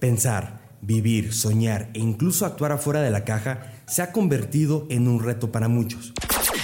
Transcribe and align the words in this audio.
Pensar, 0.00 0.60
vivir, 0.80 1.32
soñar 1.32 1.90
e 1.94 2.00
incluso 2.00 2.44
actuar 2.44 2.72
afuera 2.72 3.00
de 3.00 3.10
la 3.10 3.24
caja 3.24 3.72
se 3.86 4.02
ha 4.02 4.12
convertido 4.12 4.86
en 4.90 5.08
un 5.08 5.22
reto 5.22 5.52
para 5.52 5.68
muchos. 5.68 6.12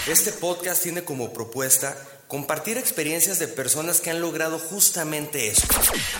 Este 0.08 0.32
podcast 0.32 0.82
tiene 0.82 1.02
como 1.02 1.32
propuesta 1.32 1.96
compartir 2.26 2.76
experiencias 2.76 3.38
de 3.38 3.48
personas 3.48 4.00
que 4.00 4.10
han 4.10 4.20
logrado 4.20 4.58
justamente 4.58 5.48
eso. 5.48 5.66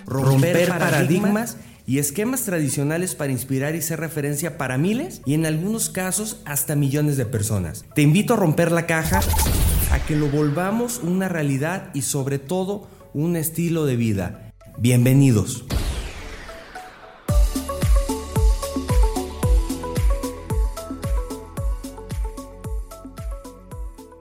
Romper, 0.06 0.68
paradigmas 0.68 1.56
y 1.86 1.98
esquemas 1.98 2.42
tradicionales 2.42 3.14
para 3.14 3.32
inspirar 3.32 3.74
y 3.74 3.82
ser 3.82 4.00
referencia 4.00 4.58
para 4.58 4.78
miles 4.78 5.22
y 5.26 5.34
en 5.34 5.46
algunos 5.46 5.90
casos 5.90 6.40
hasta 6.44 6.76
millones 6.76 7.16
de 7.16 7.26
personas. 7.26 7.84
Te 7.94 8.02
invito 8.02 8.34
a 8.34 8.36
romper 8.36 8.72
la 8.72 8.86
caja, 8.86 9.20
a 9.90 9.98
que 10.06 10.16
lo 10.16 10.28
volvamos 10.28 10.98
una 11.02 11.28
realidad 11.28 11.90
y 11.94 12.02
sobre 12.02 12.38
todo 12.38 12.88
un 13.12 13.36
estilo 13.36 13.86
de 13.86 13.96
vida. 13.96 14.47
Bienvenidos. 14.80 15.64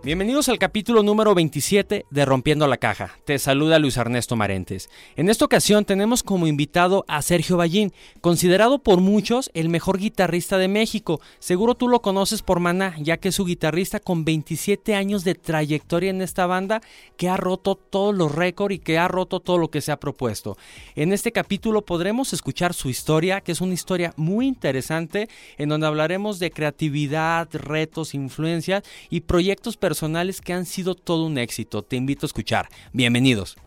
Bienvenidos 0.08 0.48
al 0.48 0.58
capítulo 0.58 1.04
número 1.04 1.36
27 1.36 2.06
de 2.10 2.26
Rompiendo 2.26 2.66
la 2.66 2.78
Caja. 2.78 3.20
Te 3.26 3.38
saluda 3.40 3.78
Luis 3.78 3.98
Ernesto 3.98 4.38
Marentes. 4.38 4.90
En 5.18 5.28
esta 5.28 5.44
ocasión 5.44 5.84
tenemos 5.84 6.24
como 6.24 6.48
invitado 6.48 7.04
a 7.10 7.22
Sergio 7.22 7.58
Ballín, 7.58 7.92
considerado 8.22 8.80
por 8.80 9.02
muchos 9.02 9.52
el 9.54 9.68
mejor 9.68 9.98
guitarrista 9.98 10.58
de 10.58 10.70
México. 10.70 11.20
Seguro 11.40 11.76
tú 11.76 11.90
lo 11.90 12.02
conoces 12.02 12.42
por 12.42 12.62
Maná, 12.62 12.96
ya 13.02 13.18
que 13.18 13.28
es 13.28 13.36
su 13.36 13.44
guitarrista 13.44 14.00
con 14.00 14.24
27 14.24 14.96
años 14.96 15.26
de 15.26 15.36
trayectoria 15.36 16.10
en 16.10 16.22
esta 16.22 16.46
banda 16.46 16.80
que 17.18 17.28
ha 17.28 17.36
roto 17.36 17.76
todos 17.76 18.16
los 18.16 18.34
récords 18.34 18.76
y 18.76 18.80
que 18.80 18.98
ha 18.98 19.10
roto 19.10 19.42
todo 19.42 19.58
lo 19.58 19.70
que 19.70 19.82
se 19.82 19.92
ha 19.92 20.00
propuesto. 20.00 20.58
En 20.96 21.12
este 21.12 21.34
capítulo 21.34 21.82
podremos 21.82 22.32
escuchar 22.32 22.74
su 22.74 22.88
historia, 22.88 23.42
que 23.42 23.52
es 23.52 23.60
una 23.60 23.74
historia 23.74 24.14
muy 24.16 24.48
interesante, 24.48 25.28
en 25.58 25.68
donde 25.68 25.86
hablaremos 25.86 26.40
de 26.40 26.52
creatividad, 26.52 27.50
retos, 27.52 28.14
influencias 28.14 28.84
y 29.10 29.20
proyectos 29.20 29.76
personales 29.76 29.97
personales 29.98 30.42
que 30.42 30.54
han 30.54 30.68
sido 30.68 30.94
todo 30.94 31.26
un 31.26 31.40
éxito. 31.40 31.82
Te 31.82 31.96
invito 31.96 32.26
a 32.26 32.28
escuchar. 32.28 32.70
Bienvenidos. 32.94 33.58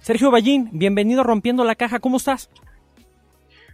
Sergio 0.00 0.32
Ballín, 0.32 0.70
bienvenido 0.72 1.20
a 1.20 1.24
Rompiendo 1.24 1.62
la 1.62 1.76
Caja. 1.76 2.00
¿Cómo 2.00 2.16
estás? 2.16 2.50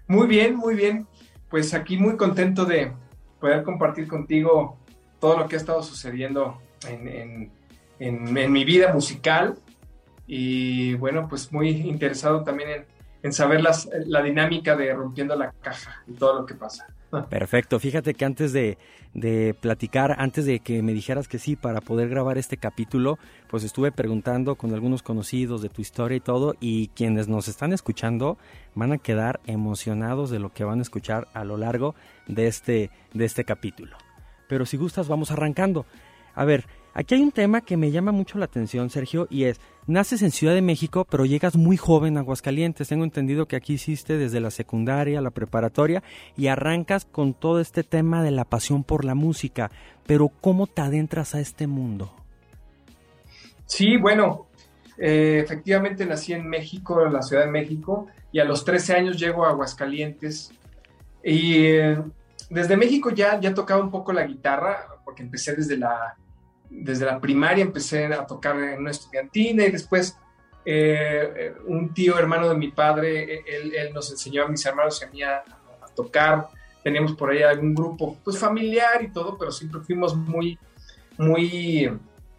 Muy 0.06 0.26
bien, 0.26 0.54
muy 0.54 0.74
bien. 0.74 1.06
Pues 1.48 1.72
aquí 1.72 1.96
muy 1.96 2.18
contento 2.18 2.66
de 2.66 2.92
poder 3.40 3.62
compartir 3.62 4.06
contigo 4.06 4.76
todo 5.18 5.38
lo 5.38 5.48
que 5.48 5.56
ha 5.56 5.58
estado 5.58 5.82
sucediendo 5.82 6.60
en, 6.86 7.50
mi 8.52 8.64
vida 8.66 8.92
musical. 8.92 9.54
Y 10.26 10.92
bueno, 10.96 11.26
pues 11.26 11.50
muy 11.54 11.70
interesado 11.70 12.44
también 12.44 12.68
en, 12.68 12.84
saber 13.30 13.62
la 13.62 14.22
dinámica 14.22 14.76
de 14.76 14.92
Rompiendo 14.94 15.36
la 15.36 15.52
Caja 15.60 16.02
y 16.06 16.12
todo 16.12 16.40
lo 16.40 16.46
que 16.46 16.54
pasa. 16.54 16.86
Perfecto. 17.28 17.80
Fíjate 17.80 18.14
que 18.14 18.24
antes 18.24 18.52
de, 18.52 18.78
platicar, 19.60 20.16
antes 20.18 20.46
de 20.46 20.60
que 20.60 20.82
me 20.82 20.92
dijeras 20.92 21.26
que 21.26 21.38
sí 21.38 21.56
para 21.56 21.80
poder 21.80 22.08
grabar 22.08 22.38
este 22.38 22.56
capítulo, 22.56 23.18
pues 23.48 23.64
estuve 23.64 23.90
preguntando 23.90 24.54
con 24.54 24.72
algunos 24.72 25.02
conocidos 25.02 25.60
de 25.62 25.68
tu 25.68 25.82
historia 25.82 26.16
y 26.16 26.20
todo, 26.20 26.54
y 26.60 26.88
quienes 26.88 27.28
nos 27.28 27.48
están 27.48 27.72
escuchando 27.72 28.38
van 28.74 28.92
a 28.92 28.98
quedar 28.98 29.40
emocionados 29.46 30.30
de 30.30 30.38
lo 30.38 30.52
que 30.52 30.64
van 30.64 30.78
a 30.78 30.82
escuchar 30.82 31.26
a 31.34 31.44
lo 31.44 31.56
largo 31.56 31.94
de 32.28 32.46
este, 32.46 32.90
de 33.12 33.24
este 33.24 33.44
capítulo. 33.44 33.96
Pero 34.48 34.64
si 34.66 34.76
gustas, 34.76 35.08
vamos 35.08 35.30
arrancando. 35.30 35.86
A 36.34 36.44
ver, 36.44 36.66
Aquí 36.92 37.14
hay 37.14 37.22
un 37.22 37.30
tema 37.30 37.60
que 37.60 37.76
me 37.76 37.92
llama 37.92 38.10
mucho 38.10 38.38
la 38.38 38.46
atención, 38.46 38.90
Sergio, 38.90 39.28
y 39.30 39.44
es, 39.44 39.60
naces 39.86 40.22
en 40.22 40.32
Ciudad 40.32 40.54
de 40.54 40.62
México, 40.62 41.06
pero 41.08 41.24
llegas 41.24 41.56
muy 41.56 41.76
joven 41.76 42.16
a 42.16 42.20
Aguascalientes. 42.20 42.88
Tengo 42.88 43.04
entendido 43.04 43.46
que 43.46 43.56
aquí 43.56 43.74
hiciste 43.74 44.18
desde 44.18 44.40
la 44.40 44.50
secundaria, 44.50 45.20
la 45.20 45.30
preparatoria, 45.30 46.02
y 46.36 46.48
arrancas 46.48 47.04
con 47.04 47.32
todo 47.32 47.60
este 47.60 47.84
tema 47.84 48.24
de 48.24 48.32
la 48.32 48.44
pasión 48.44 48.82
por 48.82 49.04
la 49.04 49.14
música. 49.14 49.70
Pero 50.06 50.28
¿cómo 50.40 50.66
te 50.66 50.82
adentras 50.82 51.36
a 51.36 51.40
este 51.40 51.68
mundo? 51.68 52.12
Sí, 53.66 53.96
bueno, 53.96 54.48
eh, 54.98 55.42
efectivamente 55.44 56.04
nací 56.04 56.32
en 56.32 56.48
México, 56.48 57.06
en 57.06 57.12
la 57.12 57.22
Ciudad 57.22 57.44
de 57.44 57.52
México, 57.52 58.08
y 58.32 58.40
a 58.40 58.44
los 58.44 58.64
13 58.64 58.94
años 58.94 59.16
llego 59.16 59.44
a 59.44 59.50
Aguascalientes. 59.50 60.52
Y 61.22 61.66
eh, 61.66 62.02
desde 62.48 62.76
México 62.76 63.10
ya, 63.10 63.38
ya 63.38 63.54
tocaba 63.54 63.80
un 63.80 63.92
poco 63.92 64.12
la 64.12 64.26
guitarra, 64.26 64.88
porque 65.04 65.22
empecé 65.22 65.54
desde 65.54 65.76
la 65.76 66.16
desde 66.70 67.04
la 67.04 67.20
primaria 67.20 67.62
empecé 67.64 68.06
a 68.06 68.24
tocar 68.24 68.56
en 68.58 68.78
una 68.78 68.92
estudiantina 68.92 69.66
y 69.66 69.72
después 69.72 70.16
eh, 70.64 71.54
un 71.66 71.92
tío 71.92 72.18
hermano 72.18 72.48
de 72.48 72.54
mi 72.54 72.70
padre, 72.70 73.42
él, 73.46 73.92
nos 73.92 74.10
enseñó 74.10 74.44
a 74.44 74.48
mis 74.48 74.64
hermanos 74.64 75.00
y 75.00 75.04
a 75.04 75.10
mí 75.10 75.22
a, 75.22 75.42
tocar. 75.94 76.48
Teníamos 76.84 77.12
por 77.12 77.30
ahí 77.30 77.42
algún 77.42 77.74
grupo 77.74 78.16
pues 78.24 78.38
familiar 78.38 79.02
y 79.02 79.08
todo, 79.08 79.36
pero 79.36 79.50
siempre 79.50 79.80
fuimos 79.80 80.14
muy, 80.14 80.58
muy 81.18 81.92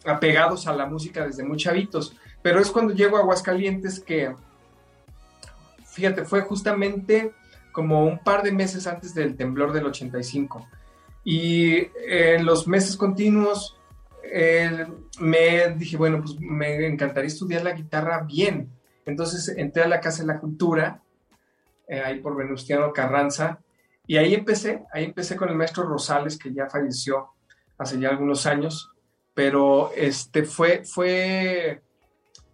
apegados 0.06 0.66
a 0.66 0.74
la 0.74 0.86
música 0.86 1.26
desde 1.26 1.44
muy 1.44 1.58
chavitos. 1.58 2.16
Pero 2.42 2.60
es 2.60 2.72
cuando 2.72 2.94
llego 2.94 3.18
a 3.18 3.20
Aguascalientes 3.20 4.00
que, 4.00 4.34
fíjate, 5.86 6.24
fue 6.24 6.42
justamente 6.42 7.34
como 7.72 8.06
un 8.06 8.20
par 8.20 8.42
de 8.42 8.52
meses 8.52 8.88
antes 8.88 9.14
del 9.14 9.36
temblor 9.36 9.74
del 9.74 9.86
85. 9.86 10.68
Y 11.24 11.90
en 12.08 12.46
los 12.46 12.68
meses 12.68 12.96
continuos 12.96 13.78
me 15.20 15.70
dije, 15.78 15.98
bueno, 15.98 16.22
pues 16.22 16.40
me 16.40 16.86
encantaría 16.86 17.28
estudiar 17.28 17.64
la 17.64 17.74
guitarra 17.74 18.24
bien. 18.24 18.72
Entonces 19.06 19.56
entré 19.58 19.84
a 19.84 19.88
la 19.88 20.00
Casa 20.00 20.24
de 20.24 20.28
la 20.28 20.40
Cultura, 20.40 21.02
eh, 21.88 22.02
ahí 22.02 22.20
por 22.20 22.36
Venustiano 22.36 22.94
Carranza, 22.94 23.60
y 24.08 24.18
ahí 24.18 24.34
empecé, 24.34 24.84
ahí 24.94 25.06
empecé 25.06 25.36
con 25.36 25.50
el 25.50 25.56
maestro 25.56 25.84
Rosales, 25.84 26.38
que 26.38 26.54
ya 26.54 26.70
falleció 26.70 27.30
hace 27.78 28.00
ya 28.00 28.10
algunos 28.10 28.46
años, 28.46 28.92
pero 29.34 29.92
este 29.96 30.44
fue, 30.44 30.84
fue, 30.86 31.82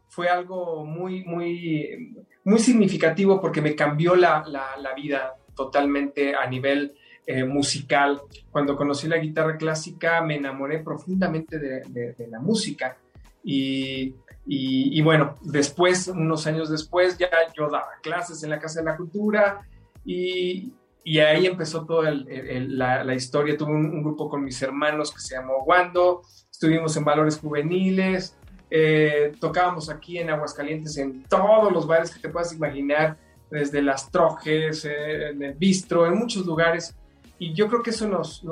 fue 0.07 0.29
algo 0.29 0.85
muy, 0.85 1.23
muy, 1.25 2.15
muy 2.43 2.59
significativo 2.59 3.41
porque 3.41 3.61
me 3.61 3.75
cambió 3.75 4.15
la, 4.15 4.43
la, 4.47 4.77
la 4.77 4.93
vida 4.93 5.35
totalmente 5.55 6.35
a 6.35 6.47
nivel 6.47 6.95
eh, 7.27 7.43
musical. 7.43 8.21
Cuando 8.49 8.77
conocí 8.77 9.05
la 9.07 9.17
guitarra 9.17 9.57
clásica 9.57 10.21
me 10.21 10.37
enamoré 10.37 10.79
profundamente 10.79 11.59
de, 11.59 12.27
la 12.29 12.39
música 12.39 12.97
y, 13.43 14.15
y, 14.45 15.01
bueno, 15.01 15.35
después, 15.41 16.07
unos 16.07 16.47
años 16.47 16.69
después, 16.69 17.17
ya 17.17 17.29
yo 17.53 17.69
daba 17.69 17.89
clases 18.01 18.43
en 18.43 18.49
la 18.49 18.59
Casa 18.59 18.79
de 18.79 18.85
la 18.85 18.95
Cultura 18.95 19.61
y, 20.05 20.73
y 21.03 21.19
ahí 21.19 21.45
empezó 21.45 21.85
toda 21.85 22.11
la, 22.11 23.03
la, 23.03 23.13
historia. 23.13 23.57
Tuve 23.57 23.71
un, 23.71 24.03
grupo 24.03 24.29
con 24.29 24.43
mis 24.43 24.61
hermanos 24.61 25.13
que 25.13 25.19
se 25.19 25.35
llamó 25.35 25.63
Wando, 25.65 26.21
estuvimos 26.49 26.95
en 26.95 27.03
Valores 27.03 27.39
Juveniles, 27.39 28.37
eh, 28.69 29.33
tocábamos 29.39 29.89
aquí 29.89 30.17
en 30.17 30.29
Aguascalientes 30.29 30.97
en 30.97 31.23
todos 31.23 31.73
los 31.73 31.85
bares 31.87 32.13
que 32.13 32.21
te 32.21 32.29
puedas 32.29 32.53
imaginar, 32.53 33.17
desde 33.51 33.81
las 33.81 34.11
trojes, 34.11 34.85
eh, 34.85 35.29
en 35.29 35.43
el 35.43 35.53
bistro, 35.55 36.05
en 36.05 36.17
muchos 36.17 36.45
lugares 36.45 36.95
y 37.39 37.53
yo 37.53 37.67
creo 37.67 37.83
que 37.83 37.91
eso 37.91 38.07
nos, 38.07 38.43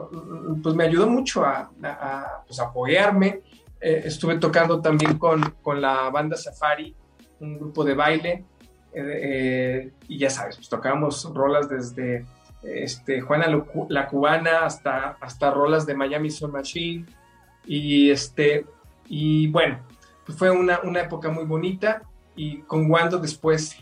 pues 0.62 0.75
me 0.75 0.84
ayudó 0.84 1.07
mucho 1.07 1.44
a, 1.44 1.69
pues 2.46 2.59
apoyarme. 2.59 3.41
Eh, 3.81 4.03
estuve 4.06 4.38
tocando 4.38 4.81
también 4.81 5.18
con, 5.18 5.41
con, 5.62 5.81
la 5.81 6.09
banda 6.09 6.38
Safari, 6.38 6.96
un 7.40 7.57
grupo 7.57 7.84
de 7.84 7.94
baile, 7.94 8.46
eh, 8.94 9.19
eh, 9.23 9.91
y 10.07 10.18
ya 10.18 10.29
sabes, 10.29 10.56
pues 10.56 10.69
tocábamos 10.69 11.31
rolas 11.34 11.68
desde 11.68 12.25
este, 12.63 13.22
Juana 13.22 13.47
la 13.90 14.07
Cubana 14.07 14.66
hasta, 14.66 15.17
hasta 15.19 15.52
rolas 15.52 15.85
de 15.85 15.94
Miami 15.94 16.31
Soul 16.31 16.52
Machine, 16.52 17.06
y, 17.66 18.09
este, 18.09 18.66
y 19.07 19.47
bueno, 19.47 19.79
pues 20.25 20.38
fue 20.38 20.50
una, 20.50 20.79
una 20.84 21.02
época 21.02 21.29
muy 21.29 21.46
bonita, 21.46 22.03
y 22.35 22.59
con 22.62 22.90
Wando 22.90 23.17
después 23.17 23.78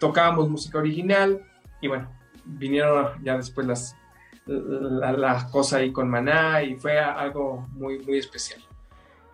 tocábamos 0.00 0.48
música 0.48 0.78
original, 0.78 1.40
y 1.80 1.88
bueno, 1.88 2.10
vinieron 2.44 3.22
ya 3.22 3.36
después 3.36 3.66
las 3.66 3.96
la, 4.46 5.48
cosa 5.50 5.78
ahí 5.78 5.92
con 5.92 6.08
Maná 6.08 6.62
y 6.62 6.74
fue 6.76 6.98
algo 6.98 7.66
muy, 7.72 7.98
muy 8.00 8.18
especial. 8.18 8.60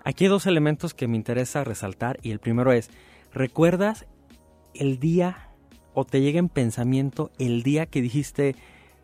Aquí 0.05 0.25
hay 0.25 0.31
dos 0.31 0.47
elementos 0.47 0.95
que 0.95 1.09
me 1.09 1.17
interesa 1.17 1.65
resaltar 1.65 2.19
y 2.23 2.31
el 2.31 2.39
primero 2.39 2.73
es, 2.73 2.91
¿recuerdas 3.33 4.07
el 4.75 4.99
día 4.99 5.51
o 5.95 6.05
te 6.05 6.21
llega 6.21 6.39
en 6.39 6.49
pensamiento 6.49 7.31
el 7.39 7.63
día 7.63 7.87
que 7.87 8.01
dijiste, 8.01 8.55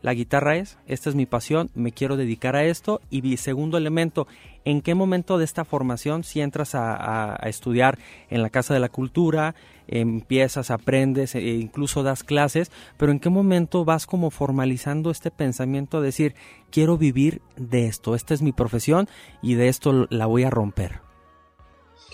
la 0.03 0.15
guitarra 0.15 0.57
es, 0.57 0.79
esta 0.87 1.11
es 1.11 1.17
mi 1.17 1.27
pasión, 1.27 1.71
me 1.75 1.91
quiero 1.91 2.17
dedicar 2.17 2.55
a 2.55 2.65
esto. 2.65 3.01
Y 3.11 3.37
segundo 3.39 3.77
elemento, 3.77 4.29
¿en 4.65 4.81
qué 4.81 4.95
momento 4.95 5.37
de 5.37 5.45
esta 5.45 5.65
formación, 5.65 6.23
si 6.23 6.41
entras 6.41 6.75
a, 6.75 7.37
estudiar 7.45 7.99
en 8.31 8.43
la 8.43 8.51
Casa 8.51 8.73
de 8.73 8.81
la 8.81 8.89
Cultura, 8.89 9.57
empiezas, 9.89 10.71
aprendes, 10.71 11.35
e 11.35 11.41
incluso 11.41 12.03
das 12.03 12.25
clases, 12.25 12.71
pero 12.97 13.13
en 13.13 13.21
qué 13.21 13.31
momento 13.31 13.85
vas 13.85 14.07
como 14.07 14.31
formalizando 14.31 15.11
este 15.11 15.31
pensamiento 15.31 16.01
de 16.01 16.07
decir, 16.07 16.35
quiero 16.71 16.99
vivir 16.99 17.43
de 17.57 17.87
esto, 17.87 18.15
esta 18.15 18.35
es 18.35 18.43
mi 18.43 18.53
profesión 18.53 19.09
y 19.43 19.55
de 19.55 19.69
esto 19.69 20.07
la 20.11 20.27
voy 20.27 20.45
a 20.45 20.51
romper? 20.51 21.01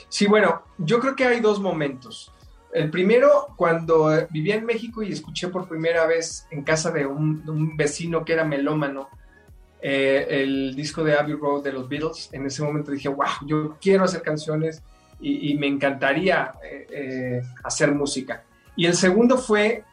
Sí, 0.08 0.26
bueno, 0.26 0.62
yo 0.78 1.00
creo 1.00 1.16
que 1.16 1.24
hay 1.24 1.40
dos 1.40 1.60
momentos. 1.60 2.32
El 2.72 2.90
primero, 2.90 3.48
cuando 3.56 4.10
vivía 4.30 4.56
en 4.56 4.64
México 4.64 5.02
y 5.02 5.12
escuché 5.12 5.48
por 5.48 5.68
primera 5.68 6.06
vez 6.06 6.46
en 6.50 6.62
casa 6.62 6.90
de 6.90 7.06
un, 7.06 7.76
vecino 7.76 8.24
que 8.24 8.32
era 8.32 8.44
melómano 8.44 9.08
eh, 9.80 10.26
el 10.28 10.74
disco 10.74 11.02
de 11.04 11.18
Abbey 11.18 11.34
Road 11.34 11.64
de 11.64 11.72
los 11.72 11.88
Beatles, 11.88 12.30
en 12.32 12.46
ese 12.46 12.62
momento 12.62 12.90
dije, 12.90 13.08
wow, 13.08 13.26
yo 13.46 13.76
quiero 13.80 14.04
hacer 14.04 14.22
canciones 14.22 14.82
y, 15.22 15.54
me 15.56 15.68
encantaría 15.68 16.52
eh, 16.62 16.86
eh, 16.90 17.42
hacer 17.62 17.92
música. 17.92 18.44
Y 18.74 18.86
el 18.86 18.94
segundo 18.94 19.38
fue 19.38 19.84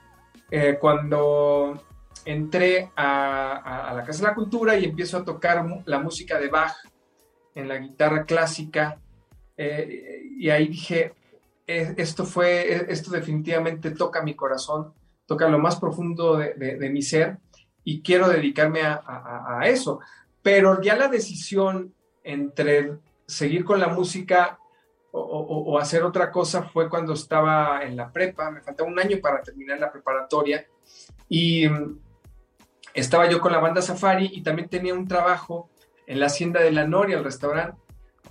cuando 0.82 1.84
entré 2.26 2.90
a, 2.96 3.94
la 3.96 4.04
Casa 4.04 4.24
de 4.24 4.28
la 4.30 4.34
Cultura 4.34 4.76
y 4.76 4.86
empiezo 4.86 5.18
a 5.18 5.24
tocar 5.24 5.64
la 5.86 6.00
música 6.00 6.40
de 6.40 6.48
Bach 6.48 6.76
en 7.54 7.68
la 7.68 7.78
guitarra 7.78 8.26
clásica. 8.26 8.98
y 9.56 10.50
ahí 10.50 10.68
dije, 10.70 11.14
esto 11.68 12.26
fue, 12.26 12.92
esto 12.92 13.12
definitivamente 13.12 13.92
toca 13.92 14.24
mi 14.24 14.34
corazón, 14.34 14.94
toca 15.28 15.48
lo 15.48 15.60
más 15.60 15.80
profundo 15.80 16.38
de, 16.38 16.90
mi 16.92 17.04
ser 17.04 17.38
y 17.84 18.02
quiero 18.02 18.28
dedicarme 18.28 18.82
a, 18.84 19.62
eso. 19.66 20.00
Pero 20.42 20.82
ya 20.82 20.96
la 20.96 21.08
decisión 21.08 21.94
entre 22.24 22.98
seguir 23.28 23.64
con 23.64 23.80
la 23.80 23.90
música 23.90 24.58
o, 25.12 25.78
hacer 25.80 26.04
otra 26.04 26.32
cosa 26.32 26.64
fue 26.64 26.90
cuando 26.90 27.14
estaba 27.14 27.84
en 27.84 27.96
la 27.96 28.12
prepa, 28.12 28.52
me 28.52 28.62
faltaba 28.62 28.90
un 28.90 29.00
año 29.00 29.18
para 29.22 29.42
terminar 29.42 29.80
la 29.80 29.92
preparatoria 29.92 30.66
y 31.28 31.68
mm, 31.68 32.00
estaba 32.94 33.30
yo 33.30 33.40
con 33.40 33.52
la 33.52 33.60
banda 33.60 33.82
Safari 33.82 34.30
y 34.34 34.42
también 34.42 34.70
tenía 34.70 34.94
un 34.94 35.08
trabajo 35.08 35.70
en 36.06 36.20
la 36.20 36.28
hacienda 36.28 36.62
de 36.62 36.72
la 36.72 36.86
Noria, 36.86 37.18
el 37.18 37.24
restaurante 37.24 37.80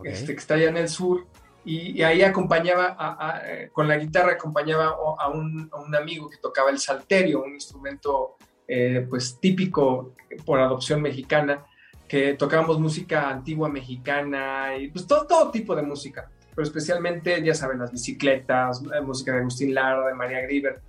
este, 0.05 0.35
que 0.35 0.39
está 0.39 0.55
allá 0.55 0.69
en 0.69 0.77
el 0.77 0.89
sur 0.89 1.27
y, 1.65 2.03
ahí 2.03 2.23
acompañaba, 2.23 3.43
eh, 3.45 3.69
con 3.73 3.89
la 3.89 3.99
guitarra 3.99 4.33
acompañaba 4.33 4.97
a 5.19 5.29
un, 5.29 5.71
amigo 5.95 6.31
que 6.31 6.39
tocaba 6.39 6.71
el 6.71 6.79
salterio, 6.79 7.43
un 7.43 7.53
instrumento 7.53 8.37
eh, 8.67 9.07
pues 9.09 9.39
típico 9.39 10.15
por 10.47 10.61
adopción 10.61 11.03
mexicana, 11.03 11.67
que 12.07 12.35
tocábamos 12.35 12.81
música 12.81 13.29
antigua 13.29 13.69
mexicana 13.69 14.77
y 14.79 14.89
pues 14.89 15.07
todo, 15.07 15.27
todo 15.27 15.51
tipo 15.51 15.77
de 15.77 15.83
música, 15.83 16.31
pero 16.59 16.67
especialmente, 16.67 17.41
ya 17.41 17.55
saben, 17.55 17.79
las 17.79 17.93
bicicletas, 17.93 18.83
eh, 18.93 19.01
música 19.01 19.31
de 19.31 19.39
Agustín 19.39 19.73
Lara, 19.73 20.09
de 20.09 20.15
María 20.15 20.41
Grieber. 20.41 20.81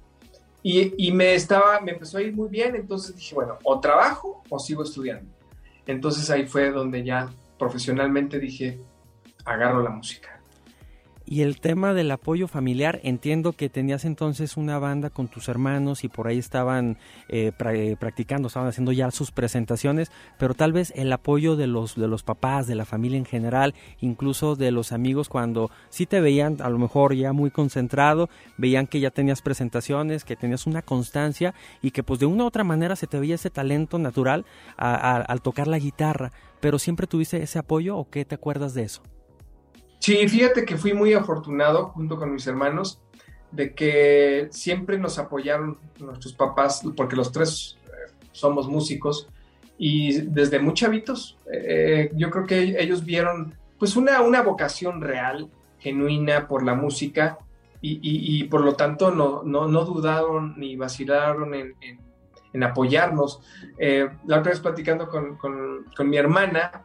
Y, 0.64 0.96
y, 0.98 1.12
me 1.12 1.36
estaba, 1.36 1.80
me 1.80 1.92
empezó 1.92 2.18
a 2.18 2.24
ir 2.24 2.34
muy 2.34 2.50
bien, 2.50 2.76
entonces 2.76 3.16
dije, 3.16 3.36
bueno, 3.36 3.60
o 3.64 3.80
trabajo 3.80 4.42
o 4.50 4.58
sigo 4.58 4.82
estudiando. 4.82 5.32
Entonces 5.86 6.28
ahí 6.32 6.48
fue 6.48 6.72
donde 6.72 7.04
ya 7.04 7.30
profesionalmente 7.60 8.40
dije, 8.40 8.80
agarro 9.46 9.84
la 9.84 9.92
música. 9.92 10.39
Y 11.32 11.44
el 11.44 11.60
tema 11.60 11.94
del 11.94 12.10
apoyo 12.10 12.48
familiar, 12.48 13.00
entiendo 13.04 13.54
que 13.54 13.70
tenías 13.70 14.04
entonces 14.04 14.58
una 14.58 14.80
banda 14.80 15.12
con 15.12 15.28
tus 15.28 15.48
hermanos 15.48 16.04
y 16.04 16.08
por 16.08 16.28
ahí 16.28 16.40
estaban 16.40 16.98
eh, 17.28 17.52
eh, 17.56 17.96
practicando, 18.00 18.48
estaban 18.48 18.68
haciendo 18.68 18.92
ya 18.94 19.12
sus 19.12 19.30
presentaciones, 19.30 20.12
pero 20.40 20.56
tal 20.56 20.74
vez 20.74 20.92
el 20.96 21.14
apoyo 21.14 21.56
de 21.56 21.68
los, 21.68 21.94
de 21.94 22.08
los 22.08 22.24
papás, 22.24 22.66
de 22.66 22.74
la 22.74 22.84
familia 22.84 23.20
en 23.20 23.26
general, 23.26 23.76
incluso 24.02 24.56
de 24.56 24.72
los 24.72 24.92
amigos 24.92 25.30
cuando 25.30 25.70
sí 25.90 26.08
te 26.08 26.20
veían 26.20 26.58
a 26.62 26.70
lo 26.72 26.80
mejor 26.80 27.14
ya 27.14 27.32
muy 27.32 27.52
concentrado, 27.52 28.28
veían 28.58 28.88
que 28.88 29.00
ya 29.00 29.12
tenías 29.12 29.44
presentaciones, 29.44 30.24
que 30.24 30.36
tenías 30.36 30.66
una 30.66 30.82
constancia 30.82 31.54
y 31.84 31.92
que 31.92 32.02
pues 32.02 32.20
de 32.20 32.26
una 32.26 32.46
u 32.46 32.48
otra 32.48 32.64
manera 32.64 32.96
se 32.96 33.06
te 33.06 33.20
veía 33.20 33.36
ese 33.36 33.52
talento 33.52 34.00
natural 34.00 34.46
al 34.78 35.42
tocar 35.44 35.68
la 35.68 35.78
guitarra, 35.78 36.32
pero 36.60 36.80
siempre 36.80 37.06
tuviste 37.06 37.44
ese 37.44 37.60
apoyo 37.60 37.98
o 37.98 38.10
qué 38.10 38.26
te 38.26 38.34
acuerdas 38.34 38.74
de 38.74 38.82
eso? 38.82 39.04
Sí, 40.00 40.28
fíjate 40.28 40.66
que 40.66 40.78
fui 40.78 40.94
muy 40.94 41.14
afortunado 41.14 41.88
junto 41.90 42.18
con 42.18 42.34
mis 42.34 42.48
hermanos 42.48 43.02
de 43.52 43.74
que 43.74 44.48
siempre 44.52 44.98
nos 44.98 45.20
apoyaron 45.20 45.78
nuestros 46.00 46.34
papás, 46.34 46.82
porque 46.96 47.16
los 47.16 47.32
tres 47.32 47.78
eh, 47.86 48.12
somos 48.32 48.68
músicos 48.68 49.28
y 49.78 50.22
desde 50.22 50.60
muy 50.60 50.74
chavitos, 50.74 51.38
eh, 51.52 52.12
yo 52.16 52.30
creo 52.30 52.46
que 52.46 52.82
ellos 52.82 53.04
vieron 53.04 53.56
pues 53.78 53.96
una, 53.96 54.22
una 54.22 54.42
vocación 54.42 55.02
real, 55.02 55.50
genuina 55.80 56.48
por 56.48 56.64
la 56.64 56.76
música 56.76 57.40
y, 57.82 58.44
por 58.46 58.62
lo 58.62 58.76
tanto 58.76 59.10
no, 59.10 59.44
no, 59.44 59.86
dudaron 59.86 60.56
ni 60.58 60.76
vacilaron 60.76 61.54
en, 61.54 62.64
apoyarnos. 62.64 63.40
Eh, 63.78 64.10
la 64.28 64.40
otra 64.40 64.52
vez 64.52 64.60
platicando 64.60 65.08
con, 65.08 65.38
con 65.38 66.10
mi 66.10 66.18
hermana, 66.18 66.84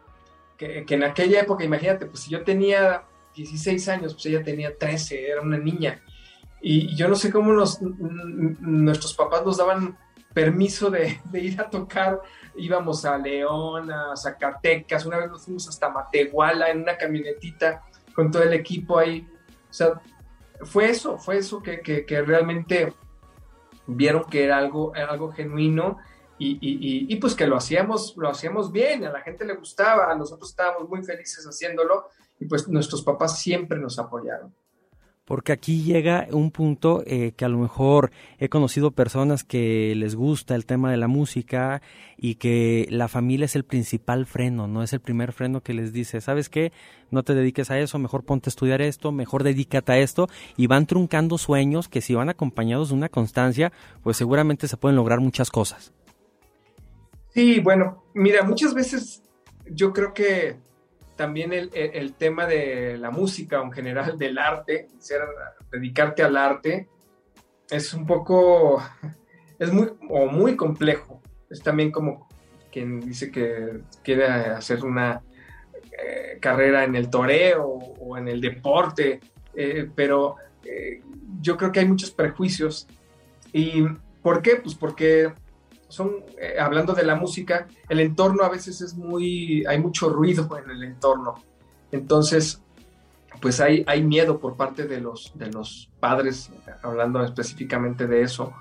que, 0.56 0.84
en 0.88 1.04
aquella 1.04 1.40
época, 1.40 1.64
imagínate, 1.64 2.06
pues 2.06 2.20
si 2.20 2.30
yo 2.30 2.44
tenía 2.44 3.04
16 3.34 3.88
años, 3.88 4.14
pues 4.14 4.26
ella 4.26 4.42
tenía 4.42 4.76
13, 4.76 5.30
era 5.30 5.40
una 5.42 5.58
niña. 5.58 6.02
Y 6.60 6.94
yo 6.96 7.08
no 7.08 7.16
sé 7.16 7.30
cómo 7.30 7.52
nos, 7.52 7.80
nuestros 7.82 9.14
papás 9.14 9.44
nos 9.44 9.58
daban 9.58 9.98
permiso 10.32 10.90
de, 10.90 11.20
ir 11.32 11.60
a 11.60 11.70
tocar. 11.70 12.20
Íbamos 12.56 13.04
a 13.04 13.18
León, 13.18 13.90
a 13.90 14.16
Zacatecas, 14.16 15.06
una 15.06 15.18
vez 15.18 15.30
nos 15.30 15.44
fuimos 15.44 15.68
hasta 15.68 15.88
Matehuala 15.88 16.70
en 16.70 16.82
una 16.82 16.96
camionetita 16.96 17.82
con 18.14 18.30
todo 18.30 18.42
el 18.42 18.52
equipo 18.52 18.98
ahí. 18.98 19.26
O 19.70 19.72
sea, 19.72 20.00
fue 20.62 20.90
eso, 20.90 21.18
fue 21.18 21.38
eso 21.38 21.62
que, 21.62 21.80
que, 21.80 22.22
realmente 22.22 22.92
vieron 23.86 24.24
que 24.24 24.44
era 24.44 24.56
algo, 24.56 24.94
era 24.94 25.10
algo 25.10 25.32
genuino 25.32 25.98
y, 26.44 26.58
y, 26.60 27.06
y, 27.12 27.16
pues 27.16 27.34
que 27.34 27.46
lo 27.46 27.56
hacíamos, 27.56 28.14
lo 28.16 28.28
hacíamos 28.28 28.70
bien, 28.70 29.04
a 29.04 29.12
la 29.12 29.20
gente 29.20 29.44
le 29.44 29.54
gustaba, 29.54 30.10
a 30.10 30.14
nosotros 30.14 30.50
estábamos 30.50 30.88
muy 30.88 31.02
felices 31.02 31.44
haciéndolo 31.46 32.08
y 32.38 32.46
pues 32.46 32.68
nuestros 32.68 33.02
papás 33.02 33.38
siempre 33.38 33.78
nos 33.78 33.98
apoyaron. 33.98 34.52
Porque 35.24 35.52
aquí 35.52 35.82
llega 35.82 36.26
un 36.32 36.50
punto 36.50 37.02
eh, 37.06 37.32
que 37.34 37.46
a 37.46 37.48
lo 37.48 37.56
mejor 37.56 38.10
he 38.38 38.50
conocido 38.50 38.90
personas 38.90 39.42
que 39.42 39.94
les 39.96 40.16
gusta 40.16 40.54
el 40.54 40.66
tema 40.66 40.90
de 40.90 40.98
la 40.98 41.08
música 41.08 41.80
y 42.18 42.34
que 42.34 42.86
la 42.90 43.08
familia 43.08 43.46
es 43.46 43.56
el 43.56 43.64
principal 43.64 44.26
freno, 44.26 44.68
no 44.68 44.82
es 44.82 44.92
el 44.92 45.00
primer 45.00 45.32
freno 45.32 45.62
que 45.62 45.72
les 45.72 45.94
dice, 45.94 46.20
¿sabes 46.20 46.50
qué? 46.50 46.72
No 47.10 47.22
te 47.22 47.34
dediques 47.34 47.70
a 47.70 47.78
eso, 47.78 47.98
mejor 47.98 48.24
ponte 48.24 48.48
a 48.48 48.52
estudiar 48.52 48.82
esto, 48.82 49.12
mejor 49.12 49.44
dedícate 49.44 49.92
a 49.92 49.98
esto 49.98 50.28
y 50.58 50.66
van 50.66 50.86
truncando 50.86 51.38
sueños 51.38 51.88
que 51.88 52.02
si 52.02 52.14
van 52.14 52.28
acompañados 52.28 52.90
de 52.90 52.96
una 52.96 53.08
constancia, 53.08 53.72
pues 54.02 54.18
seguramente 54.18 54.68
se 54.68 54.76
pueden 54.76 54.96
lograr 54.96 55.20
muchas 55.20 55.48
cosas. 55.50 55.94
Sí, 57.34 57.58
bueno, 57.58 58.04
mira, 58.14 58.44
muchas 58.44 58.74
veces 58.74 59.22
yo 59.66 59.92
creo 59.92 60.14
que 60.14 60.56
también 61.16 61.52
el, 61.52 62.14
tema 62.14 62.46
de 62.46 62.96
la 62.96 63.10
música 63.10 63.60
o 63.60 63.64
en 63.64 63.72
general 63.72 64.16
del 64.16 64.38
arte, 64.38 64.86
ser, 64.98 65.20
dedicarte 65.72 66.22
al 66.22 66.36
arte, 66.36 66.88
es 67.68 67.92
un 67.92 68.06
poco, 68.06 68.80
es 69.58 69.72
muy, 69.72 69.92
o 70.08 70.26
muy 70.26 70.54
complejo. 70.54 71.20
Es 71.50 71.60
también 71.60 71.90
como 71.90 72.28
quien 72.70 73.00
dice 73.00 73.32
que 73.32 73.80
quiere 74.04 74.26
hacer 74.26 74.84
una 74.84 75.22
eh, 75.90 76.38
carrera 76.40 76.84
en 76.84 76.94
el 76.94 77.10
toreo 77.10 77.64
o 77.64 78.16
en 78.16 78.28
el 78.28 78.40
deporte, 78.40 79.18
eh, 79.54 79.88
pero 79.94 80.36
eh, 80.64 81.00
yo 81.40 81.56
creo 81.56 81.72
que 81.72 81.80
hay 81.80 81.86
muchos 81.86 82.12
prejuicios. 82.12 82.86
¿Y 83.52 83.82
por 84.22 84.40
qué? 84.40 84.56
Pues 84.56 84.76
porque 84.76 85.32
son, 85.94 86.24
eh, 86.38 86.56
hablando 86.58 86.92
de 86.92 87.04
la 87.04 87.14
música, 87.14 87.68
el 87.88 88.00
entorno 88.00 88.42
a 88.42 88.48
veces 88.48 88.80
es 88.80 88.94
muy, 88.94 89.64
hay 89.66 89.78
mucho 89.78 90.08
ruido 90.08 90.48
en 90.58 90.70
el 90.70 90.82
entorno. 90.82 91.36
Entonces, 91.92 92.60
pues 93.40 93.60
hay, 93.60 93.84
hay 93.86 94.02
miedo 94.02 94.40
por 94.40 94.56
parte 94.56 94.86
de 94.86 95.00
los, 95.00 95.32
de 95.34 95.52
los 95.52 95.90
padres, 96.00 96.50
hablando 96.82 97.22
específicamente 97.22 98.06
de 98.06 98.22
eso. 98.22 98.52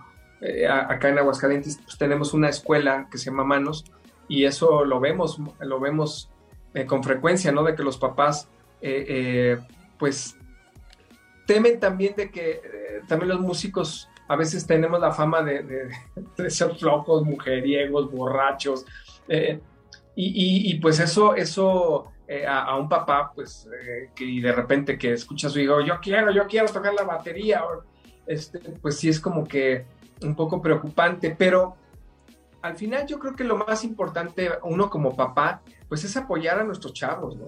Eh, 0.41 0.67
acá 0.67 1.09
en 1.09 1.17
Aguascalientes 1.17 1.79
pues, 1.83 1.97
tenemos 1.97 2.33
una 2.33 2.49
escuela 2.49 3.07
que 3.09 3.17
se 3.17 3.25
llama 3.25 3.43
Manos 3.43 3.85
y 4.27 4.45
eso 4.45 4.85
lo 4.85 4.99
vemos, 4.99 5.39
lo 5.59 5.79
vemos 5.79 6.29
eh, 6.73 6.85
con 6.85 7.03
frecuencia, 7.03 7.51
¿no? 7.51 7.63
De 7.63 7.75
que 7.75 7.83
los 7.83 7.97
papás, 7.97 8.47
pues, 9.97 10.35
temen 11.47 11.79
también 11.79 12.15
de 12.15 12.29
que 12.29 12.61
también 13.07 13.29
los 13.29 13.39
músicos 13.39 14.09
a 14.27 14.35
veces 14.35 14.65
tenemos 14.65 14.99
la 14.99 15.11
fama 15.11 15.41
de, 15.43 15.89
ser 16.49 16.75
flojos, 16.75 17.23
mujeriegos, 17.23 18.11
borrachos. 18.11 18.85
Eh, 19.27 19.59
y, 20.15 20.79
pues 20.79 20.99
eso, 20.99 21.33
eso 21.35 22.11
eh, 22.27 22.45
a, 22.45 22.75
un 22.77 22.87
papá, 22.87 23.31
pues, 23.33 23.67
eh, 23.81 24.11
que 24.15 24.25
de 24.25 24.51
repente 24.51 24.97
que 24.97 25.13
escucha 25.13 25.47
a 25.47 25.49
su 25.49 25.59
hijo, 25.59 25.81
yo 25.81 25.99
quiero, 25.99 26.31
yo 26.31 26.45
quiero 26.45 26.67
tocar 26.67 26.93
la 26.93 27.03
batería, 27.03 27.63
este, 28.27 28.59
pues 28.59 28.99
sí 28.99 29.09
es 29.09 29.19
como 29.19 29.43
que 29.43 29.85
un 30.21 30.35
poco 30.35 30.61
preocupante, 30.61 31.35
pero 31.37 31.75
al 32.61 32.75
final 32.75 33.07
yo 33.07 33.19
creo 33.19 33.35
que 33.35 33.43
lo 33.43 33.57
más 33.57 33.83
importante, 33.83 34.51
uno 34.63 34.89
como 34.89 35.15
papá, 35.15 35.61
pues 35.89 36.03
es 36.03 36.15
apoyar 36.15 36.59
a 36.59 36.63
nuestros 36.63 36.93
chavos, 36.93 37.35
¿no? 37.35 37.47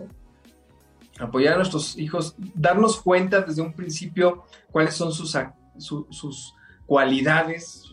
Apoyar 1.19 1.53
a 1.53 1.57
nuestros 1.57 1.97
hijos, 1.97 2.35
darnos 2.53 2.99
cuenta 2.99 3.41
desde 3.41 3.61
un 3.61 3.73
principio 3.73 4.43
cuáles 4.71 4.95
son 4.95 5.13
sus, 5.13 5.37
sus 5.77 6.53
cualidades, 6.85 7.91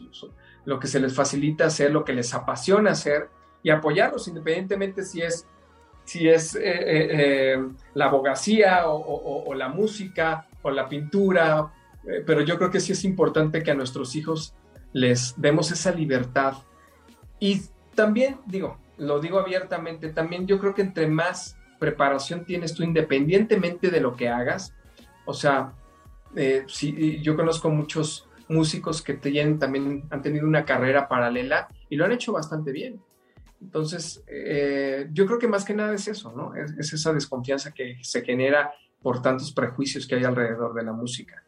lo 0.65 0.79
que 0.79 0.87
se 0.87 1.01
les 1.01 1.15
facilita 1.15 1.67
hacer, 1.67 1.91
lo 1.91 2.05
que 2.05 2.13
les 2.13 2.33
apasiona 2.35 2.93
hacer 2.93 3.29
y 3.63 3.71
apoyarlos 3.71 4.29
independientemente 4.29 5.05
si 5.05 5.23
es, 5.23 5.47
si 6.05 6.29
es 6.29 6.55
eh, 6.55 6.61
eh, 6.65 7.09
eh, 7.11 7.69
la 7.95 8.07
abogacía 8.07 8.83
o, 8.87 9.55
la 9.55 9.69
música 9.69 10.47
o 10.63 10.71
la 10.71 10.89
pintura 10.89 11.73
eh, 12.05 12.23
pero 12.27 12.41
yo 12.41 12.59
creo 12.59 12.71
que 12.71 12.81
sí 12.81 12.93
es 12.93 13.05
importante 13.05 13.63
que 13.63 13.71
a 13.71 13.75
nuestros 13.75 14.17
hijos 14.17 14.55
les 14.93 15.35
demos 15.41 15.71
esa 15.71 15.93
libertad. 15.93 16.55
Y 17.39 17.63
también, 17.95 18.39
digo, 18.47 18.79
lo 18.99 19.21
digo 19.21 19.39
abiertamente, 19.39 20.09
también 20.11 20.47
yo 20.47 20.59
creo 20.59 20.75
que 20.75 20.83
entre 20.83 21.07
más 21.07 21.57
preparación 21.79 22.45
tienes 22.45 22.75
tú 22.75 22.83
independientemente 22.83 23.91
de 23.91 24.01
lo 24.01 24.17
que 24.17 24.29
hagas, 24.29 24.75
o 25.25 25.35
sea, 25.35 25.73
eh, 26.37 26.65
yo 27.21 27.37
conozco 27.37 27.71
muchos 27.71 28.29
músicos 28.53 29.03
que 29.03 29.15
tienen, 29.15 29.59
también 29.59 30.05
han 30.11 30.23
tenido 30.23 30.47
una 30.47 30.65
carrera 30.65 31.09
paralela 31.09 31.69
y 31.89 31.97
lo 31.97 32.05
han 32.05 32.13
hecho 32.13 32.33
bastante 32.33 32.73
bien. 32.73 33.01
Entonces, 33.61 34.23
eh, 34.27 35.09
yo 35.13 35.25
creo 35.27 35.39
que 35.39 35.49
más 35.49 35.65
que 35.65 35.75
nada 35.75 35.95
es 35.95 36.09
eso, 36.09 36.33
¿no? 36.33 36.55
Es, 36.55 36.93
esa 36.93 37.13
desconfianza 37.13 37.73
que 37.73 37.99
se 38.03 38.23
genera 38.23 38.73
por 39.01 39.23
tantos 39.23 39.53
prejuicios 39.53 40.07
que 40.07 40.17
hay 40.17 40.25
alrededor 40.25 40.75
de 40.75 40.83
la 40.83 40.93
música. 40.93 41.43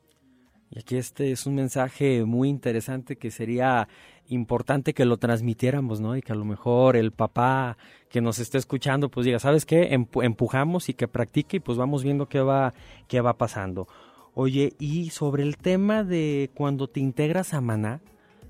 Y 0.70 0.78
aquí 0.78 0.96
este 0.96 1.30
es 1.30 1.46
un 1.46 1.54
mensaje 1.54 2.24
muy 2.24 2.48
interesante 2.48 3.16
que 3.16 3.30
sería 3.30 3.88
importante 4.28 4.94
que 4.94 5.04
lo 5.04 5.18
transmitiéramos, 5.18 6.00
¿no? 6.00 6.16
Y 6.16 6.22
que 6.22 6.32
a 6.32 6.36
lo 6.36 6.44
mejor 6.44 6.96
el 6.96 7.12
papá 7.12 7.76
que 8.08 8.20
nos 8.20 8.38
esté 8.38 8.58
escuchando, 8.58 9.08
pues 9.08 9.26
diga, 9.26 9.38
¿sabes 9.38 9.66
qué? 9.66 9.92
empujamos 9.92 10.88
y 10.88 10.94
que 10.94 11.08
practique 11.08 11.58
y 11.58 11.60
pues 11.60 11.78
vamos 11.78 12.02
viendo 12.02 12.28
qué 12.28 12.40
va, 12.40 12.74
qué 13.08 13.20
va 13.20 13.36
pasando. 13.36 13.86
Oye, 14.34 14.74
y 14.80 15.10
sobre 15.10 15.44
el 15.44 15.56
tema 15.56 16.02
de 16.02 16.50
cuando 16.54 16.88
te 16.88 17.00
integras 17.00 17.54
a 17.54 17.60
Maná, 17.60 18.00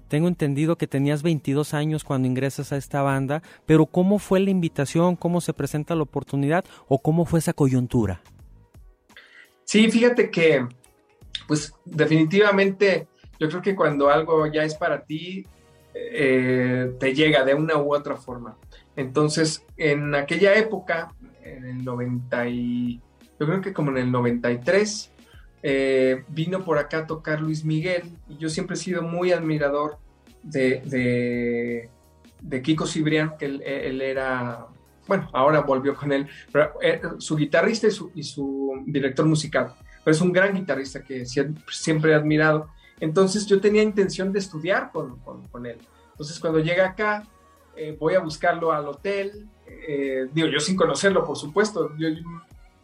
tengo 0.09 0.29
entendido 0.29 0.77
que 0.77 0.87
tenías 0.87 1.23
22 1.23 1.75
años 1.75 2.05
cuando 2.05 2.29
ingresas 2.29 2.73
a 2.73 2.77
esta 2.77 3.03
banda, 3.03 3.43
pero 3.67 3.87
¿cómo 3.87 4.19
fue 4.19 4.41
la 4.41 4.51
invitación? 4.51 5.17
¿Cómo 5.17 5.41
se 5.41 5.53
presenta 5.53 5.95
la 5.95 6.03
oportunidad? 6.03 6.65
¿O 6.89 7.01
cómo 7.01 7.27
fue 7.27 7.39
esa 7.39 7.53
coyuntura? 7.53 8.23
Sí, 9.65 9.91
fíjate 9.91 10.31
que, 10.31 10.67
pues 11.47 11.75
definitivamente, 11.85 13.09
yo 13.39 13.49
creo 13.49 13.63
que 13.63 13.75
cuando 13.75 14.09
algo 14.09 14.47
ya 14.47 14.65
es 14.65 14.75
para 14.75 15.05
ti, 15.05 15.45
eh, 15.95 16.93
te 16.99 17.15
llega 17.15 17.45
de 17.45 17.55
una 17.55 17.77
u 17.77 17.95
otra 17.95 18.17
forma. 18.17 18.57
Entonces, 18.97 19.65
en 19.77 20.15
aquella 20.15 20.55
época, 20.55 21.15
en 21.43 21.65
el 21.65 21.85
90 21.85 22.49
y, 22.49 23.01
yo 23.39 23.47
creo 23.47 23.61
que 23.61 23.73
como 23.73 23.91
en 23.91 23.99
el 23.99 24.13
93, 24.13 25.11
eh, 25.67 26.25
vino 26.29 26.63
por 26.63 26.77
acá 26.77 26.99
a 26.99 27.07
tocar 27.07 27.41
Luis 27.41 27.65
Miguel 27.65 28.03
y 28.29 28.37
yo 28.37 28.51
siempre 28.51 28.75
he 28.75 28.79
sido 28.79 29.01
muy 29.01 29.33
admirador 29.33 29.97
de, 30.43 31.89
de, 32.43 32.63
Kiko 32.63 32.87
Cibrián, 32.87 33.39
que 33.39 33.47
él, 33.47 34.03
era, 34.03 34.67
bueno, 35.09 35.31
ahora 35.33 35.61
volvió 35.61 35.95
con 35.95 36.13
él, 36.13 36.29
pero, 36.53 36.75
eh, 36.83 37.01
su 37.17 37.35
guitarrista 37.35 37.87
y 38.15 38.23
su, 38.23 38.83
director 38.85 39.25
musical, 39.25 39.73
pero 40.05 40.15
es 40.15 40.21
un 40.21 40.35
gran 40.35 40.55
guitarrista 40.55 41.03
que 41.03 41.25
siempre 41.25 42.13
he 42.13 42.15
admirado. 42.15 42.69
Entonces 43.01 43.47
yo 43.47 43.59
tenía 43.59 43.83
intención 43.83 44.35
de 44.35 44.41
estudiar 44.41 44.93
con, 44.93 45.19
con, 45.51 45.65
él. 45.65 45.79
Entonces 46.11 46.39
cuando 46.41 46.59
llega 46.59 46.89
acá, 46.89 47.27
eh, 47.75 47.97
voy 47.99 48.13
a 48.13 48.21
buscarlo 48.21 48.71
al 48.71 48.87
hotel, 48.87 49.49
digo, 50.35 50.49
yo 50.49 50.61
sin 50.61 50.77
conocerlo, 50.77 51.25
por 51.25 51.39
supuesto, 51.39 51.97
yo 51.97 52.09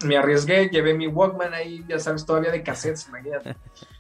me 0.05 0.17
arriesgué, 0.17 0.69
llevé 0.69 0.95
mi 0.95 1.07
Walkman 1.07 1.55
ahí, 1.55 1.85
ya 1.89 1.99
sabes, 1.99 2.25
todavía 2.25 2.51
de 2.51 2.63
cassettes, 2.63 3.09
imagínate, 3.09 3.57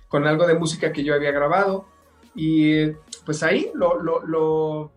con 0.09 0.27
algo 0.27 0.47
de 0.47 0.55
música 0.55 0.93
que 0.93 1.05
yo 1.05 1.15
había 1.15 1.31
grabado. 1.31 1.87
Y 2.35 2.91
pues 3.25 3.43
ahí 3.43 3.71
lo, 3.75 4.01
lo, 4.01 4.93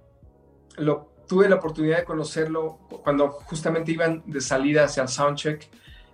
lo, 0.78 1.10
tuve 1.28 1.50
la 1.50 1.56
oportunidad 1.56 1.98
de 1.98 2.04
conocerlo 2.04 2.80
cuando 3.04 3.30
justamente 3.30 3.92
iban 3.92 4.24
de 4.26 4.40
salida 4.40 4.86
hacia 4.86 5.04
el 5.04 5.10
soundcheck, 5.10 5.68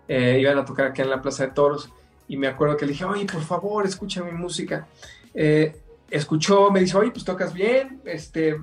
eh, 0.07 0.39
iban 0.39 0.57
a 0.57 0.65
tocar 0.65 0.87
aquí 0.87 1.01
en 1.01 1.09
la 1.09 1.21
Plaza 1.21 1.45
de 1.45 1.51
Toros. 1.51 1.89
Y 2.27 2.37
me 2.37 2.47
acuerdo 2.47 2.77
que 2.77 2.85
le 2.85 2.93
dije, 2.93 3.05
oye, 3.05 3.25
por 3.25 3.41
favor, 3.41 3.85
escucha 3.85 4.23
mi 4.23 4.31
música. 4.31 4.87
Eh, 5.33 5.75
escuchó, 6.09 6.71
me 6.71 6.79
dice, 6.79 6.97
oye, 6.97 7.11
pues 7.11 7.25
tocas 7.25 7.53
bien, 7.53 8.01
este, 8.05 8.59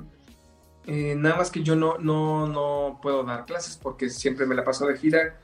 eh, 0.86 1.14
nada 1.16 1.36
más 1.36 1.50
que 1.50 1.62
yo 1.62 1.76
no, 1.76 1.98
no, 1.98 2.46
no 2.46 2.98
puedo 3.02 3.24
dar 3.24 3.44
clases 3.44 3.78
porque 3.80 4.08
siempre 4.08 4.46
me 4.46 4.54
la 4.54 4.64
paso 4.64 4.86
de 4.86 4.96
gira 4.96 5.36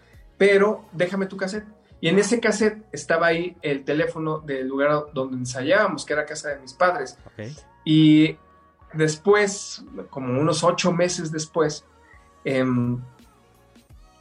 pero 0.43 0.87
déjame 0.91 1.27
tu 1.27 1.37
cassette. 1.37 1.69
Y 2.01 2.09
en 2.09 2.19
ese 2.19 2.41
cassette 2.41 2.83
estaba 2.91 3.29
ahí 3.29 3.57
el 3.63 3.85
teléfono 3.85 4.41
del 4.41 4.67
lugar 4.67 5.05
donde 5.15 5.37
ensayábamos, 5.37 6.05
que 6.05 6.15
era 6.15 6.27
casa 6.27 6.49
de 6.49 6.59
mis 6.59 6.73
padres. 6.73 7.17
Y 7.85 8.37
después, 8.93 9.85
como 10.11 10.41
unos 10.41 10.65
ocho 10.65 10.91
meses 10.91 11.31
después, 11.31 11.85
em, 12.45 13.01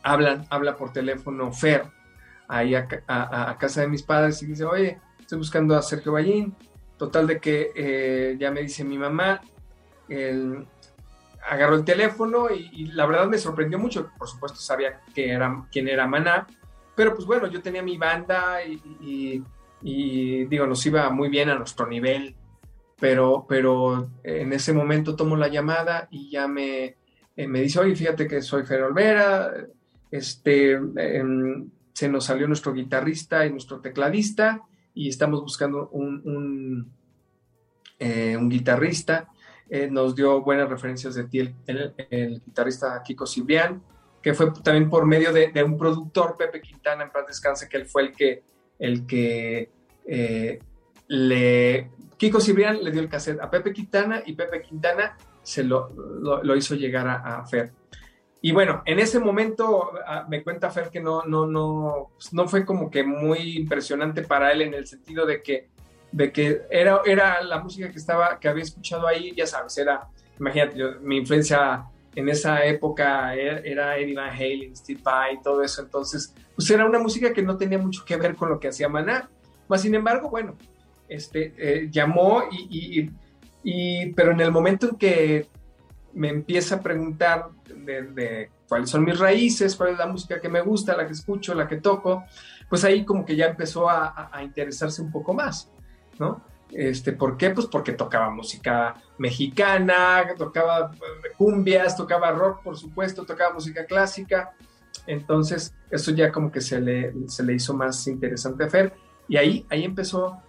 hablan, 0.04 0.46
habla 0.52 0.78
por 0.78 0.94
teléfono 0.94 1.52
Fer, 1.52 1.86
ahí 2.48 2.76
a, 2.76 3.58
casa 3.58 3.82
de 3.82 3.88
mis 3.88 4.04
padres, 4.04 4.44
y 4.44 4.46
dice, 4.46 4.64
oye, 4.64 5.02
estoy 5.20 5.40
buscando 5.40 5.76
a 5.76 5.82
Sergio 5.82 6.12
Ballín. 6.12 6.56
Total 6.98 7.26
de 7.26 7.40
que 7.40 7.72
eh, 7.76 8.38
ya 8.40 8.52
me 8.52 8.62
dice 8.62 8.84
mi 8.84 9.00
mamá, 9.00 9.42
el, 10.08 10.68
agarró 11.50 11.76
el 11.76 11.86
teléfono 11.86 12.50
y, 12.50 12.86
la 12.88 13.06
verdad 13.06 13.28
me 13.28 13.38
sorprendió 13.38 13.80
mucho. 13.80 14.12
Por 14.18 14.28
supuesto 14.28 14.60
sabía 14.60 15.02
que 15.14 15.30
era, 15.30 15.66
quién 15.72 15.88
era 15.88 16.08
Maná, 16.08 16.48
pero 16.96 17.14
pues 17.14 17.26
bueno, 17.26 17.48
yo 17.48 17.62
tenía 17.62 17.82
mi 17.82 17.98
banda 17.98 18.60
y, 18.64 19.44
digo, 19.82 20.68
nos 20.68 20.86
iba 20.86 21.10
muy 21.10 21.30
bien 21.30 21.50
a 21.50 21.56
nuestro 21.56 21.88
nivel, 21.88 22.36
pero, 23.00 23.46
pero 23.48 24.10
en 24.24 24.54
ese 24.54 24.74
momento 24.74 25.16
tomo 25.16 25.36
la 25.36 25.48
llamada 25.48 26.08
y 26.12 26.30
ya 26.30 26.48
me, 26.48 26.98
eh, 27.36 27.48
me 27.48 27.62
dice, 27.62 27.80
oye, 27.80 27.96
fíjate 27.96 28.28
que 28.28 28.42
soy 28.42 28.64
Fer 28.64 28.84
Olvera, 28.84 29.52
este, 30.12 30.74
em, 30.74 31.70
se 31.94 32.10
nos 32.10 32.26
salió 32.26 32.48
nuestro 32.48 32.74
guitarrista 32.74 33.46
y 33.46 33.52
nuestro 33.52 33.80
tecladista 33.80 34.62
y 34.94 35.10
estamos 35.10 35.42
buscando 35.42 35.90
un, 35.90 36.22
un, 36.26 36.92
eh, 37.98 38.38
un 38.38 38.50
guitarrista 38.50 39.30
eh, 39.74 39.88
nos 39.90 40.14
dio 40.14 40.42
buenas 40.42 40.70
referencias 40.70 41.16
de 41.16 41.24
ti 41.24 41.40
el, 41.66 42.42
guitarrista 42.46 43.02
Kiko 43.02 43.26
Cibrián, 43.26 43.82
que 44.22 44.34
fue 44.34 44.52
también 44.62 44.90
por 44.90 45.06
medio 45.06 45.32
de, 45.32 45.50
un 45.64 45.78
productor, 45.78 46.36
Pepe 46.36 46.60
Quintana, 46.60 47.06
en 47.06 47.10
paz 47.10 47.26
descanse, 47.26 47.70
que 47.70 47.78
él 47.78 47.86
fue 47.86 48.02
el 48.02 48.12
que, 48.12 48.44
el 48.78 49.08
que 49.08 49.70
eh, 50.06 50.60
le... 51.08 51.90
Kiko 52.18 52.42
Cibrián 52.42 52.84
le 52.84 52.92
dio 52.92 53.00
el 53.00 53.08
cassette 53.08 53.40
a 53.40 53.50
Pepe 53.50 53.72
Quintana 53.72 54.22
y 54.26 54.34
Pepe 54.34 54.62
Quintana 54.62 55.16
se 55.42 55.64
lo, 55.64 55.90
lo, 55.90 56.56
hizo 56.58 56.76
llegar 56.76 57.08
a, 57.08 57.42
Fer. 57.46 57.72
Y 58.42 58.52
bueno, 58.52 58.84
en 58.86 59.00
ese 59.00 59.20
momento 59.20 59.92
me 60.28 60.44
cuenta 60.44 60.70
Fer 60.70 60.90
que 60.90 61.00
no, 61.00 61.24
no, 61.24 61.48
no, 61.48 62.10
pues 62.16 62.34
no 62.34 62.46
fue 62.46 62.66
como 62.66 62.92
que 62.92 63.06
muy 63.06 63.56
impresionante 63.56 64.24
para 64.24 64.52
él 64.52 64.64
en 64.64 64.74
el 64.74 64.86
sentido 64.86 65.26
de 65.26 65.42
que 65.42 65.70
de 66.12 66.32
que 66.32 66.62
era, 66.70 67.02
era 67.06 67.42
la 67.44 67.60
música 67.60 67.90
que 67.90 67.98
estaba, 67.98 68.40
que 68.40 68.48
había 68.48 68.64
escuchado 68.64 69.08
ahí, 69.08 69.34
ya 69.36 69.48
sabes, 69.48 69.78
era, 69.78 70.08
imagínate, 70.40 70.78
mi 71.02 71.18
influencia 71.18 71.86
en 72.14 72.28
esa 72.28 72.66
época 72.66 73.34
era, 73.34 73.98
Eddie 73.98 74.16
Van 74.16 74.30
Halen, 74.30 74.76
Steve 74.76 75.00
Vai, 75.02 75.42
todo 75.42 75.64
eso, 75.64 75.82
entonces, 75.82 76.34
pues 76.56 76.70
era 76.70 76.86
una 76.86 77.00
música 77.00 77.34
que 77.34 77.42
no 77.42 77.58
tenía 77.58 77.78
mucho 77.78 78.04
que 78.06 78.18
ver 78.18 78.36
con 78.36 78.50
lo 78.50 78.60
que 78.60 78.68
hacía 78.68 78.90
Maná, 78.90 79.30
más 79.68 79.82
sin 79.82 79.96
embargo, 79.96 80.30
bueno, 80.30 80.58
este, 81.08 81.54
eh, 81.58 81.90
llamó 81.90 82.44
y, 82.52 83.10
y, 83.64 84.12
pero 84.14 84.32
en 84.32 84.42
el 84.42 84.52
momento 84.52 84.90
en 84.90 84.96
que 84.98 85.48
me 86.14 86.28
empieza 86.28 86.76
a 86.76 86.82
preguntar 86.82 87.50
de, 87.74 88.50
cuáles 88.68 88.90
son 88.90 89.06
mis 89.06 89.18
raíces, 89.18 89.76
cuál 89.78 89.92
es 89.92 89.98
la 89.98 90.08
música 90.08 90.42
que 90.42 90.50
me 90.50 90.60
gusta, 90.60 90.96
la 90.96 91.06
que 91.06 91.14
escucho, 91.14 91.54
la 91.54 91.68
que 91.68 91.78
toco, 91.78 92.26
pues 92.70 92.84
ahí 92.84 93.06
como 93.06 93.26
que 93.26 93.36
ya 93.36 93.46
empezó 93.46 93.90
a, 93.90 94.30
a 94.32 94.44
interesarse 94.44 95.02
un 95.02 95.12
poco 95.12 95.34
más. 95.34 95.72
Este, 96.72 97.12
¿Por 97.12 97.38
qué? 97.38 97.50
Pues 97.50 97.68
porque 97.68 97.92
tocaba 97.92 98.30
música 98.30 98.96
mexicana, 99.18 100.26
tocaba 100.38 100.92
eh, 100.94 101.30
cumbias, 101.38 101.98
tocaba 101.98 102.32
rock, 102.32 102.64
por 102.64 102.78
supuesto, 102.78 103.26
tocaba 103.26 103.54
música 103.54 103.86
clásica. 103.86 104.54
Entonces, 105.06 105.76
eso 105.90 106.12
ya 106.12 106.32
como 106.32 106.52
que 106.52 106.62
se 106.62 106.80
le, 106.80 107.14
se 107.28 107.44
le 107.44 107.54
hizo 107.54 107.74
más 107.74 108.08
interesante 108.08 108.64
a 108.64 108.70
Fer. 108.70 108.94
Y 109.28 109.38
ahí, 109.38 109.66
ahí 109.70 109.84
empezó 109.84 110.42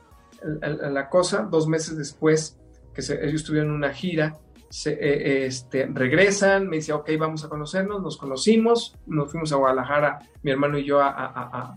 la 0.60 1.08
cosa. 1.08 1.42
Dos 1.42 1.66
meses 1.66 1.96
después 1.96 2.58
que 2.94 3.00
ellos 3.00 3.40
estuvieron 3.40 3.70
en 3.70 3.76
una 3.76 3.92
gira, 3.92 4.38
se, 4.68 4.92
eh, 4.92 5.46
este, 5.46 5.86
regresan, 5.86 6.68
me 6.68 6.76
dice, 6.76 6.92
ok, 6.92 7.10
vamos 7.18 7.44
a 7.44 7.48
conocernos, 7.48 8.02
nos 8.02 8.16
conocimos, 8.16 8.96
nos 9.06 9.30
fuimos 9.30 9.52
a 9.52 9.56
Guadalajara, 9.56 10.20
mi 10.42 10.50
hermano 10.50 10.78
y 10.78 10.84
yo 10.84 11.00
a, 11.00 11.10
a, 11.10 11.74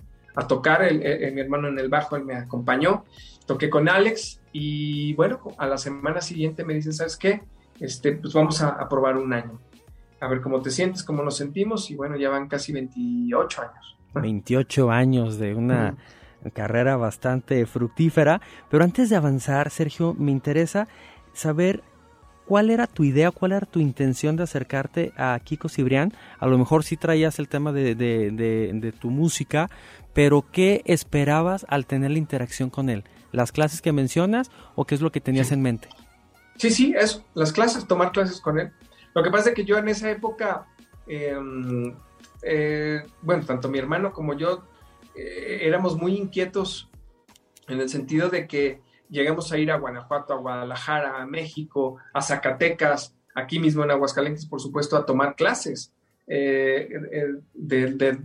tocar, 0.48 0.82
mi 0.92 1.42
hermano 1.42 1.68
en 1.70 1.80
el 1.80 1.90
bajo, 1.90 2.16
él 2.16 2.26
me 2.26 2.36
acompañó 2.36 3.04
toqué 3.46 3.70
con 3.70 3.88
Alex 3.90 4.42
y 4.52 5.14
bueno, 5.14 5.40
a 5.58 5.68
la 5.68 5.78
semana 5.78 6.22
siguiente 6.22 6.64
me 6.64 6.74
dicen, 6.74 6.94
¿sabes 6.94 7.18
qué? 7.18 7.42
Este, 7.80 8.14
pues 8.14 8.34
vamos 8.34 8.62
a, 8.62 8.88
probar 8.90 9.18
un 9.18 9.34
año. 9.34 9.60
A 10.20 10.28
ver 10.28 10.42
cómo 10.42 10.62
te 10.62 10.72
sientes, 10.72 11.04
cómo 11.04 11.24
nos 11.24 11.38
sentimos 11.38 11.92
y 11.92 11.96
bueno, 11.96 12.16
ya 12.18 12.30
van 12.30 12.48
casi 12.48 12.72
28 12.72 13.62
años. 13.62 13.98
28 14.16 14.92
años 14.92 15.38
de 15.38 15.56
una 15.56 15.96
carrera 16.54 16.96
bastante 16.96 17.66
fructífera, 17.66 18.40
pero 18.70 18.84
antes 18.84 19.10
de 19.10 19.16
avanzar, 19.16 19.70
Sergio, 19.72 20.14
me 20.14 20.32
interesa 20.32 20.88
saber 21.34 21.84
¿cuál 22.46 22.70
era 22.70 22.88
tu 22.88 23.04
idea, 23.04 23.32
cuál 23.32 23.52
era 23.52 23.66
tu 23.66 23.80
intención 23.80 24.36
de 24.36 24.44
acercarte 24.44 25.12
a 25.18 25.40
Kiko 25.44 25.70
Cibrián? 25.70 26.14
A 26.40 26.48
lo 26.48 26.58
mejor 26.58 26.84
sí 26.84 26.98
traías 26.98 27.40
el 27.40 27.48
tema 27.48 27.72
de, 27.72 27.96
de, 27.96 28.94
tu 29.00 29.10
música, 29.10 29.70
pero 30.16 30.44
¿qué 30.52 30.82
esperabas 30.86 31.68
al 31.70 31.86
tener 31.86 32.10
la 32.10 32.18
interacción 32.18 32.72
con 32.72 32.90
él? 32.90 33.04
las 33.36 33.52
clases 33.52 33.82
que 33.82 33.92
mencionas 33.92 34.50
o 34.76 34.86
qué 34.86 34.96
es 34.96 35.02
lo 35.02 35.12
que 35.12 35.22
tenías 35.22 35.52
en 35.52 35.62
mente? 35.62 35.90
Sí, 36.58 36.72
sí, 36.72 36.96
eso, 36.98 37.24
las 37.34 37.52
clases, 37.52 37.86
tomar 37.86 38.12
clases 38.12 38.40
con 38.40 38.60
él. 38.60 38.72
Lo 39.14 39.22
que 39.24 39.30
pasa 39.30 39.50
es 39.50 39.56
que 39.56 39.66
yo 39.66 39.78
en 39.78 39.90
esa 39.90 40.10
época, 40.10 40.66
em, 41.06 41.94
eh, 42.42 43.04
bueno, 43.22 43.46
tanto 43.46 43.70
mi 43.70 43.78
hermano 43.78 44.14
como 44.14 44.34
yo 44.34 44.64
eh, 45.16 45.60
éramos 45.62 45.98
muy 45.98 46.16
inquietos 46.16 46.90
en 47.68 47.80
el 47.80 47.90
sentido 47.90 48.30
de 48.30 48.48
que 48.48 48.82
llegamos 49.10 49.52
a 49.52 49.58
ir 49.58 49.72
a 49.72 49.78
Guanajuato, 49.78 50.34
a 50.34 50.38
Guadalajara, 50.38 51.22
a 51.22 51.26
México, 51.26 51.98
a 52.14 52.22
Zacatecas, 52.22 53.16
aquí 53.34 53.60
mismo 53.60 53.84
en 53.84 53.92
Aguascalientes, 53.92 54.46
por 54.46 54.62
supuesto, 54.62 54.98
a 54.98 55.06
tomar 55.06 55.36
clases 55.36 55.94
eh, 56.28 56.90
de, 57.54 58.20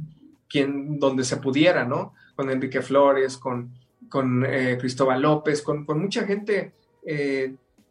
quien, 0.51 0.99
donde 0.99 1.25
se 1.25 1.37
pudiera, 1.39 1.85
¿no? 1.85 2.15
Con 2.35 2.51
Enrique 2.51 2.83
Flores, 2.83 3.39
con, 3.39 3.73
con 4.09 4.45
Cristóbal 4.79 5.23
López, 5.23 5.63
con, 5.63 5.87
con 5.87 6.01
mucha 6.01 6.25
gente. 6.27 6.73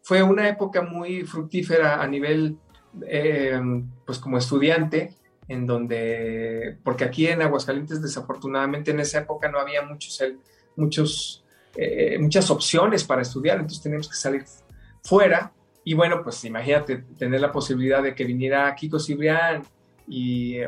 fue 0.02 0.22
una 0.22 0.48
época 0.50 0.82
muy 0.82 1.24
fructífera 1.24 2.02
a 2.02 2.08
nivel 2.08 2.58
eh, 3.06 3.60
pues 4.06 4.18
como 4.20 4.38
estudiante, 4.38 5.14
en 5.48 5.66
donde, 5.68 6.78
porque 6.84 7.04
aquí 7.04 7.28
en 7.28 7.42
Aguascalientes 7.42 8.02
desafortunadamente 8.02 8.92
en 8.92 9.00
esa 9.00 9.20
época 9.20 9.50
no 9.50 9.60
había 9.60 9.84
muchos, 9.84 10.22
muchos, 10.76 11.44
eh, 11.76 12.18
muchas 12.20 12.50
opciones 12.50 13.04
para 13.04 13.22
estudiar, 13.22 13.58
entonces 13.58 13.82
teníamos 13.82 14.10
que 14.10 14.16
salir 14.16 14.44
fuera 15.04 15.52
y 15.84 15.94
bueno, 15.94 16.22
pues 16.24 16.44
imagínate 16.46 17.04
tener 17.18 17.42
la 17.42 17.52
posibilidad 17.52 18.02
de 18.02 18.16
que 18.16 18.26
viniera 18.26 18.74
Kiko 18.76 19.00
Cibrián 19.00 19.64
y 20.10 20.56
eh, 20.56 20.68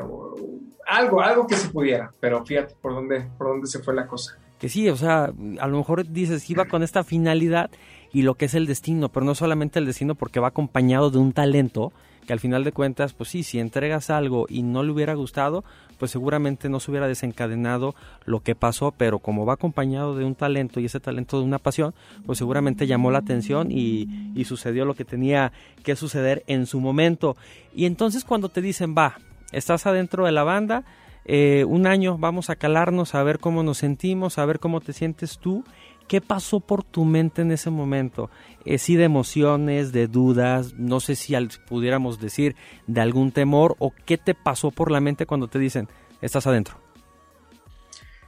algo, 0.87 1.21
algo 1.21 1.47
que 1.47 1.55
se 1.55 1.69
pudiera, 1.69 2.11
pero 2.19 2.45
fíjate 2.45 2.75
por 2.81 2.93
dónde, 2.93 3.27
por 3.37 3.47
dónde 3.47 3.67
se 3.67 3.79
fue 3.79 3.93
la 3.93 4.07
cosa. 4.07 4.37
Que 4.59 4.69
sí, 4.69 4.87
o 4.89 4.95
sea, 4.95 5.33
a 5.59 5.67
lo 5.67 5.77
mejor 5.77 6.07
dices, 6.07 6.47
iba 6.49 6.65
con 6.65 6.83
esta 6.83 7.03
finalidad 7.03 7.71
y 8.13 8.21
lo 8.21 8.35
que 8.35 8.45
es 8.45 8.53
el 8.53 8.67
destino, 8.67 9.09
pero 9.09 9.25
no 9.25 9.33
solamente 9.33 9.79
el 9.79 9.85
destino 9.85 10.15
porque 10.15 10.39
va 10.39 10.49
acompañado 10.49 11.09
de 11.09 11.17
un 11.17 11.33
talento 11.33 11.91
que 12.25 12.33
al 12.33 12.39
final 12.39 12.63
de 12.63 12.71
cuentas, 12.71 13.13
pues 13.13 13.29
sí, 13.29 13.41
si 13.41 13.59
entregas 13.59 14.11
algo 14.11 14.45
y 14.47 14.61
no 14.61 14.83
le 14.83 14.91
hubiera 14.91 15.15
gustado, 15.15 15.63
pues 15.97 16.11
seguramente 16.11 16.69
no 16.69 16.79
se 16.79 16.91
hubiera 16.91 17.07
desencadenado 17.07 17.95
lo 18.25 18.41
que 18.41 18.55
pasó, 18.55 18.91
pero 18.91 19.19
como 19.19 19.45
va 19.45 19.53
acompañado 19.53 20.15
de 20.15 20.25
un 20.25 20.35
talento 20.35 20.79
y 20.79 20.85
ese 20.85 20.99
talento 20.99 21.39
de 21.39 21.45
una 21.45 21.59
pasión, 21.59 21.93
pues 22.25 22.37
seguramente 22.37 22.87
llamó 22.87 23.11
la 23.11 23.19
atención 23.19 23.71
y, 23.71 24.07
sucedió 24.45 24.85
lo 24.85 24.95
que 24.95 25.05
tenía 25.05 25.53
que 25.83 25.95
suceder 25.95 26.43
en 26.47 26.65
su 26.65 26.79
momento. 26.79 27.37
Y 27.73 27.85
entonces 27.85 28.25
cuando 28.25 28.49
te 28.49 28.61
dicen, 28.61 28.95
va, 28.97 29.17
estás 29.51 29.85
adentro 29.85 30.25
de 30.25 30.31
la 30.31 30.43
banda, 30.43 30.83
eh, 31.25 31.65
un 31.67 31.85
año 31.85 32.17
vamos 32.17 32.49
a 32.49 32.55
calarnos 32.55 33.13
a 33.13 33.23
ver 33.23 33.39
cómo 33.39 33.63
nos 33.63 33.77
sentimos, 33.77 34.37
a 34.37 34.45
ver 34.45 34.59
cómo 34.59 34.81
te 34.81 34.93
sientes 34.93 35.37
tú 35.37 35.63
¿Qué 36.11 36.19
pasó 36.19 36.59
por 36.59 36.83
tu 36.83 37.05
mente 37.05 37.41
en 37.41 37.53
ese 37.53 37.69
momento? 37.69 38.29
Eh, 38.65 38.77
sí 38.79 38.97
de 38.97 39.05
emociones, 39.05 39.93
de 39.93 40.07
dudas, 40.07 40.73
no 40.73 40.99
sé 40.99 41.15
si 41.15 41.33
pudiéramos 41.69 42.19
decir 42.19 42.57
de 42.85 42.99
algún 42.99 43.31
temor 43.31 43.77
o 43.79 43.93
qué 44.05 44.17
te 44.17 44.35
pasó 44.35 44.71
por 44.71 44.91
la 44.91 44.99
mente 44.99 45.25
cuando 45.25 45.47
te 45.47 45.57
dicen, 45.57 45.87
estás 46.21 46.47
adentro. 46.47 46.75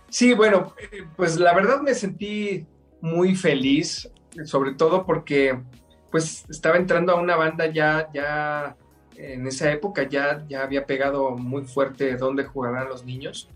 Sí, 0.07 0.33
bueno, 0.33 0.73
pues 1.17 1.37
la 1.37 1.53
verdad 1.53 1.81
me 1.81 1.93
sentí 1.93 2.65
muy 3.01 3.35
feliz, 3.35 4.09
sobre 4.45 4.75
todo 4.75 5.05
porque 5.05 5.61
pues 6.09 6.45
estaba 6.49 6.77
entrando 6.77 7.11
a 7.11 7.19
una 7.19 7.35
banda 7.35 7.65
ya, 7.69 8.07
ya 8.13 8.77
en 9.17 9.47
esa 9.47 9.71
época 9.71 10.07
ya, 10.07 10.45
ya 10.47 10.63
había 10.63 10.85
pegado 10.85 11.31
muy 11.31 11.63
fuerte 11.63 12.15
dónde 12.17 12.43
jugarán 12.43 12.89
los 12.89 13.05
niños 13.05 13.49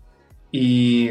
y 0.50 1.10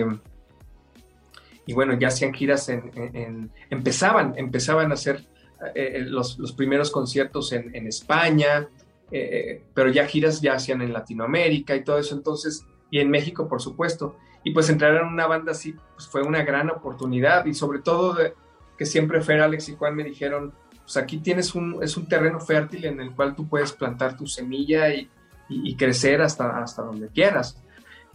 y 1.67 1.73
bueno, 1.73 1.99
ya 1.99 2.07
hacían 2.07 2.33
giras 2.33 2.69
en, 2.69 3.51
empezaban, 3.69 4.33
empezaban 4.37 4.89
a 4.91 4.93
hacer 4.93 5.27
eh, 5.75 5.97
eh, 5.97 6.01
los, 6.01 6.37
primeros 6.55 6.89
conciertos 6.89 7.51
en, 7.51 7.85
España, 7.85 8.69
eh, 9.11 9.63
pero 9.73 9.91
ya 9.91 10.05
giras 10.05 10.39
ya 10.39 10.53
hacían 10.53 10.81
en 10.81 10.93
Latinoamérica 10.93 11.75
y 11.75 11.83
todo 11.83 11.99
eso, 11.99 12.15
entonces, 12.15 12.65
y 12.89 12.99
en 12.99 13.09
México, 13.09 13.49
por 13.49 13.61
supuesto. 13.61 14.15
Y 14.45 14.51
pues 14.51 14.69
entrar 14.69 14.95
en 14.95 15.07
una 15.07 15.27
banda 15.27 15.51
así, 15.51 15.75
pues 15.93 16.07
fue 16.07 16.21
una 16.21 16.43
gran 16.43 16.69
oportunidad 16.69 17.45
y 17.45 17.53
sobre 17.53 17.79
todo 17.79 18.17
que 18.77 18.85
siempre 18.85 19.21
Fer, 19.21 19.41
Alex 19.41 19.67
y 19.67 19.75
Juan 19.75 19.93
me 19.93 20.05
dijeron, 20.05 20.53
pues 20.87 20.95
aquí 20.95 21.17
tienes 21.17 21.53
un, 21.53 21.83
es 21.83 21.97
un 21.97 22.07
terreno 22.07 22.39
fértil 22.39 22.85
en 22.85 23.01
el 23.01 23.11
cual 23.11 23.35
tú 23.35 23.45
puedes 23.45 23.73
plantar 23.73 24.15
tu 24.15 24.25
semilla 24.25 24.87
y, 24.93 25.09
crecer 25.75 26.21
hasta, 26.21 26.63
hasta 26.63 26.81
donde 26.81 27.09
quieras. 27.09 27.61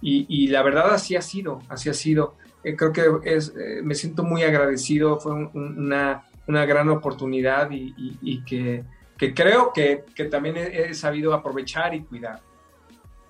Y, 0.01 0.47
la 0.49 0.63
verdad 0.63 0.95
así 0.95 1.15
ha 1.15 1.21
sido, 1.21 1.61
así 1.69 1.91
ha 1.91 1.95
sido. 1.95 2.35
Eh, 2.65 2.75
creo 2.75 2.93
que 2.93 3.03
es, 3.25 3.51
eh, 3.51 3.83
me 3.85 3.95
siento 3.95 4.23
muy 4.23 4.43
agradecido, 4.43 5.21
fue 5.21 5.35
una, 5.35 6.25
una, 6.49 6.65
gran 6.65 6.89
oportunidad 6.89 7.69
y, 7.71 8.43
que, 8.45 8.85
que, 9.19 9.35
creo 9.35 9.71
que, 9.75 10.05
que 10.15 10.25
también 10.25 10.57
he, 10.57 10.95
sabido 10.95 11.35
aprovechar 11.35 11.95
y 11.95 12.01
cuidar. 12.01 12.41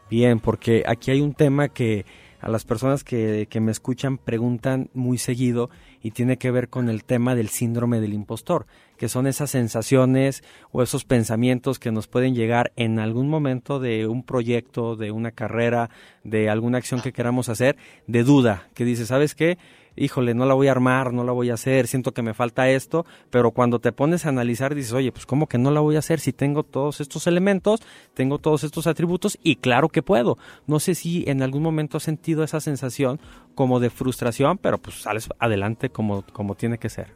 Bien, 0.09 0.38
porque 0.38 0.85
aquí 0.87 1.11
hay 1.11 1.20
un 1.20 1.35
tema 1.35 1.68
que 1.68 2.07
a 2.42 2.48
las 2.48 2.64
personas 2.64 3.05
que, 3.05 3.46
que, 3.48 3.61
me 3.61 3.70
escuchan 3.70 4.18
preguntan 4.18 4.90
muy 4.94 5.16
seguido 5.16 5.70
y 6.02 6.11
tiene 6.11 6.38
que 6.38 6.50
ver 6.50 6.68
con 6.68 6.88
el 6.88 7.05
tema 7.05 7.37
del 7.37 7.48
síndrome 7.48 8.00
del 8.00 8.12
impostor, 8.12 8.66
que 8.98 9.09
son 9.09 9.28
esas 9.28 9.50
sensaciones 9.50 10.42
o 10.72 10.83
esos 10.83 11.05
pensamientos 11.05 11.78
que 11.78 11.92
nos 11.92 12.09
pueden 12.09 12.35
llegar 12.35 12.72
en 12.74 12.98
algún 12.98 13.28
momento 13.28 13.78
de 13.78 14.09
un 14.09 14.24
proyecto, 14.24 14.96
de 14.96 15.12
una 15.12 15.31
carrera, 15.31 15.88
de 16.24 16.50
alguna 16.50 16.78
acción 16.78 17.00
que 17.00 17.12
queramos 17.12 17.48
hacer, 17.48 17.76
de 18.09 18.24
duda, 18.24 18.68
que 18.74 18.85
dice, 18.85 19.07
¿sabes 19.07 19.37
qué? 19.37 19.57
Híjole, 19.96 20.35
no 20.35 20.46
la 20.46 20.55
voy 20.55 20.68
a 20.68 20.72
armar, 20.72 21.12
no 21.12 21.24
la 21.24 21.33
voy 21.33 21.50
a 21.50 21.55
hacer, 21.55 21.87
siento 21.87 22.12
que 22.12 22.22
me 22.22 22.35
falta 22.35 22.68
esto, 22.68 23.05
pero 23.31 23.50
cuando 23.50 23.78
te 23.78 23.92
pones 23.92 24.26
a 24.26 24.31
analizar 24.31 24.74
dices, 24.74 24.92
oye, 24.92 25.12
pues 25.12 25.26
¿cómo 25.26 25.46
que 25.46 25.59
no 25.59 25.70
la 25.70 25.81
voy 25.81 25.96
a 25.96 26.00
hacer 26.00 26.20
si 26.20 26.33
tengo 26.33 26.62
todos 26.62 27.00
estos 27.00 27.26
elementos, 27.26 27.81
tengo 28.14 28.38
todos 28.38 28.64
estos 28.64 28.87
atributos 28.87 29.38
y 29.42 29.57
claro 29.57 29.88
que 29.88 30.02
puedo? 30.02 30.38
No 30.66 30.81
sé 30.81 30.94
si 30.94 31.24
en 31.26 31.42
algún 31.42 31.62
momento 31.62 31.96
has 31.96 32.02
sentido 32.02 32.44
esa 32.44 32.61
sensación 32.61 33.20
como 33.55 33.81
de 33.81 33.90
frustración, 33.90 34.59
pero 34.59 34.78
pues 34.78 35.02
sales 35.02 35.28
adelante 35.38 35.90
como, 35.90 36.24
como 36.33 36.55
tiene 36.55 36.78
que 36.78 36.88
ser. 36.88 37.14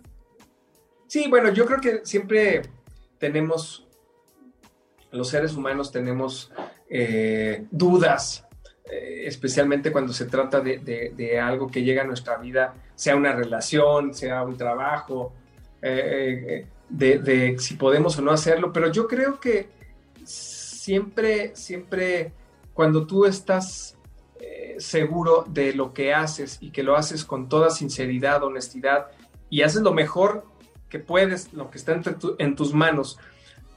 Sí, 1.07 1.27
bueno, 1.29 1.53
yo 1.53 1.67
creo 1.67 1.81
que 1.81 2.01
siempre 2.05 2.63
tenemos, 3.19 3.87
los 5.13 5.29
seres 5.29 5.55
humanos 5.55 5.93
tenemos 5.93 6.53
eh, 6.91 7.67
dudas 7.71 8.46
eh, 8.89 9.27
especialmente 9.27 9.91
cuando 9.91 10.13
se 10.13 10.27
trata 10.27 10.61
de, 10.61 11.41
algo 11.41 11.67
que 11.67 11.83
llega 11.83 12.03
a 12.03 12.07
nuestra 12.07 12.37
vida, 12.37 12.75
sea 12.95 13.17
una 13.17 13.33
relación, 13.33 14.15
sea 14.15 14.45
un 14.45 14.57
trabajo, 14.57 15.33
eh, 15.83 16.65
eh, 16.65 16.67
de, 16.89 17.57
si 17.59 17.75
podemos 17.75 18.17
o 18.19 18.23
no 18.23 18.31
hacerlo, 18.31 18.73
pero 18.73 18.93
yo 18.93 19.09
creo 19.09 19.41
que 19.41 19.69
siempre, 20.25 21.57
siempre 21.57 22.33
cuando 22.75 23.07
tú 23.07 23.25
estás 23.25 23.95
seguro 24.79 25.47
de 25.49 25.73
lo 25.73 25.95
que 25.95 26.13
haces 26.13 26.59
y 26.61 26.71
que 26.71 26.83
lo 26.83 26.97
haces 26.97 27.25
con 27.25 27.49
toda 27.49 27.71
sinceridad, 27.71 28.45
honestidad 28.45 29.07
y 29.49 29.63
haces 29.63 29.81
lo 29.81 29.95
mejor 29.95 30.45
que 30.91 30.99
puedes, 30.99 31.55
lo 31.55 31.71
que 31.71 31.79
está 31.79 31.99
en 32.39 32.55
tus 32.55 32.75
manos, 32.75 33.19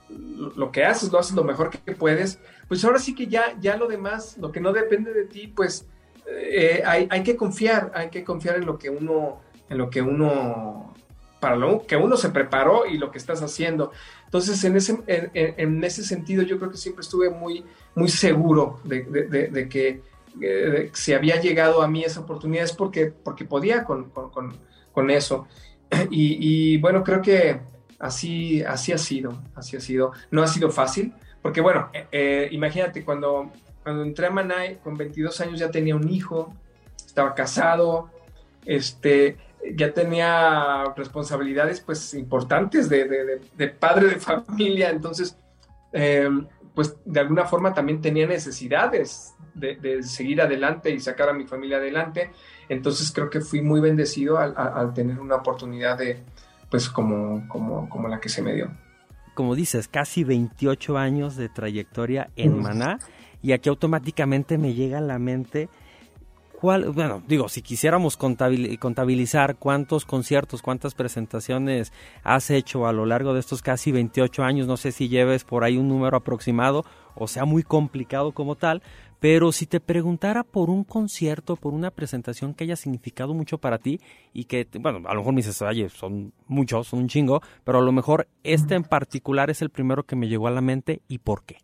lo 0.10 0.72
que 0.72 0.84
haces, 0.84 1.12
lo 1.12 1.20
haces 1.20 1.36
lo 1.36 1.44
mejor 1.44 1.70
que 1.70 1.94
puedes, 1.94 2.40
pues 2.70 2.86
ahora 2.86 3.00
sí 3.00 3.16
que 3.16 3.28
ya, 3.28 3.58
ya 3.60 3.76
lo 3.76 3.88
demás, 3.88 4.38
lo 4.38 4.52
que 4.52 4.62
no 4.62 4.72
depende 4.72 5.12
de 5.12 5.26
ti, 5.26 5.48
pues 5.48 5.88
eh, 6.28 6.84
hay, 6.86 7.24
que 7.24 7.36
confiar, 7.36 7.92
hay 7.96 8.10
que 8.10 8.24
confiar 8.24 8.58
en 8.58 8.68
lo 8.68 8.78
que 8.78 8.92
uno, 8.92 9.42
en 9.68 9.80
lo 9.80 9.90
que 9.90 10.04
uno, 10.04 10.94
para 11.40 11.56
lo 11.56 11.86
que 11.88 11.96
uno 11.98 12.16
se 12.16 12.30
preparó 12.30 12.86
y 12.86 13.00
lo 13.00 13.10
que 13.10 13.18
estás 13.18 13.42
haciendo. 13.42 13.92
Entonces, 14.26 14.64
en 14.64 14.78
ese, 14.78 15.00
en, 15.08 15.84
ese 15.84 16.04
sentido, 16.04 16.44
yo 16.44 16.60
creo 16.60 16.70
que 16.70 16.78
siempre 16.78 17.02
estuve 17.02 17.32
muy, 17.32 17.66
muy 17.96 18.08
seguro 18.08 18.80
de, 18.84 19.68
que 19.68 20.04
eh, 20.40 20.92
si 20.94 21.14
había 21.14 21.42
llegado 21.42 21.82
a 21.82 21.88
mí 21.88 22.04
esa 22.04 22.20
oportunidad 22.20 22.66
es 22.66 22.74
porque, 22.74 23.08
porque 23.08 23.46
podía 23.46 23.84
con, 23.84 24.12
eso. 25.10 25.48
y 26.12 26.78
bueno, 26.78 27.04
creo 27.04 27.24
que 27.24 27.62
así, 28.00 28.62
así 28.64 28.92
ha 28.92 28.98
sido, 28.98 29.42
así 29.56 29.78
ha 29.78 29.82
sido. 29.82 30.12
No 30.32 30.42
ha 30.42 30.48
sido 30.48 30.72
fácil, 30.72 31.14
porque 31.42 31.62
bueno, 31.62 31.90
eh, 31.94 32.08
eh, 32.12 32.48
imagínate, 32.52 33.04
cuando, 33.04 33.52
cuando 33.84 34.04
entré 34.04 34.28
a 34.28 34.32
Manay, 34.32 34.78
con 34.78 34.98
22 34.98 35.40
años 35.42 35.60
ya 35.60 35.72
tenía 35.72 35.96
un 35.96 36.10
hijo, 36.10 36.54
estaba 37.06 37.34
casado, 37.34 38.10
este, 38.66 39.38
ya 39.76 39.94
tenía 39.94 40.86
responsabilidades 40.96 41.82
pues 41.82 42.14
importantes 42.14 42.90
de, 42.90 43.42
padre 43.80 44.08
de 44.08 44.16
familia, 44.20 44.90
entonces, 44.90 45.38
em, 45.94 46.48
pues 46.76 46.96
de 47.06 47.20
alguna 47.20 47.46
forma 47.46 47.74
también 47.74 48.02
tenía 48.02 48.28
necesidades 48.28 49.34
de, 49.54 50.04
seguir 50.04 50.42
adelante 50.42 50.90
y 50.92 51.00
sacar 51.00 51.30
a 51.30 51.34
mi 51.34 51.46
familia 51.46 51.78
adelante, 51.78 52.32
entonces 52.70 53.12
creo 53.12 53.30
que 53.30 53.42
fui 53.42 53.62
muy 53.62 53.82
bendecido 53.82 54.38
al 54.38 54.94
tener 54.94 55.20
una 55.20 55.36
oportunidad 55.36 55.98
de, 55.98 56.24
pues 56.70 56.90
como, 56.90 57.48
como, 57.48 57.90
como 57.90 58.08
la 58.08 58.20
que 58.20 58.30
se 58.30 58.42
me 58.42 58.54
dio. 58.54 58.70
Como 59.40 59.56
dices, 59.56 59.88
casi 59.88 60.26
28 60.26 60.98
años 60.98 61.38
de 61.38 61.48
trayectoria 61.48 62.30
en 62.36 62.62
Maná 62.62 63.00
y 63.42 63.54
aquí 63.54 63.70
automáticamente 63.70 64.58
me 64.58 64.74
llega 64.74 64.98
a 64.98 65.02
la 65.02 65.18
mente 65.18 65.70
¿Cuál, 66.60 66.90
bueno, 66.90 67.24
digo, 67.26 67.48
si 67.48 67.62
quisiéramos 67.62 68.18
contabilizar 68.18 69.56
cuántos 69.56 70.04
conciertos, 70.04 70.62
cuántas 70.62 70.94
presentaciones 70.94 71.94
has 72.22 72.50
hecho 72.50 72.86
a 72.86 72.92
lo 72.92 73.06
largo 73.06 73.34
de 73.34 73.40
estos 73.40 73.62
casi 73.62 73.94
28 73.94 74.44
años, 74.44 74.68
no 74.68 74.76
sé 74.76 74.92
si 74.92 75.08
lleves 75.08 75.46
por 75.46 75.64
ahí 75.64 75.78
un 75.78 75.88
número 75.88 76.18
aproximado 76.18 76.84
o 77.16 77.30
sea 77.30 77.46
muy 77.46 77.64
complicado 77.64 78.34
como 78.34 78.56
tal, 78.56 78.82
pero 79.20 79.52
si 79.52 79.66
te 79.66 79.80
preguntara 79.80 80.44
por 80.44 80.70
un 80.70 80.84
concierto, 80.84 81.56
por 81.56 81.74
una 81.74 81.92
presentación 81.92 82.54
que 82.54 82.64
haya 82.64 82.76
significado 82.76 83.34
mucho 83.34 83.58
para 83.58 83.78
ti 83.78 84.00
y 84.34 84.46
que, 84.46 84.68
bueno, 84.80 85.08
a 85.08 85.14
lo 85.14 85.20
mejor 85.20 85.34
me 85.34 85.42
dices, 85.42 85.62
oye, 85.62 85.90
son 85.90 86.34
muchos, 86.48 86.88
son 86.88 87.00
un 87.00 87.10
chingo, 87.10 87.42
pero 87.64 87.80
a 87.80 87.82
lo 87.82 87.92
mejor 87.92 88.28
este 88.44 88.76
en 88.76 88.84
particular 88.84 89.50
es 89.50 89.62
el 89.62 89.70
primero 89.70 90.04
que 90.04 90.16
me 90.16 90.28
llegó 90.28 90.48
a 90.48 90.52
la 90.52 90.62
mente 90.62 91.02
y 91.08 91.20
por 91.20 91.44
qué. 91.44 91.58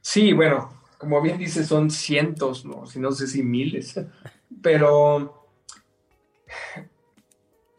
Sí, 0.00 0.32
bueno, 0.32 0.70
como 0.98 1.20
bien 1.22 1.38
dices, 1.38 1.68
son 1.68 1.90
cientos, 1.90 2.64
¿no? 2.64 2.86
Si 2.86 2.98
no 2.98 3.12
sé 3.12 3.28
si 3.28 3.42
miles, 3.42 4.00
pero 4.62 5.48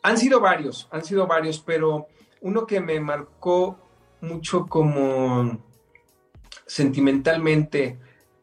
han 0.04 0.18
sido 0.18 0.40
varios, 0.40 0.88
han 0.92 1.04
sido 1.04 1.28
varios, 1.28 1.60
pero 1.60 2.08
uno 2.42 2.66
que 2.66 2.80
me 2.80 3.00
marcó 3.02 3.78
mucho 4.22 4.66
como 4.68 5.66
sentimentalmente 6.66 8.00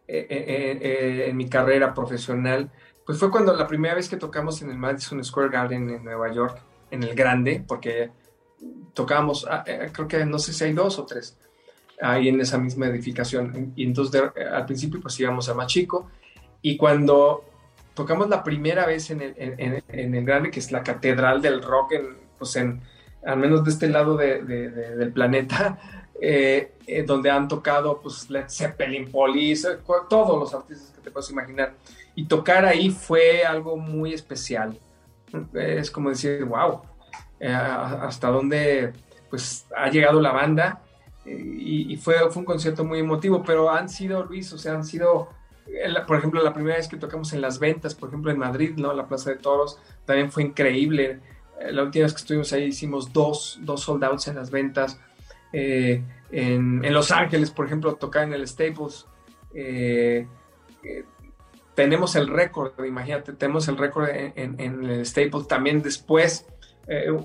eh, 0.06 0.26
eh, 0.28 0.78
eh, 0.82 1.24
en 1.30 1.36
mi 1.36 1.48
carrera 1.48 1.94
profesional, 1.94 2.70
pues 3.06 3.18
fue 3.18 3.30
cuando 3.30 3.54
la 3.54 3.66
primera 3.66 3.94
vez 3.94 4.08
que 4.08 4.18
tocamos 4.18 4.60
en 4.60 4.70
el 4.70 4.76
Madison 4.76 5.22
Square 5.24 5.48
Garden 5.48 5.88
en 5.88 6.04
Nueva 6.04 6.32
York, 6.32 6.60
en 6.90 7.02
el 7.02 7.14
grande, 7.14 7.64
porque 7.66 8.10
tocamos, 8.92 9.46
ah, 9.50 9.64
creo 9.92 10.06
que 10.06 10.24
no 10.26 10.38
sé 10.38 10.52
si 10.52 10.64
hay 10.64 10.72
dos 10.72 10.98
o 10.98 11.06
tres, 11.06 11.38
ahí 12.00 12.28
en 12.28 12.40
esa 12.40 12.58
misma 12.58 12.86
edificación. 12.86 13.72
Y 13.76 13.84
entonces 13.84 14.22
al 14.52 14.66
principio 14.66 15.00
pues 15.00 15.18
íbamos 15.20 15.48
a 15.48 15.54
más 15.54 15.68
chico 15.68 16.10
y 16.60 16.76
cuando 16.76 17.44
tocamos 17.94 18.28
la 18.28 18.42
primera 18.42 18.86
vez 18.86 19.10
en 19.10 19.22
el, 19.22 19.34
en, 19.38 20.14
el 20.14 20.24
grande, 20.24 20.50
que 20.50 20.60
es 20.60 20.70
la 20.70 20.82
catedral 20.82 21.40
del 21.40 21.62
rock, 21.62 21.92
en, 21.92 22.16
pues 22.38 22.56
en, 22.56 22.82
al 23.24 23.38
menos 23.38 23.64
de 23.64 23.70
este 23.70 23.88
lado 23.88 24.16
del 24.16 25.12
planeta, 25.14 26.03
eh, 26.26 26.72
eh, 26.86 27.02
donde 27.02 27.30
han 27.30 27.46
tocado 27.48 28.00
pues 28.00 28.30
Led 28.30 28.48
Zeppelin, 28.48 29.10
Police, 29.10 29.68
eh, 29.68 29.76
todos 30.08 30.38
los 30.38 30.54
artistas 30.54 30.90
que 30.94 31.02
te 31.02 31.10
puedes 31.10 31.28
imaginar. 31.30 31.74
Y 32.14 32.24
tocar 32.24 32.64
ahí 32.64 32.88
fue 32.90 33.44
algo 33.44 33.76
muy 33.76 34.14
especial. 34.14 34.78
Es 35.52 35.90
como 35.90 36.08
decir, 36.08 36.42
wow, 36.44 36.80
hasta 37.40 38.28
dónde 38.28 38.94
pues 39.28 39.66
ha 39.76 39.90
llegado 39.90 40.18
la 40.20 40.32
banda 40.32 40.80
y, 41.26 41.96
fue, 41.96 42.14
fue 42.30 42.40
un 42.40 42.46
concierto 42.46 42.84
muy 42.84 43.00
emotivo, 43.00 43.42
pero 43.44 43.70
han 43.70 43.90
sido, 43.90 44.24
Luis, 44.24 44.50
o 44.52 44.58
sea, 44.58 44.74
han 44.74 44.84
sido, 44.84 45.28
por 46.06 46.16
ejemplo, 46.16 46.42
la 46.42 46.54
primera 46.54 46.76
vez 46.76 46.88
que 46.88 46.96
tocamos 46.96 47.32
en 47.32 47.42
las 47.42 47.58
ventas, 47.58 47.94
por 47.94 48.08
ejemplo, 48.08 48.30
en 48.30 48.38
Madrid, 48.38 48.74
¿no? 48.76 48.94
La 48.94 49.06
Plaza 49.06 49.30
de 49.30 49.36
Toros, 49.36 49.78
también 50.06 50.30
fue 50.30 50.44
increíble. 50.44 51.20
Eh, 51.60 51.72
la 51.72 51.82
última 51.82 52.04
vez 52.04 52.12
que 52.12 52.20
estuvimos 52.20 52.52
ahí 52.52 52.64
hicimos 52.64 53.12
dos, 53.12 53.58
dos 53.62 53.82
sold 53.82 54.04
outs 54.04 54.28
en 54.28 54.36
las 54.36 54.50
ventas. 54.50 54.98
Eh, 55.56 56.02
en, 56.32 56.92
Los 56.92 57.12
Ángeles, 57.12 57.50
por 57.50 57.66
ejemplo, 57.66 57.94
tocar 57.94 58.24
en 58.24 58.34
el 58.34 58.46
Staples. 58.46 59.06
Eh, 59.54 60.26
tenemos 61.74 62.16
el 62.16 62.28
récord, 62.28 62.72
imagínate, 62.84 63.32
tenemos 63.34 63.68
el 63.68 63.78
récord 63.78 64.08
en, 64.10 64.58
el 64.58 65.06
Staples. 65.06 65.46
También 65.46 65.80
después, 65.80 66.46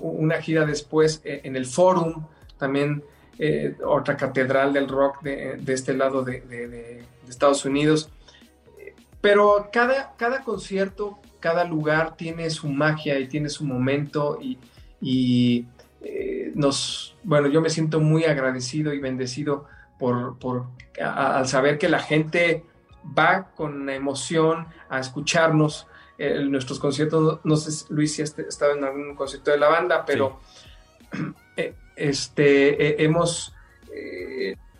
una 0.00 0.40
gira 0.40 0.64
después 0.64 1.20
en 1.24 1.56
el 1.56 1.66
Forum, 1.66 2.24
también 2.56 3.02
eh, 3.42 3.74
otra 3.86 4.18
catedral 4.18 4.72
del 4.72 4.86
rock 4.86 5.22
de, 5.22 5.58
este 5.66 5.94
lado 5.94 6.22
de, 6.22 7.02
Estados 7.28 7.64
Unidos. 7.64 8.10
Pero 9.20 9.70
cada, 9.72 10.14
cada 10.16 10.44
concierto, 10.44 11.18
cada 11.40 11.64
lugar 11.64 12.16
tiene 12.16 12.50
su 12.50 12.68
magia 12.68 13.18
y 13.18 13.28
tiene 13.28 13.48
su 13.48 13.64
momento 13.64 14.38
y, 15.00 15.66
eh, 16.02 16.52
nos, 16.54 17.16
bueno, 17.22 17.48
yo 17.48 17.60
me 17.60 17.70
siento 17.70 18.00
muy 18.00 18.24
agradecido 18.24 18.92
y 18.92 18.98
bendecido 18.98 19.66
por, 19.98 20.66
al 21.02 21.46
saber 21.46 21.78
que 21.78 21.88
la 21.88 21.98
gente 21.98 22.64
va 23.18 23.50
con 23.54 23.88
emoción 23.90 24.66
a 24.88 24.98
escucharnos. 24.98 25.86
nuestros 26.18 26.78
conciertos, 26.78 27.40
no, 27.44 27.56
sé, 27.56 27.86
Luis, 27.90 28.14
si 28.14 28.22
has 28.22 28.38
estado 28.38 28.76
en 28.76 28.84
algún 28.84 29.14
concierto 29.14 29.50
de 29.50 29.58
la 29.58 29.68
banda, 29.68 30.04
pero 30.06 30.40
eh, 31.56 31.74
este, 31.96 32.86
eh, 32.86 33.04
hemos, 33.04 33.54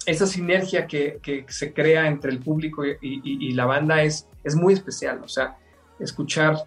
esa 0.06 0.26
sinergia 0.26 0.86
que, 0.86 1.44
se 1.48 1.72
crea 1.74 2.06
entre 2.06 2.30
el 2.30 2.38
público 2.38 2.82
y, 2.84 3.52
la 3.52 3.66
banda 3.66 4.02
es, 4.02 4.26
es 4.42 4.54
muy 4.54 4.72
especial. 4.72 5.20
O 5.22 5.28
sea, 5.28 5.56
escuchar 5.98 6.64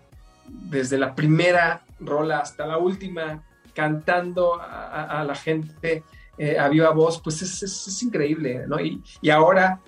desde 0.48 0.98
la 0.98 1.16
primera 1.16 1.84
rola 2.00 2.40
hasta 2.40 2.66
la 2.66 2.78
última, 2.78 3.44
cantando 3.74 4.60
a, 4.62 5.24
la 5.26 5.36
gente 5.36 6.04
eh, 6.38 6.58
a 6.58 6.68
viva 6.70 6.92
voz, 6.92 7.22
pues 7.22 7.42
es, 7.42 8.04
increíble, 8.04 8.66
¿no? 8.68 8.80
Y, 8.80 9.02
ahora 9.30 9.82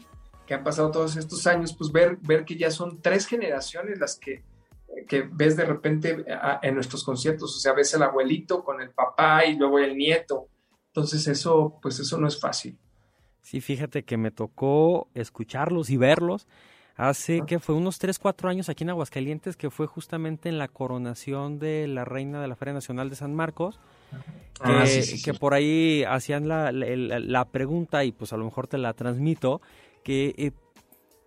que 0.45 0.53
han 0.53 0.63
pasado 0.63 0.91
todos 0.91 1.15
estos 1.17 1.47
años, 1.47 1.73
pues 1.75 1.91
ver, 1.91 2.17
ver 2.21 2.45
que 2.45 2.55
ya 2.55 2.69
son 2.69 3.01
tres 3.01 3.25
generaciones 3.25 3.99
las 3.99 4.15
que, 4.19 4.43
que 5.07 5.27
ves 5.31 5.57
de 5.57 5.65
repente 5.65 6.23
en 6.61 6.75
nuestros 6.75 7.03
conciertos, 7.03 7.55
o 7.55 7.59
sea, 7.59 7.73
ves 7.73 7.93
el 7.95 8.03
abuelito 8.03 8.63
con 8.63 8.79
el 8.79 8.91
papá 8.91 9.45
y 9.45 9.55
luego 9.55 9.79
el 9.79 9.97
nieto, 9.97 10.47
entonces 10.87 11.27
eso, 11.27 11.79
pues 11.81 11.99
eso 11.99 12.17
no 12.19 12.27
es 12.27 12.39
fácil. 12.39 12.77
Sí, 13.41 13.61
fíjate 13.61 14.05
que 14.05 14.17
me 14.17 14.31
tocó 14.31 15.09
escucharlos 15.13 15.89
y 15.89 15.97
verlos 15.97 16.47
hace 16.95 17.41
que 17.45 17.59
fue 17.59 17.75
unos 17.75 17.99
3, 17.99 18.19
4 18.19 18.49
años 18.49 18.69
aquí 18.69 18.83
en 18.83 18.91
Aguascalientes, 18.91 19.57
que 19.57 19.69
fue 19.69 19.87
justamente 19.87 20.49
en 20.49 20.57
la 20.57 20.67
coronación 20.67 21.59
de 21.59 21.87
la 21.87 22.05
reina 22.05 22.41
de 22.41 22.47
la 22.47 22.55
Feria 22.55 22.73
Nacional 22.73 23.09
de 23.09 23.15
San 23.15 23.35
Marcos, 23.35 23.79
ah, 24.61 24.85
que, 25.23 25.33
por 25.33 25.53
ahí 25.53 26.03
hacían 26.07 26.47
la, 26.47 26.71
la, 26.71 27.45
pregunta 27.45 28.03
y 28.05 28.11
pues 28.11 28.31
a 28.33 28.37
lo 28.37 28.45
mejor 28.45 28.67
te 28.67 28.77
la 28.77 28.93
transmito, 28.93 29.61
que 30.03 30.33
eh, 30.37 30.51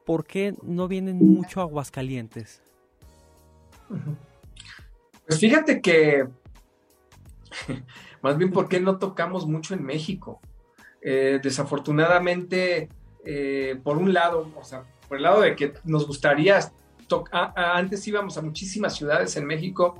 ¿por 0.04 0.24
qué 0.24 0.54
no 0.62 0.88
vienen 0.88 1.18
mucho 1.18 1.61
a 1.61 1.64
Aguascalientes? 1.64 2.62
Pues 5.26 5.40
fíjate 5.40 5.81
que 5.83 6.26
más 8.22 8.38
bien 8.38 8.50
por 8.50 8.68
qué 8.68 8.81
no 8.81 8.98
tocamos 8.98 9.46
mucho 9.46 9.74
en 9.74 9.85
México. 9.85 10.40
Eh, 11.00 11.38
desafortunadamente, 11.42 12.88
eh, 13.24 13.78
por 13.83 13.98
un 13.98 14.12
lado, 14.12 14.50
o 14.57 14.64
sea, 14.64 14.85
por 15.09 15.16
el 15.16 15.25
lado 15.25 15.40
de 15.40 15.57
que 15.57 15.75
nos 15.85 16.07
gustaría, 16.07 16.61
antes 17.57 18.07
íbamos 18.07 18.37
a 18.37 18.42
muchísimas 18.42 18.97
ciudades 18.97 19.37
en 19.37 19.47
México, 19.47 19.99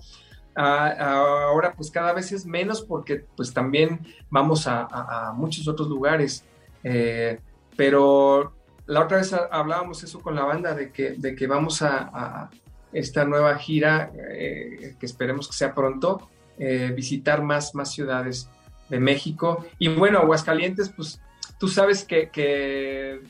ahora 0.55 1.73
pues 1.75 1.91
cada 1.91 2.13
vez 2.13 2.33
es 2.33 2.45
menos 2.45 2.83
porque 2.83 3.25
pues 3.37 3.55
también 3.55 4.01
vamos 4.31 4.67
a, 4.67 5.33
muchos 5.35 5.67
otros 5.69 5.89
lugares. 5.89 6.45
Eh, 6.85 7.41
pero 7.77 8.53
la 8.87 9.05
otra 9.05 9.19
vez 9.19 9.33
hablábamos 9.33 10.03
eso 10.03 10.21
con 10.21 10.35
la 10.35 10.45
banda 10.45 10.75
de 10.75 10.93
que, 10.93 11.11
de 11.13 11.35
que 11.35 11.47
vamos 11.47 11.83
a, 11.83 12.51
esta 12.93 13.25
nueva 13.25 13.57
gira, 13.57 14.11
que 14.13 14.97
esperemos 15.01 15.47
que 15.47 15.55
sea 15.55 15.75
pronto, 15.75 16.29
eh, 16.61 16.93
visitar 16.93 17.41
más, 17.41 17.73
más 17.77 17.93
ciudades 17.93 18.49
de 18.89 18.99
México. 18.99 19.65
Y 19.79 19.89
bueno, 19.89 20.19
Aguascalientes, 20.19 20.89
pues 20.89 21.21
tú 21.59 21.69
sabes 21.69 22.05
que, 22.05 23.21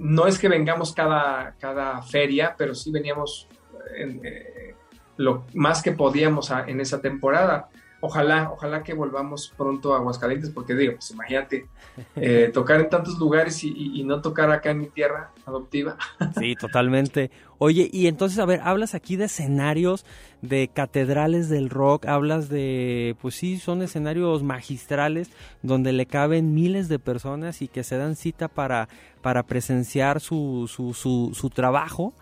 no 0.00 0.26
es 0.26 0.38
que 0.38 0.48
vengamos 0.48 0.94
cada, 0.94 1.54
cada 1.60 2.00
feria, 2.00 2.54
pero 2.56 2.74
sí 2.74 2.90
veníamos 2.90 3.46
eh, 3.94 4.74
lo 5.18 5.44
más 5.52 5.82
que 5.82 5.92
podíamos 5.92 6.50
en 6.50 6.80
esa 6.80 7.02
temporada 7.02 7.68
ojalá, 8.00 8.50
ojalá 8.52 8.82
que 8.82 8.94
volvamos 8.94 9.52
pronto 9.56 9.94
a 9.94 9.98
Aguascalientes, 9.98 10.50
porque 10.50 10.74
digo, 10.74 10.94
pues 10.94 11.10
imagínate, 11.10 11.68
eh, 12.16 12.50
tocar 12.54 12.80
en 12.80 12.88
tantos 12.88 13.18
lugares 13.18 13.62
y, 13.64 14.02
no 14.04 14.22
tocar 14.22 14.50
acá 14.50 14.70
en 14.70 14.78
mi 14.78 14.86
tierra 14.86 15.30
adoptiva. 15.46 15.96
Sí, 16.38 16.54
totalmente. 16.56 17.30
Oye, 17.58 17.88
y 17.92 18.06
entonces, 18.06 18.38
a 18.38 18.46
ver, 18.46 18.60
hablas 18.64 18.94
aquí 18.94 19.16
de 19.16 19.26
escenarios, 19.26 20.06
de 20.40 20.68
catedrales 20.68 21.48
del 21.48 21.68
rock, 21.68 22.06
hablas 22.06 22.48
de, 22.48 23.16
pues 23.20 23.34
sí, 23.34 23.58
son 23.58 23.82
escenarios 23.82 24.42
magistrales 24.42 25.30
donde 25.62 25.92
le 25.92 26.06
caben 26.06 26.54
miles 26.54 26.88
de 26.88 26.98
personas 26.98 27.60
y 27.60 27.68
que 27.68 27.84
se 27.84 27.98
dan 27.98 28.16
cita 28.16 28.48
para, 28.48 28.88
para 29.20 29.42
presenciar 29.42 30.20
su, 30.20 30.68
su, 30.68 30.94
su, 30.94 31.32
su 31.34 31.50
trabajo. 31.50 32.14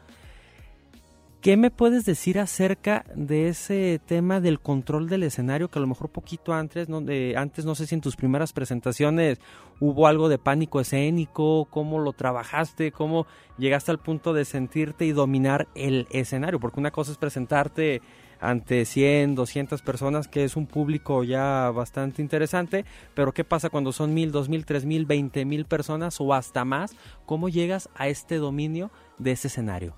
¿Qué 1.41 1.57
me 1.57 1.71
puedes 1.71 2.05
decir 2.05 2.41
acerca 2.41 3.05
de 3.15 3.49
ese 3.49 4.01
tema 4.05 4.41
del 4.41 4.59
control 4.59 5.09
del 5.09 5.23
escenario 5.23 5.69
que 5.69 5.79
a 5.79 5.81
lo 5.81 5.87
mejor 5.87 6.11
poquito 6.11 6.53
antes, 6.53 6.89
no, 6.89 7.01
de, 7.01 7.35
antes 7.37 7.65
no 7.65 7.77
sé 7.77 7.87
si 7.87 7.95
en 7.95 8.01
tus 8.01 8.17
primeras 8.17 8.53
presentaciones 8.53 9.39
hubo 9.79 10.09
algo 10.09 10.29
de 10.29 10.39
pánico 10.39 10.81
escénico, 10.81 11.67
cómo 11.67 12.01
lo 12.01 12.13
trabajaste, 12.13 12.91
cómo 12.91 13.29
llegaste 13.57 13.93
al 13.93 14.01
punto 14.01 14.33
de 14.33 14.45
sentirte 14.45 15.07
y 15.07 15.13
dominar 15.13 15.69
el 15.77 16.09
escenario, 16.11 16.59
porque 16.59 16.81
una 16.81 16.91
cosa 16.91 17.13
es 17.13 17.19
presentarte 17.19 18.03
ante 18.41 18.85
100, 18.85 19.37
200 19.37 19.81
personas, 19.83 20.27
que 20.27 20.43
es 20.43 20.57
un 20.57 20.67
público 20.67 21.23
ya 21.23 21.71
bastante 21.71 22.21
interesante, 22.21 22.85
pero 23.15 23.33
¿qué 23.33 23.45
pasa 23.45 23.71
cuando 23.71 23.93
son 23.93 24.13
mil, 24.13 24.33
dos 24.33 24.49
mil, 24.49 24.67
tres 24.67 24.85
mil, 24.85 25.07
veinte 25.07 25.45
mil 25.45 25.67
personas 25.67 26.21
o 26.21 26.35
hasta 26.35 26.65
más? 26.65 26.97
¿Cómo 27.27 27.49
llegas 27.49 27.89
a 27.95 28.09
este 28.09 28.39
dominio 28.39 28.91
de 29.19 29.31
ese 29.31 29.47
escenario? 29.47 29.95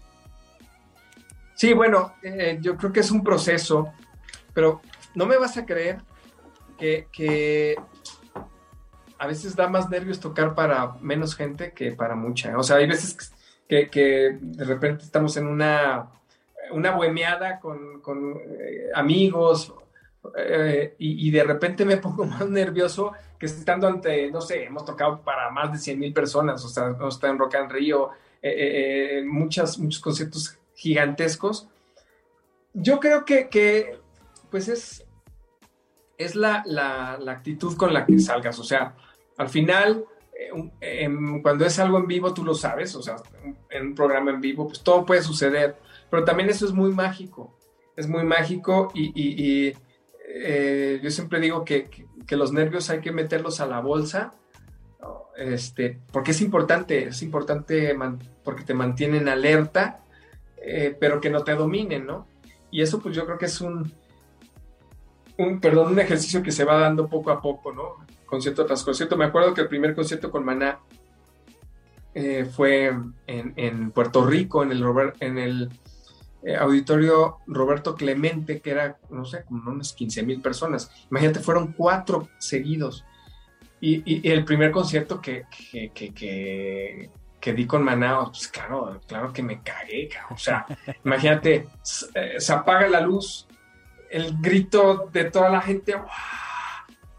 Sí, 1.60 1.74
bueno, 1.74 2.14
eh, 2.22 2.56
yo 2.62 2.74
creo 2.78 2.90
que 2.90 3.00
es 3.00 3.10
un 3.10 3.22
proceso, 3.22 3.92
pero 4.54 4.80
no 5.14 5.26
me 5.26 5.36
vas 5.36 5.58
a 5.58 5.66
creer 5.66 5.98
que, 6.78 7.76
a 9.18 9.26
veces 9.26 9.54
da 9.54 9.68
más 9.68 9.90
nervios 9.90 10.20
tocar 10.20 10.54
para 10.54 10.94
menos 11.02 11.36
gente 11.36 11.72
que 11.72 11.92
para 11.92 12.14
mucha. 12.14 12.56
O 12.56 12.62
sea, 12.62 12.76
hay 12.76 12.86
veces 12.88 13.34
que, 13.68 14.38
de 14.40 14.64
repente 14.64 15.04
estamos 15.04 15.36
en 15.36 15.48
una, 15.48 16.08
una 16.72 16.92
bohemiada 16.92 17.60
con, 17.60 18.00
eh, 18.58 18.88
amigos 18.94 19.74
eh, 20.38 20.94
y, 20.96 21.30
de 21.30 21.44
repente 21.44 21.84
me 21.84 21.98
pongo 21.98 22.24
más 22.38 22.48
nervioso 22.48 23.12
que 23.38 23.44
estando 23.44 23.86
ante, 23.86 24.30
no 24.30 24.40
sé, 24.40 24.64
hemos 24.64 24.86
tocado 24.86 25.20
para 25.20 25.50
más 25.50 25.72
de 25.72 25.78
100 25.78 25.98
mil 25.98 26.14
personas, 26.14 26.64
o 26.64 26.68
sea, 26.70 26.86
hemos 26.86 27.16
estado 27.16 27.34
en 27.34 27.38
Rock 27.38 27.56
and 27.56 27.72
eh, 28.42 29.22
muchas, 29.26 29.78
muchos 29.78 30.00
conciertos 30.00 30.58
gigantescos. 30.80 31.68
Yo 32.72 33.00
creo 33.00 33.24
que, 33.24 33.98
pues 34.50 34.68
es, 34.68 35.04
es 36.16 36.34
la, 36.34 36.64
actitud 37.28 37.76
con 37.76 37.92
la 37.92 38.06
que 38.06 38.18
salgas, 38.18 38.58
o 38.58 38.64
sea, 38.64 38.96
al 39.36 39.48
final, 39.48 40.04
em, 40.80 41.42
cuando 41.42 41.66
es 41.66 41.78
algo 41.78 41.98
en 41.98 42.06
vivo, 42.06 42.32
tú 42.32 42.44
lo 42.44 42.54
sabes, 42.54 42.94
o 42.94 43.02
sea, 43.02 43.16
en 43.70 43.88
un 43.88 43.94
programa 43.94 44.30
en 44.30 44.40
vivo, 44.40 44.66
pues 44.66 44.80
todo 44.82 45.04
puede 45.04 45.22
suceder, 45.22 45.76
pero 46.10 46.24
también 46.24 46.48
eso 46.48 46.64
es 46.64 46.72
muy 46.72 46.92
mágico, 46.92 47.58
es 47.96 48.08
muy 48.08 48.24
mágico 48.24 48.90
y 48.94 49.74
eh, 50.32 51.00
yo 51.02 51.10
siempre 51.10 51.40
digo 51.40 51.64
que, 51.64 51.88
los 52.30 52.52
nervios 52.52 52.90
hay 52.90 53.00
que 53.00 53.10
meterlos 53.10 53.60
a 53.60 53.66
la 53.66 53.80
bolsa, 53.80 54.32
este, 55.36 55.98
porque 56.12 56.30
es 56.30 56.40
importante, 56.40 57.08
es 57.08 57.22
importante 57.22 57.96
porque 58.44 58.62
te 58.62 58.72
mantienen 58.72 59.28
alerta, 59.28 60.04
eh, 60.62 60.96
pero 60.98 61.20
que 61.20 61.30
no 61.30 61.42
te 61.42 61.54
dominen, 61.54 62.06
¿no? 62.06 62.26
Y 62.70 62.82
eso 62.82 63.00
pues 63.00 63.14
yo 63.14 63.26
creo 63.26 63.38
que 63.38 63.46
es 63.46 63.60
un, 63.60 63.92
un, 65.38 65.60
perdón, 65.60 65.92
un 65.92 66.00
ejercicio 66.00 66.42
que 66.42 66.52
se 66.52 66.64
va 66.64 66.78
dando 66.78 67.08
poco 67.08 67.30
a 67.30 67.40
poco, 67.40 67.72
¿no? 67.72 67.96
Concierto 68.26 68.64
tras 68.66 68.84
concierto. 68.84 69.16
Me 69.16 69.24
acuerdo 69.24 69.54
que 69.54 69.62
el 69.62 69.68
primer 69.68 69.94
concierto 69.94 70.30
con 70.30 70.44
Maná 70.44 70.80
eh, 72.14 72.44
fue 72.44 72.92
en, 73.26 73.90
Puerto 73.92 74.26
Rico, 74.26 74.62
en 74.62 74.72
el, 75.38 75.68
eh, 76.42 76.56
auditorio 76.56 77.38
Roberto 77.46 77.94
Clemente, 77.94 78.60
que 78.60 78.70
era, 78.70 78.98
no 79.10 79.24
sé, 79.24 79.44
como 79.44 79.70
unas 79.70 79.92
15 79.92 80.22
mil 80.22 80.40
personas. 80.40 80.90
Imagínate, 81.10 81.40
fueron 81.40 81.72
cuatro 81.72 82.28
seguidos. 82.38 83.04
Y, 83.82 84.28
el 84.28 84.44
primer 84.44 84.72
concierto 84.72 85.20
que, 85.20 85.44
que, 85.70 87.10
di 87.40 87.66
con 87.66 87.82
Maná, 87.82 88.24
pues 88.26 88.48
claro, 88.48 89.00
claro 89.06 89.32
que 89.32 89.42
me 89.42 89.62
cagué, 89.62 90.10
o 90.30 90.36
sea, 90.36 90.66
imagínate, 91.04 91.68
eh, 92.14 92.34
se 92.38 92.52
apaga 92.52 92.88
la 92.88 93.00
luz, 93.00 93.46
el 94.10 94.36
grito 94.38 95.08
de 95.12 95.24
toda 95.24 95.48
la 95.48 95.60
gente, 95.60 95.94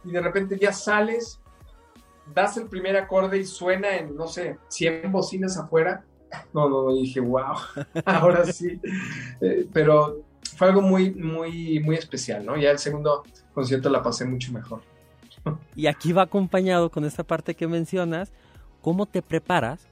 y 0.04 0.12
de 0.12 0.22
repente 0.22 0.58
ya 0.60 0.74
sales, 0.74 1.40
das 2.34 2.58
el 2.58 2.68
primer 2.68 2.96
acorde 2.98 3.38
y 3.40 3.46
suena 3.46 3.96
en, 3.98 4.16
no 4.16 4.28
sé, 4.28 4.58
100 4.70 5.12
bocinas 5.12 5.58
afuera, 5.58 6.06
no, 6.54 6.70
no, 6.70 6.94
dije, 6.94 7.20
wow, 7.20 7.56
ahora 8.06 8.46
sí. 8.46 8.80
Eh, 9.42 9.68
pero 9.74 10.24
fue 10.56 10.68
algo 10.68 10.82
muy, 10.82 11.12
muy, 11.12 11.80
muy 11.80 11.96
especial, 11.96 12.46
¿no? 12.46 12.58
Ya 12.58 12.72
el 12.72 12.80
segundo 12.80 13.24
concierto 13.54 13.90
la 13.90 14.02
pasé 14.02 14.26
mucho 14.26 14.52
mejor. 14.52 14.82
Y 15.76 15.88
aquí 15.88 16.14
va 16.14 16.24
acompañado 16.24 16.92
con 16.92 17.04
esta 17.04 17.24
parte 17.24 17.56
que 17.56 17.68
mencionas, 17.68 18.32
¿cómo 18.82 19.06
te 19.06 19.22
preparas 19.22 19.88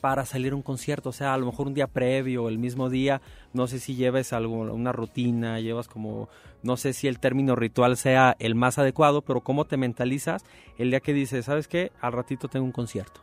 para 0.00 0.24
salir 0.24 0.52
a 0.52 0.56
un 0.56 0.62
concierto? 0.62 1.10
O 1.10 1.12
sea, 1.12 1.34
a 1.34 1.38
lo 1.38 1.46
mejor 1.46 1.66
un 1.66 1.74
día 1.74 1.86
previo, 1.86 2.48
el 2.48 2.58
mismo 2.58 2.88
día, 2.88 3.20
no 3.52 3.66
sé 3.66 3.80
si 3.80 3.94
lleves 3.94 4.32
algo, 4.32 4.54
una 4.54 4.92
rutina, 4.92 5.60
llevas 5.60 5.88
como, 5.88 6.28
no 6.62 6.76
sé 6.76 6.92
si 6.92 7.08
el 7.08 7.18
término 7.18 7.56
ritual 7.56 7.96
sea 7.96 8.36
el 8.38 8.54
más 8.54 8.78
adecuado, 8.78 9.22
pero 9.22 9.40
¿cómo 9.40 9.66
te 9.66 9.76
mentalizas 9.76 10.44
el 10.78 10.90
día 10.90 11.00
que 11.00 11.12
dices, 11.12 11.44
sabes 11.44 11.68
qué, 11.68 11.92
al 12.00 12.12
ratito 12.12 12.48
tengo 12.48 12.64
un 12.64 12.72
concierto? 12.72 13.20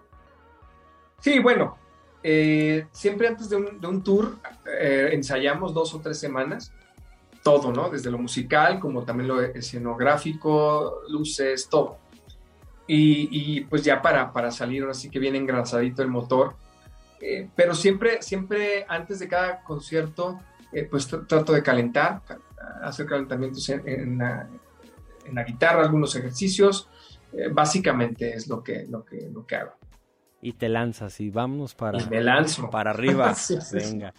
Sí, 1.19 1.39
bueno, 1.39 1.77
eh, 2.23 2.87
siempre 2.91 3.27
antes 3.27 3.49
de 3.49 3.55
un, 3.55 4.03
tour 4.03 4.37
eh, 4.79 5.09
ensayamos 5.11 5.73
dos 5.73 5.93
o 5.93 5.99
tres 5.99 6.19
semanas, 6.19 6.71
todo, 7.43 7.71
¿no? 7.71 7.89
Desde 7.89 8.09
lo 8.09 8.17
musical 8.17 8.79
como 8.79 9.03
también 9.03 9.27
lo 9.27 9.39
escenográfico, 9.41 11.01
luces, 11.09 11.69
todo. 11.69 11.99
Y, 12.87 13.61
pues 13.61 13.83
ya 13.83 14.01
para, 14.01 14.31
para 14.31 14.51
salir, 14.51 14.83
ahora 14.83 14.93
sí 14.93 15.09
que 15.09 15.19
viene 15.19 15.37
engrasadito 15.37 16.01
el 16.01 16.09
motor. 16.09 16.55
Eh, 17.19 17.49
pero 17.55 17.73
siempre, 17.73 18.21
siempre 18.21 18.85
antes 18.87 19.19
de 19.19 19.27
cada 19.27 19.63
concierto, 19.63 20.39
pues 20.91 21.07
trato 21.07 21.53
de 21.53 21.63
calentar, 21.63 22.21
hacer 22.83 23.05
calentamientos 23.05 23.67
en, 23.69 24.17
la, 24.17 24.47
en 25.25 25.35
la, 25.35 25.43
guitarra, 25.43 25.81
algunos 25.81 26.15
ejercicios. 26.15 26.89
básicamente 27.51 28.33
es 28.33 28.47
lo 28.47 28.61
que, 28.61 28.85
lo 28.87 29.03
que, 29.05 29.29
lo 29.31 29.47
que 29.47 29.55
hago 29.55 29.77
y 30.45 30.53
te 30.53 30.69
lanzas 30.69 31.19
y 31.21 31.31
vamos 31.31 31.73
para, 31.73 32.05
me 32.05 32.21
lanzo. 32.21 32.69
para 32.69 32.91
arriba. 32.91 33.33
Venga. 33.73 34.13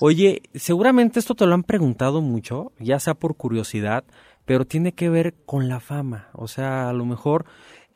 Oye, 0.00 0.40
seguramente 0.54 1.18
esto 1.18 1.34
te 1.34 1.44
lo 1.44 1.52
han 1.52 1.64
preguntado 1.64 2.22
mucho, 2.22 2.72
ya 2.78 2.98
sea 2.98 3.12
por 3.12 3.36
curiosidad, 3.36 4.04
pero 4.46 4.64
tiene 4.64 4.92
que 4.92 5.10
ver 5.10 5.34
con 5.44 5.68
la 5.68 5.80
fama. 5.80 6.30
O 6.32 6.48
sea, 6.48 6.88
a 6.88 6.94
lo 6.94 7.04
mejor 7.04 7.44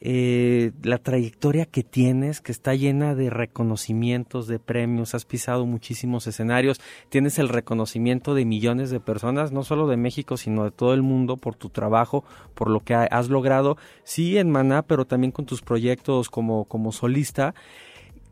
eh, 0.02 0.72
la 0.82 0.96
trayectoria 0.96 1.66
que 1.66 1.82
tienes, 1.82 2.40
que 2.40 2.52
está 2.52 2.74
llena 2.74 3.14
de 3.14 3.28
reconocimientos, 3.28 4.46
de 4.46 4.58
premios, 4.58 5.14
has 5.14 5.26
pisado 5.26 5.66
muchísimos 5.66 6.26
escenarios, 6.26 6.80
tienes 7.10 7.38
el 7.38 7.50
reconocimiento 7.50 8.34
de 8.34 8.46
millones 8.46 8.90
de 8.90 9.00
personas, 9.00 9.52
no 9.52 9.62
solo 9.62 9.86
de 9.88 9.98
México, 9.98 10.38
sino 10.38 10.64
de 10.64 10.70
todo 10.70 10.94
el 10.94 11.02
mundo 11.02 11.36
por 11.36 11.54
tu 11.54 11.68
trabajo, 11.68 12.24
por 12.54 12.70
lo 12.70 12.80
que 12.80 12.94
has 12.94 13.28
logrado, 13.28 13.76
sí 14.02 14.38
en 14.38 14.50
Maná, 14.50 14.82
pero 14.82 15.06
también 15.06 15.32
con 15.32 15.44
tus 15.44 15.60
proyectos 15.60 16.30
como, 16.30 16.64
como 16.64 16.92
solista. 16.92 17.54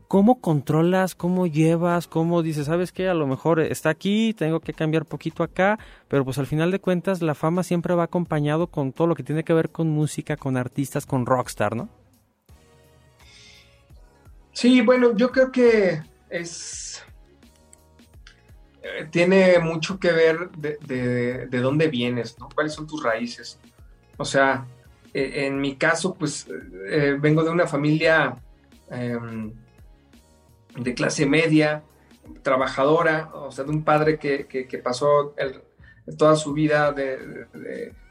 ¿Cómo 0.09 0.41
controlas, 0.41 1.13
cómo 1.13 1.45
llevas, 1.45 2.07
cómo 2.07 2.41
dices, 2.41 2.65
sabes 2.65 2.91
que 2.91 3.07
a 3.07 3.13
lo 3.13 3.27
mejor 3.27 3.59
está 3.59 3.91
aquí, 3.91 4.33
tengo 4.33 4.59
que 4.59 4.73
cambiar 4.73 5.05
poquito 5.05 5.43
acá, 5.43 5.77
pero 6.07 6.25
pues 6.25 6.39
al 6.39 6.47
final 6.47 6.71
de 6.71 6.79
cuentas 6.79 7.21
la 7.21 7.35
fama 7.35 7.61
siempre 7.61 7.93
va 7.93 8.05
acompañado 8.05 8.65
con 8.65 8.91
todo 8.91 9.05
lo 9.05 9.13
que 9.13 9.21
tiene 9.21 9.43
que 9.43 9.53
ver 9.53 9.69
con 9.69 9.87
música, 9.87 10.35
con 10.35 10.57
artistas, 10.57 11.05
con 11.05 11.27
rockstar, 11.27 11.75
¿no? 11.75 11.89
Sí, 14.51 14.81
bueno, 14.81 15.15
yo 15.15 15.31
creo 15.31 15.51
que 15.51 16.01
es... 16.27 17.03
Eh, 18.81 19.07
tiene 19.11 19.59
mucho 19.59 19.99
que 19.99 20.11
ver 20.11 20.49
de, 20.57 21.47
dónde 21.61 21.87
vienes, 21.87 22.35
¿no? 22.39 22.49
¿Cuáles 22.55 22.73
son 22.73 22.87
tus 22.87 23.03
raíces? 23.03 23.59
O 24.17 24.25
sea, 24.25 24.65
eh, 25.13 25.45
en 25.45 25.61
mi 25.61 25.75
caso, 25.75 26.15
pues 26.15 26.47
eh, 26.89 27.15
vengo 27.21 27.43
de 27.43 27.51
una 27.51 27.67
familia 27.67 28.35
em, 28.89 29.53
de 30.77 30.93
clase 30.93 31.25
media, 31.25 31.83
trabajadora, 32.43 33.29
o 33.33 33.51
sea, 33.51 33.65
de 33.65 33.71
un 33.71 33.83
padre 33.83 34.17
que, 34.17 34.81
pasó 34.83 35.35
toda 36.17 36.35
su 36.35 36.53
vida 36.53 36.93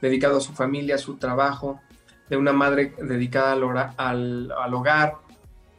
dedicado 0.00 0.38
a 0.38 0.40
su 0.40 0.52
familia, 0.52 0.96
a 0.96 0.98
su 0.98 1.16
trabajo, 1.16 1.80
de 2.28 2.36
una 2.36 2.52
madre 2.52 2.92
dedicada 2.98 3.52
al, 3.96 4.52
al, 4.52 4.74
hogar. 4.74 5.14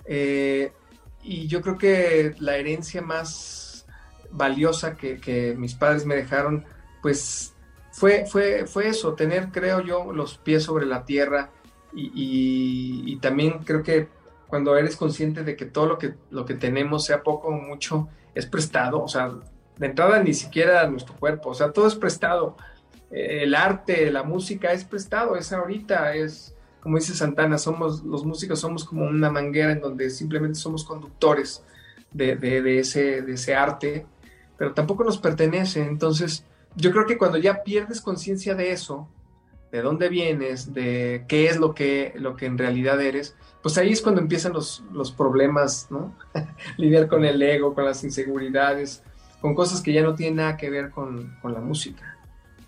Eh, 0.06 0.72
y 1.22 1.48
yo 1.48 1.62
creo 1.62 1.78
que 1.78 2.36
la 2.40 2.58
herencia 2.58 3.02
más 3.02 3.86
valiosa 4.32 4.96
que, 4.96 5.56
mis 5.58 5.76
padres 5.76 6.06
me 6.06 6.16
dejaron, 6.16 6.66
pues 7.02 7.54
fue, 7.92 8.26
fue, 8.26 8.66
fue 8.66 8.88
eso, 8.88 9.14
tener, 9.14 9.50
creo 9.50 9.82
yo, 9.82 10.12
los 10.12 10.38
pies 10.38 10.64
sobre 10.64 10.86
la 10.86 11.06
tierra 11.06 11.52
y 11.92 13.18
también 13.18 13.60
creo 13.64 13.82
que 13.82 14.08
cuando 14.50 14.76
eres 14.76 14.96
consciente 14.96 15.44
de 15.44 15.56
que 15.56 15.66
todo 15.66 15.86
lo 15.86 15.98
que, 15.98 16.16
lo 16.32 16.46
que 16.46 16.56
tenemos, 16.56 17.06
sea 17.06 17.24
poco 17.24 17.50
o 17.50 17.52
mucho, 17.52 18.10
es 18.34 18.46
prestado, 18.46 19.02
o 19.02 19.08
sea, 19.08 19.32
de 19.78 19.86
entrada 19.86 20.22
ni 20.22 20.34
siquiera 20.34 20.88
nuestro 20.88 21.16
cuerpo, 21.16 21.50
o 21.50 21.54
sea, 21.54 21.72
todo 21.72 21.88
es 21.88 21.96
prestado. 21.96 22.58
Eh, 23.12 23.44
el 23.44 23.56
arte, 23.56 24.12
la 24.12 24.24
música 24.24 24.72
es 24.74 24.84
prestado, 24.84 25.36
es 25.36 25.54
ahorita, 25.54 26.16
es, 26.16 26.56
como 26.82 26.98
dice 26.98 27.14
Santana, 27.14 27.58
somos, 27.58 28.04
los 28.04 28.26
músicos 28.26 28.60
somos 28.60 28.84
como 28.84 29.06
una 29.06 29.30
manguera 29.30 29.72
en 29.72 29.82
donde 29.82 30.10
simplemente 30.10 30.60
somos 30.60 30.84
conductores 30.84 31.64
de, 32.12 32.80
ese, 32.80 33.22
de 33.22 33.34
ese 33.34 33.56
arte, 33.56 34.06
pero 34.58 34.74
tampoco 34.74 35.04
nos 35.04 35.20
pertenece. 35.20 35.82
Entonces, 35.82 36.44
yo 36.76 36.92
creo 36.92 37.06
que 37.06 37.18
cuando 37.18 37.38
ya 37.38 37.64
pierdes 37.64 38.02
conciencia 38.02 38.56
de 38.56 38.72
eso, 38.72 39.08
de 39.72 39.82
dónde 39.82 40.10
vienes, 40.10 40.74
de 40.74 41.26
qué 41.28 41.48
es 41.48 41.58
lo 41.58 41.74
que, 41.74 42.14
lo 42.16 42.36
que 42.36 42.46
en 42.48 42.58
realidad 42.58 43.00
eres, 43.02 43.36
pues 43.62 43.78
ahí 43.78 43.92
es 43.92 44.02
cuando 44.02 44.22
empiezan 44.22 44.54
los, 44.54 44.84
los 44.92 45.12
problemas, 45.12 45.88
¿no? 45.90 46.16
Lidiar 46.78 47.08
con 47.08 47.26
el 47.26 47.42
ego, 47.42 47.74
con 47.74 47.86
las 47.86 48.04
inseguridades, 48.04 49.04
con 49.42 49.56
cosas 49.56 49.82
que 49.82 49.94
ya 49.94 50.02
no 50.02 50.16
tienen 50.16 50.38
nada 50.38 50.58
que 50.58 50.70
ver 50.70 50.90
con, 50.90 51.38
la 51.44 51.60
música. 51.60 52.18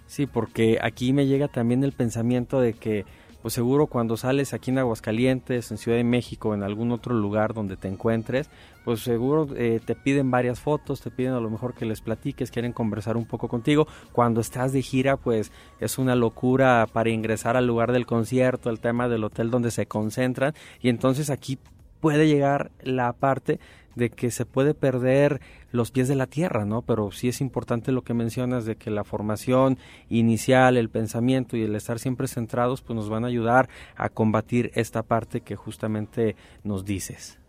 Sí, 0.08 0.26
porque 0.26 0.78
aquí 0.82 1.14
me 1.14 1.28
llega 1.28 1.48
también 1.48 1.84
el 1.84 1.94
pensamiento 1.94 2.60
de 2.60 2.74
que 2.74 3.06
pues 3.42 3.56
seguro 3.56 3.88
cuando 3.88 4.18
sales 4.18 4.54
aquí 4.54 4.70
en 4.70 4.78
Aguascalientes, 4.78 5.72
en 5.72 5.78
Ciudad 5.80 5.98
de 5.98 6.04
México, 6.04 6.54
en 6.54 6.62
algún 6.62 6.92
otro 6.92 7.16
lugar 7.16 7.56
donde 7.56 7.76
te 7.76 7.88
encuentres, 7.88 8.52
pues 8.84 9.02
seguro 9.02 9.48
eh, 9.56 9.80
te 9.84 9.96
piden 9.96 10.32
varias 10.32 10.60
fotos, 10.60 11.02
te 11.02 11.12
piden 11.12 11.34
a 11.34 11.40
lo 11.40 11.50
mejor 11.50 11.74
que 11.74 11.86
les 11.86 12.02
platiques, 12.02 12.52
quieren 12.52 12.74
conversar 12.74 13.18
un 13.18 13.26
poco 13.26 13.48
contigo. 13.48 13.88
Cuando 14.12 14.42
estás 14.42 14.74
de 14.74 14.82
gira, 14.82 15.18
pues 15.18 15.52
es 15.80 15.98
una 15.98 16.16
locura 16.16 16.88
para 16.92 17.10
ingresar 17.10 17.58
al 17.58 17.68
lugar 17.68 17.92
del 17.92 18.06
concierto, 18.06 18.70
el 18.70 18.80
tema 18.80 19.08
del 19.08 19.24
hotel 19.24 19.52
donde 19.52 19.72
se 19.72 19.86
concentran 19.86 20.54
y 20.82 20.90
entonces 20.90 21.30
aquí 21.30 21.58
puede 22.00 22.28
llegar 22.28 22.72
la 22.82 23.14
parte 23.14 23.60
de 23.96 24.10
que 24.10 24.32
se 24.32 24.46
puede 24.46 24.74
perder 24.74 25.42
los 25.72 25.92
pies 25.92 26.08
de 26.08 26.16
la 26.16 26.28
tierra, 26.28 26.66
¿no? 26.66 26.82
Pero 26.82 27.12
sí 27.12 27.28
es 27.28 27.42
importante 27.42 27.92
lo 27.92 28.04
que 28.04 28.14
mencionas 28.14 28.66
de 28.66 28.76
que 28.76 28.90
la 28.90 29.04
formación 29.04 29.78
inicial, 30.10 30.78
el 30.78 30.90
pensamiento 30.90 31.58
y 31.58 31.64
el 31.64 31.76
estar 31.76 32.00
siempre 32.00 32.28
centrados, 32.28 32.82
pues 32.82 32.96
nos 32.96 33.10
van 33.10 33.24
a 33.24 33.28
ayudar 33.28 33.70
a 33.96 34.10
combatir 34.10 34.72
esta 34.76 35.04
parte 35.04 35.42
que 35.42 35.56
justamente 35.56 36.36
nos 36.64 36.86
dices. 36.86 37.41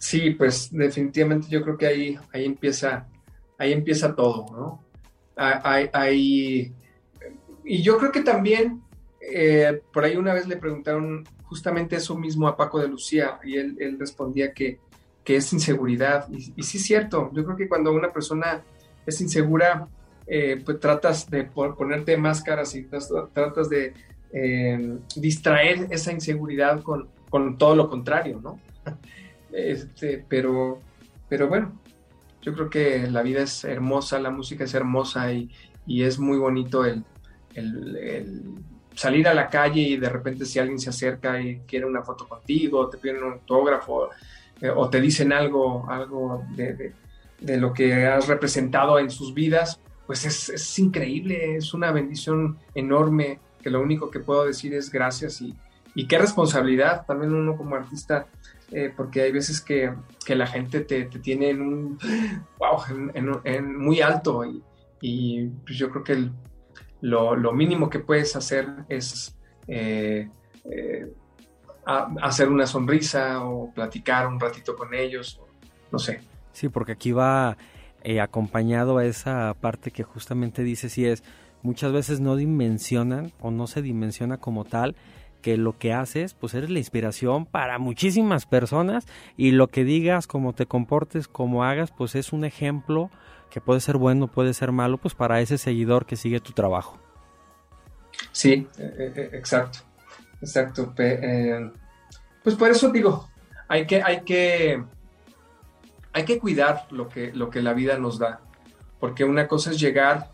Sí, 0.00 0.30
pues 0.30 0.70
definitivamente 0.72 1.48
yo 1.50 1.62
creo 1.62 1.76
que 1.76 1.86
ahí, 1.86 2.18
ahí 2.32 2.46
empieza, 2.46 3.06
ahí 3.58 3.72
empieza 3.72 4.16
todo, 4.16 4.46
¿no? 4.50 4.84
Ahí, 5.36 6.72
y 7.64 7.82
yo 7.82 7.98
creo 7.98 8.10
que 8.10 8.22
también 8.22 8.82
eh, 9.20 9.82
por 9.92 10.04
ahí 10.04 10.16
una 10.16 10.32
vez 10.32 10.48
le 10.48 10.56
preguntaron 10.56 11.24
justamente 11.44 11.96
eso 11.96 12.16
mismo 12.16 12.48
a 12.48 12.56
Paco 12.56 12.80
de 12.80 12.88
Lucía 12.88 13.38
y 13.44 13.58
él, 13.58 13.96
respondía 13.98 14.52
que, 14.52 14.78
es 15.26 15.52
inseguridad. 15.52 16.26
Y, 16.30 16.62
sí 16.64 16.78
es 16.78 16.84
cierto, 16.84 17.30
yo 17.32 17.44
creo 17.44 17.56
que 17.56 17.68
cuando 17.68 17.92
una 17.92 18.12
persona 18.12 18.64
es 19.06 19.20
insegura, 19.20 19.86
eh, 20.26 20.60
pues 20.64 20.80
tratas 20.80 21.30
de 21.30 21.44
ponerte 21.44 22.16
máscaras 22.16 22.74
y 22.74 22.82
tratas 22.82 23.68
de 23.68 23.92
eh, 24.32 24.98
distraer 25.14 25.86
esa 25.90 26.10
inseguridad 26.10 26.82
con, 26.82 27.08
todo 27.58 27.76
lo 27.76 27.88
contrario, 27.88 28.40
¿no? 28.42 28.58
Este, 29.52 30.24
pero, 30.28 30.80
pero 31.28 31.48
bueno, 31.48 31.80
yo 32.42 32.54
creo 32.54 32.70
que 32.70 33.08
la 33.10 33.22
vida 33.22 33.42
es 33.42 33.64
hermosa, 33.64 34.18
la 34.18 34.30
música 34.30 34.64
es 34.64 34.74
hermosa 34.74 35.32
y, 35.32 35.50
es 35.86 36.20
muy 36.20 36.38
bonito 36.38 36.84
el 36.84 37.04
salir 38.94 39.28
a 39.28 39.34
la 39.34 39.48
calle 39.48 39.80
y 39.80 39.96
de 39.96 40.08
repente 40.08 40.44
si 40.44 40.58
alguien 40.58 40.78
se 40.78 40.90
acerca 40.90 41.40
y 41.40 41.60
quiere 41.60 41.86
una 41.86 42.02
foto 42.02 42.28
contigo, 42.28 42.88
te 42.88 42.98
piden 42.98 43.22
un 43.22 43.32
autógrafo 43.32 44.10
eh, 44.60 44.70
o 44.70 44.90
te 44.90 45.00
dicen 45.00 45.32
algo, 45.32 45.88
algo 45.88 46.44
de, 46.54 46.92
lo 47.56 47.72
que 47.72 48.06
has 48.06 48.28
representado 48.28 48.98
en 48.98 49.10
sus 49.10 49.32
vidas, 49.32 49.80
pues 50.06 50.26
es, 50.26 50.78
increíble, 50.78 51.56
es 51.56 51.72
una 51.72 51.92
bendición 51.92 52.58
enorme 52.74 53.38
que 53.62 53.70
lo 53.70 53.80
único 53.80 54.10
que 54.10 54.20
puedo 54.20 54.44
decir 54.44 54.74
es 54.74 54.90
gracias 54.90 55.40
y, 55.40 55.56
qué 56.06 56.18
responsabilidad 56.18 57.04
también 57.06 57.34
uno 57.34 57.56
como 57.56 57.76
artista, 57.76 58.26
eh, 58.72 58.92
porque 58.96 59.22
hay 59.22 59.32
veces 59.32 59.60
que, 59.60 59.92
la 60.28 60.46
gente 60.46 60.80
te, 60.80 61.04
tiene 61.06 61.50
en 61.50 61.60
un, 61.60 61.98
wow, 62.58 63.10
en, 63.44 63.76
muy 63.76 64.00
alto 64.00 64.44
y, 64.44 64.62
y 65.00 65.46
pues 65.46 65.76
yo 65.76 65.90
creo 65.90 66.04
que 66.04 66.12
el, 66.12 66.32
lo, 67.00 67.52
mínimo 67.52 67.90
que 67.90 67.98
puedes 67.98 68.36
hacer 68.36 68.68
es 68.88 69.36
eh, 69.66 70.28
eh, 70.70 71.12
hacer 71.84 72.48
una 72.48 72.66
sonrisa 72.66 73.44
o 73.44 73.72
platicar 73.72 74.28
un 74.28 74.38
ratito 74.38 74.76
con 74.76 74.94
ellos, 74.94 75.40
no 75.90 75.98
sé. 75.98 76.20
Sí, 76.52 76.68
porque 76.68 76.92
aquí 76.92 77.12
va 77.12 77.56
acompañado 78.22 78.98
a 78.98 79.04
esa 79.04 79.54
parte 79.60 79.90
que 79.90 80.04
justamente 80.04 80.62
dice 80.62 80.88
si 80.88 81.06
es, 81.06 81.24
muchas 81.62 81.92
veces 81.92 82.20
no 82.20 82.36
dimensionan 82.36 83.32
o 83.40 83.50
no 83.50 83.66
se 83.66 83.82
dimensiona 83.82 84.38
como 84.38 84.64
tal 84.64 84.94
que 85.40 85.56
lo 85.56 85.78
que 85.78 85.92
haces, 85.92 86.34
pues 86.34 86.54
eres 86.54 86.70
la 86.70 86.78
inspiración 86.78 87.46
para 87.46 87.78
muchísimas 87.78 88.46
personas 88.46 89.06
y 89.36 89.52
lo 89.52 89.68
que 89.68 89.84
digas, 89.84 90.26
cómo 90.26 90.52
te 90.52 90.66
comportes, 90.66 91.28
cómo 91.28 91.64
hagas, 91.64 91.90
pues 91.90 92.14
es 92.14 92.32
un 92.32 92.44
ejemplo 92.44 93.10
que 93.50 93.60
puede 93.60 93.80
ser 93.80 93.96
bueno, 93.96 94.28
puede 94.28 94.54
ser 94.54 94.72
malo, 94.72 94.98
pues 94.98 95.14
para 95.14 95.40
ese 95.40 95.58
seguidor 95.58 96.06
que 96.06 96.16
sigue 96.16 96.40
tu 96.40 96.52
trabajo. 96.52 96.98
Sí, 98.32 98.68
e, 98.78 98.82
e, 98.82 99.12
e, 99.20 99.36
exacto, 99.36 99.80
exacto. 100.40 100.94
Eh, 100.98 101.70
pues 102.42 102.54
por 102.56 102.70
eso 102.70 102.90
digo, 102.90 103.28
hay 103.68 103.86
que, 103.86 104.02
hay 104.02 104.22
que, 104.22 104.82
hay 106.12 106.24
que 106.24 106.38
cuidar 106.38 106.86
lo 106.90 107.08
que, 107.08 107.32
lo 107.32 107.50
que 107.50 107.62
la 107.62 107.72
vida 107.72 107.98
nos 107.98 108.18
da, 108.18 108.40
porque 108.98 109.24
una 109.24 109.46
cosa 109.48 109.70
es 109.70 109.80
llegar, 109.80 110.30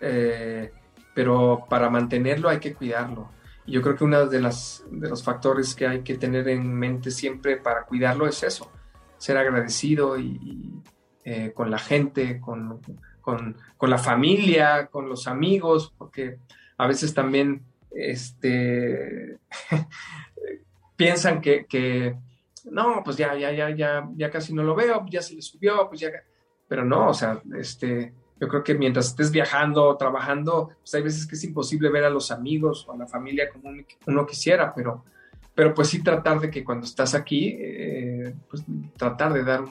eh, 0.00 0.72
pero 1.14 1.64
para 1.68 1.90
mantenerlo 1.90 2.48
hay 2.48 2.58
que 2.58 2.74
cuidarlo. 2.74 3.30
Yo 3.66 3.80
creo 3.80 3.96
que 3.96 4.04
uno 4.04 4.26
de, 4.26 4.40
las, 4.40 4.84
de 4.90 5.08
los 5.08 5.22
factores 5.22 5.74
que 5.74 5.86
hay 5.86 6.02
que 6.02 6.18
tener 6.18 6.48
en 6.48 6.72
mente 6.74 7.10
siempre 7.10 7.56
para 7.56 7.84
cuidarlo 7.84 8.26
es 8.26 8.42
eso, 8.42 8.70
ser 9.16 9.38
agradecido 9.38 10.18
y, 10.18 10.82
eh, 11.24 11.52
con 11.54 11.70
la 11.70 11.78
gente, 11.78 12.38
con, 12.40 12.82
la 13.80 13.98
familia, 13.98 14.88
con 14.88 15.08
los 15.08 15.26
amigos, 15.26 15.94
porque 15.96 16.38
a 16.76 16.86
veces 16.86 17.14
también 17.14 17.62
este, 17.90 19.38
piensan 20.96 21.40
que, 21.40 22.16
no, 22.64 23.02
pues 23.02 23.16
ya, 23.16 23.34
ya, 23.34 23.50
ya, 23.52 23.70
ya, 23.70 24.06
ya 24.14 24.30
casi 24.30 24.52
no 24.52 24.62
lo 24.62 24.74
veo, 24.74 25.06
ya 25.08 25.22
se 25.22 25.34
le 25.34 25.40
subió, 25.40 25.88
pues 25.88 26.00
ya, 26.00 26.10
pero 26.68 26.84
no, 26.84 27.08
o 27.08 27.14
sea, 27.14 27.40
este, 27.58 28.12
yo 28.40 28.48
creo 28.48 28.64
que 28.64 28.74
mientras 28.74 29.06
estés 29.06 29.30
viajando, 29.30 29.96
trabajando, 29.96 30.70
pues 30.80 30.94
hay 30.94 31.02
veces 31.02 31.26
que 31.26 31.36
es 31.36 31.44
imposible 31.44 31.88
ver 31.88 32.04
a 32.04 32.10
los 32.10 32.30
amigos 32.30 32.86
o 32.88 32.92
a 32.92 32.96
la 32.96 33.06
familia 33.06 33.48
como 33.48 33.70
uno 34.06 34.26
quisiera, 34.26 34.74
pero, 34.74 35.04
pero 35.54 35.72
pues 35.72 35.88
sí 35.88 36.02
tratar 36.02 36.40
de 36.40 36.50
que 36.50 36.64
cuando 36.64 36.84
estás 36.84 37.14
aquí, 37.14 37.56
eh, 37.58 38.34
pues 38.50 38.64
tratar 38.96 39.32
de 39.32 39.44
dar 39.44 39.64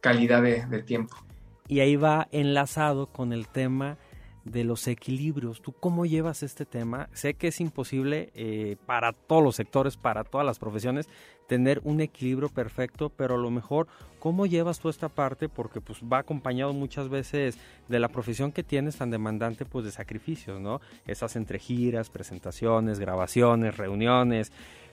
calidad 0.00 0.42
de, 0.42 0.82
tiempo. 0.82 1.16
Y 1.68 1.80
ahí 1.80 1.96
va 1.96 2.28
enlazado 2.30 3.06
con 3.06 3.32
el 3.32 3.48
tema 3.48 3.96
de 4.50 4.64
los 4.64 4.86
equilibrios. 4.86 5.60
¿Tú 5.60 5.72
cómo 5.72 6.06
llevas 6.06 6.42
este 6.42 6.64
tema? 6.64 7.08
Sé 7.12 7.34
que 7.34 7.48
es 7.48 7.60
imposible 7.60 8.30
eh, 8.34 8.76
para 8.86 9.12
todos 9.12 9.42
los 9.42 9.56
sectores, 9.56 9.96
para 9.96 10.24
todas 10.24 10.46
las 10.46 10.58
profesiones, 10.58 11.08
tener 11.48 11.80
un 11.84 12.00
equilibrio 12.00 12.48
perfecto, 12.48 13.10
pero 13.10 13.34
a 13.34 13.38
lo 13.38 13.50
mejor, 13.50 13.88
¿cómo 14.18 14.46
llevas 14.46 14.78
tú 14.78 14.88
esta 14.88 15.08
parte? 15.08 15.48
Porque 15.48 15.80
pues 15.80 16.00
va 16.00 16.18
acompañado 16.18 16.72
muchas 16.72 17.08
veces 17.08 17.58
de 17.88 17.98
la 17.98 18.08
profesión 18.08 18.52
que 18.52 18.62
tienes 18.62 18.96
tan 18.96 19.10
demandante, 19.10 19.64
pues 19.64 19.84
de 19.84 19.90
sacrificios, 19.90 20.60
¿no? 20.60 20.80
Esas 21.06 21.36
entre 21.36 21.58
giras, 21.58 22.10
presentaciones, 22.10 23.00
grabaciones, 23.00 23.76
reuniones. 23.76 24.52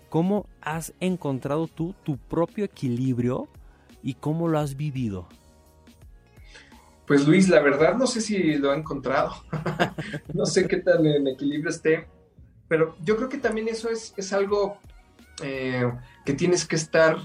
¿Cómo 0.10 0.48
has 0.62 0.94
encontrado 1.00 1.68
tú 1.68 1.96
tu 2.04 2.18
propio 2.18 2.66
equilibrio 2.66 3.48
y 4.02 4.16
cómo 4.16 4.48
lo 4.48 4.60
has 4.60 4.76
vivido? 4.76 5.28
Pues 7.06 7.28
Luis, 7.28 7.50
la 7.50 7.60
verdad 7.60 7.96
no 7.96 8.08
sé 8.08 8.22
si 8.22 8.56
lo 8.56 8.72
ha 8.72 8.78
encontrado. 8.78 9.34
no 10.34 10.46
sé 10.46 10.68
qué 10.68 10.78
tal 10.78 11.06
en 11.06 11.28
equilibrio 11.28 11.70
esté. 11.70 12.08
Pero 12.68 12.96
yo 13.04 13.18
creo 13.18 13.30
que 13.30 13.38
también 13.38 13.68
eso 13.68 13.90
es, 13.90 14.14
es 14.16 14.32
algo 14.32 14.80
eh, 15.42 15.92
que 16.26 16.34
tienes 16.34 16.66
que 16.66 16.76
estar 16.78 17.18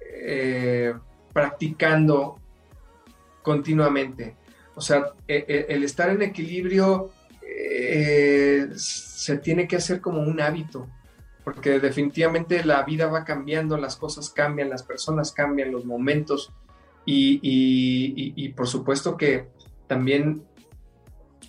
eh, 0.00 0.94
practicando 1.32 2.38
continuamente. 3.42 4.36
O 4.74 4.80
sea, 4.80 5.12
e, 5.26 5.44
e, 5.48 5.74
el, 5.74 5.82
estar 5.82 6.10
en 6.10 6.22
equilibrio 6.22 7.10
eh, 7.42 8.68
se 8.76 9.38
tiene 9.38 9.66
que 9.66 9.76
hacer 9.76 10.00
como 10.00 10.20
un 10.20 10.40
hábito, 10.40 10.88
porque 11.44 11.80
definitivamente 11.80 12.64
la 12.64 12.82
vida 12.82 13.06
va 13.06 13.24
cambiando, 13.24 13.76
las 13.76 13.96
cosas 13.96 14.30
cambian, 14.30 14.70
las 14.70 14.82
personas 14.82 15.32
cambian, 15.32 15.72
los 15.72 15.84
momentos 15.84 16.52
y, 17.06 18.48
por 18.50 18.66
supuesto 18.66 19.16
que 19.16 19.48
también 19.86 20.42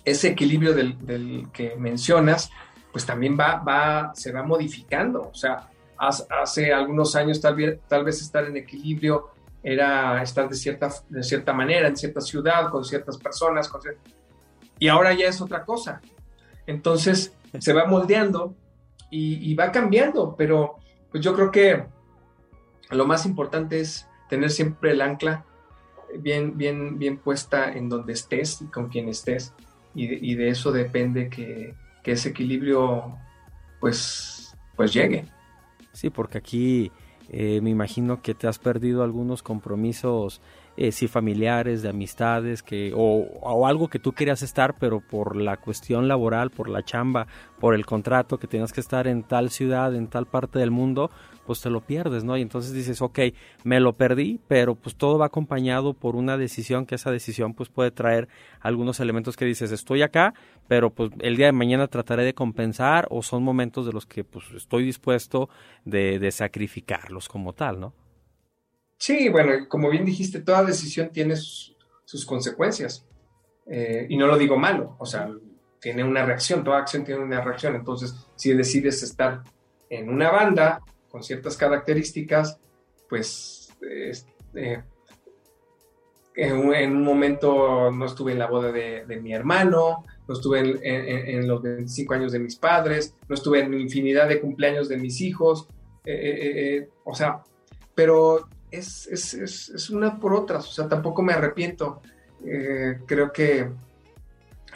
ese 0.04 0.28
equilibrio 0.28 0.72
del, 0.72 1.48
que 1.52 1.76
mencionas, 1.76 2.50
pues 2.92 3.04
también 3.04 3.36
va, 3.38 3.56
va, 3.56 4.12
se 4.14 4.32
va 4.32 4.42
modificando. 4.42 5.28
O 5.30 5.34
sea, 5.34 5.68
hace 5.98 6.72
algunos 6.72 7.14
años 7.16 7.40
tal 7.40 7.56
vez, 7.56 7.80
tal 7.88 8.04
vez 8.04 8.22
estar 8.22 8.44
en 8.44 8.56
equilibrio 8.56 9.30
era 9.62 10.22
estar 10.22 10.48
de 10.48 10.54
cierta, 10.54 10.88
de 11.08 11.22
cierta 11.22 11.52
manera, 11.52 11.88
en 11.88 11.96
cierta 11.96 12.20
ciudad, 12.20 12.70
con 12.70 12.84
ciertas 12.84 13.18
personas, 13.18 13.70
y 14.78 14.88
ahora 14.88 15.12
ya 15.12 15.26
es 15.26 15.40
otra 15.40 15.64
cosa. 15.64 16.00
Entonces 16.66 17.34
se 17.58 17.72
va 17.72 17.86
moldeando 17.86 18.54
y, 19.10 19.50
y, 19.50 19.54
va 19.54 19.72
cambiando, 19.72 20.36
pero 20.36 20.76
pues 21.10 21.24
yo 21.24 21.34
creo 21.34 21.50
que 21.50 21.84
lo 22.90 23.06
más 23.06 23.26
importante 23.26 23.80
es 23.80 24.06
tener 24.28 24.50
siempre 24.50 24.92
el 24.92 25.00
ancla 25.00 25.44
bien, 26.18 26.56
bien, 26.56 26.98
bien 26.98 27.18
puesta 27.18 27.72
en 27.72 27.88
donde 27.88 28.12
estés 28.12 28.62
y 28.62 28.66
con 28.66 28.88
quien 28.88 29.08
estés. 29.08 29.54
Y 29.94 30.34
de, 30.36 30.48
eso 30.48 30.70
depende 30.70 31.28
que, 31.28 31.74
ese 32.04 32.30
equilibrio 32.30 33.18
pues, 33.80 34.56
pues 34.76 34.94
llegue. 34.94 35.26
Sí, 35.92 36.08
porque 36.08 36.38
aquí 36.38 36.90
eh, 37.28 37.60
me 37.60 37.68
imagino 37.68 38.22
que 38.22 38.34
te 38.34 38.46
has 38.46 38.58
perdido 38.58 39.02
algunos 39.02 39.42
compromisos 39.42 40.40
eh, 40.78 40.92
familiares, 41.08 41.82
de 41.82 41.88
amistades, 41.88 42.62
que, 42.62 42.92
o, 42.94 43.26
o, 43.42 43.66
algo 43.66 43.88
que 43.88 43.98
tú 43.98 44.12
querías 44.12 44.42
estar, 44.42 44.76
pero 44.78 45.00
por 45.00 45.36
la 45.36 45.56
cuestión 45.56 46.08
laboral, 46.08 46.50
por 46.50 46.68
la 46.68 46.84
chamba, 46.84 47.26
por 47.58 47.74
el 47.74 47.84
contrato, 47.84 48.38
que 48.38 48.46
tenías 48.46 48.72
que 48.72 48.80
estar 48.80 49.06
en 49.06 49.24
tal 49.24 49.50
ciudad, 49.50 49.94
en 49.94 50.06
tal 50.06 50.26
parte 50.26 50.60
del 50.60 50.70
mundo, 50.70 51.10
pues 51.48 51.62
te 51.62 51.70
lo 51.70 51.80
pierdes, 51.80 52.24
¿no? 52.24 52.36
Y 52.36 52.42
entonces 52.42 52.74
dices, 52.74 53.00
ok, 53.00 53.20
me 53.64 53.80
lo 53.80 53.94
perdí, 53.94 54.38
pero 54.48 54.74
pues 54.74 54.96
todo 54.96 55.16
va 55.16 55.24
acompañado 55.24 55.94
por 55.94 56.14
una 56.14 56.36
decisión, 56.36 56.84
que 56.84 56.96
esa 56.96 57.10
decisión 57.10 57.54
pues 57.54 57.70
puede 57.70 57.90
traer 57.90 58.28
algunos 58.60 59.00
elementos 59.00 59.34
que 59.34 59.46
dices, 59.46 59.72
estoy 59.72 60.02
acá, 60.02 60.34
pero 60.68 60.90
pues 60.90 61.10
el 61.20 61.38
día 61.38 61.46
de 61.46 61.52
mañana 61.52 61.86
trataré 61.88 62.24
de 62.24 62.34
compensar 62.34 63.06
o 63.08 63.22
son 63.22 63.42
momentos 63.44 63.86
de 63.86 63.94
los 63.94 64.04
que 64.04 64.24
pues 64.24 64.44
estoy 64.54 64.84
dispuesto 64.84 65.48
de, 65.86 66.30
sacrificarlos 66.30 67.30
como 67.30 67.54
tal, 67.54 67.80
¿no? 67.80 67.94
Sí, 68.98 69.30
bueno, 69.30 69.66
como 69.70 69.88
bien 69.88 70.04
dijiste, 70.04 70.40
toda 70.40 70.62
decisión 70.64 71.08
tiene 71.12 71.34
sus, 71.34 72.26
consecuencias. 72.26 73.06
Eh, 73.64 74.04
y 74.10 74.18
no 74.18 74.26
lo 74.26 74.36
digo 74.36 74.58
malo, 74.58 74.96
o 74.98 75.06
sea, 75.06 75.30
tiene 75.80 76.04
una 76.04 76.26
reacción, 76.26 76.62
toda 76.62 76.76
acción 76.76 77.04
tiene 77.04 77.22
una 77.22 77.40
reacción. 77.40 77.74
Entonces, 77.74 78.14
si 78.36 78.52
decides 78.52 79.02
estar 79.02 79.44
en 79.88 80.10
una 80.10 80.30
banda 80.30 80.82
con 81.18 81.24
ciertas 81.24 81.56
características, 81.56 82.60
pues 83.08 83.76
eh, 83.82 84.82
en, 86.36 86.56
un, 86.96 87.02
momento 87.02 87.90
no 87.90 88.06
estuve 88.06 88.32
en 88.32 88.38
la 88.38 88.46
boda 88.46 88.70
de, 88.70 89.20
mi 89.20 89.34
hermano, 89.34 90.04
no 90.28 90.34
estuve 90.34 90.60
en, 90.60 91.48
los 91.48 91.60
25 91.60 92.14
años 92.14 92.30
de 92.30 92.38
mis 92.38 92.54
padres, 92.54 93.16
no 93.28 93.34
estuve 93.34 93.60
en 93.60 93.74
infinidad 93.74 94.28
de 94.28 94.40
cumpleaños 94.40 94.88
de 94.88 94.96
mis 94.96 95.20
hijos, 95.20 95.66
eh, 96.04 96.88
o 97.04 97.16
sea, 97.16 97.42
pero 97.96 98.48
es, 98.70 99.90
una 99.90 100.20
por 100.20 100.34
otras, 100.34 100.68
o 100.68 100.72
sea, 100.72 100.88
tampoco 100.88 101.20
me 101.22 101.32
arrepiento. 101.32 102.00
Eh, 102.44 103.00
creo 103.06 103.32
que 103.32 103.68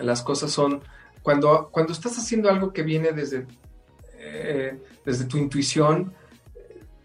las 0.00 0.22
cosas 0.22 0.50
son, 0.50 0.82
cuando, 1.22 1.68
cuando 1.70 1.92
estás 1.92 2.18
haciendo 2.18 2.50
algo 2.50 2.72
que 2.72 2.82
viene 2.82 3.12
desde, 3.12 3.46
eh, 4.18 4.82
desde 5.04 5.26
tu 5.26 5.38
intuición, 5.38 6.12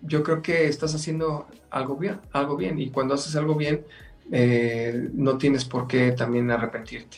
yo 0.02 0.24
creo 0.24 0.42
que 0.42 0.68
estás 0.68 0.94
haciendo 0.96 1.48
algo 1.70 1.96
bien, 1.98 2.20
algo 2.32 2.56
bien, 2.56 2.80
y 2.80 2.90
cuando 2.90 3.14
haces 3.14 3.36
algo 3.36 3.56
bien, 3.56 3.86
eh, 4.32 5.10
no 5.14 5.38
tienes 5.38 5.66
por 5.66 5.88
qué 5.88 6.12
también 6.12 6.52
arrepentirte. 6.52 7.18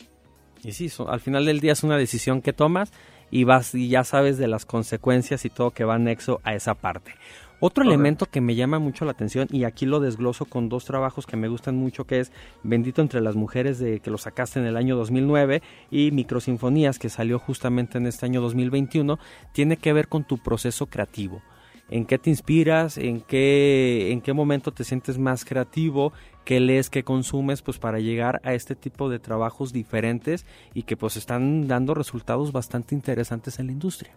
Y 0.62 0.72
sí, 0.72 0.90
al 1.06 1.20
final 1.20 1.44
del 1.44 1.60
día 1.60 1.72
es 1.72 1.82
una 1.82 1.96
decisión 1.96 2.42
que 2.42 2.52
tomas 2.52 2.92
y 3.30 3.44
vas 3.44 3.74
y 3.74 3.88
ya 3.88 4.04
sabes 4.04 4.38
de 4.38 4.48
las 4.48 4.66
consecuencias 4.66 5.44
y 5.44 5.50
todo 5.50 5.70
que 5.70 5.84
va 5.84 5.94
anexo 5.94 6.40
a 6.44 6.54
esa 6.54 6.74
parte. 6.74 7.14
Otro 7.62 7.84
elemento 7.84 8.24
que 8.24 8.40
me 8.40 8.54
llama 8.54 8.78
mucho 8.78 9.04
la 9.04 9.10
atención 9.10 9.46
y 9.50 9.64
aquí 9.64 9.84
lo 9.84 10.00
desgloso 10.00 10.46
con 10.46 10.70
dos 10.70 10.86
trabajos 10.86 11.26
que 11.26 11.36
me 11.36 11.48
gustan 11.48 11.76
mucho 11.76 12.06
que 12.06 12.20
es 12.20 12.32
Bendito 12.62 13.02
entre 13.02 13.20
las 13.20 13.36
mujeres 13.36 13.78
de 13.78 14.00
que 14.00 14.10
lo 14.10 14.16
sacaste 14.16 14.60
en 14.60 14.64
el 14.64 14.78
año 14.78 14.96
2009 14.96 15.60
y 15.90 16.10
Microsinfonías 16.10 16.98
que 16.98 17.10
salió 17.10 17.38
justamente 17.38 17.98
en 17.98 18.06
este 18.06 18.24
año 18.24 18.40
2021 18.40 19.18
tiene 19.52 19.76
que 19.76 19.92
ver 19.92 20.08
con 20.08 20.24
tu 20.24 20.38
proceso 20.38 20.86
creativo. 20.86 21.42
¿En 21.90 22.06
qué 22.06 22.18
te 22.18 22.30
inspiras? 22.30 22.96
¿En 22.98 23.20
qué, 23.20 24.12
en 24.12 24.20
qué 24.20 24.32
momento 24.32 24.72
te 24.72 24.84
sientes 24.84 25.18
más 25.18 25.44
creativo? 25.44 26.12
¿Qué 26.44 26.60
lees? 26.60 26.88
¿Qué 26.88 27.02
consumes? 27.02 27.62
Pues 27.62 27.78
para 27.78 27.98
llegar 27.98 28.40
a 28.44 28.54
este 28.54 28.76
tipo 28.76 29.10
de 29.10 29.18
trabajos 29.18 29.72
diferentes 29.72 30.46
y 30.72 30.84
que 30.84 30.96
pues 30.96 31.16
están 31.16 31.66
dando 31.66 31.94
resultados 31.94 32.52
bastante 32.52 32.94
interesantes 32.94 33.58
en 33.58 33.66
la 33.66 33.72
industria. 33.72 34.12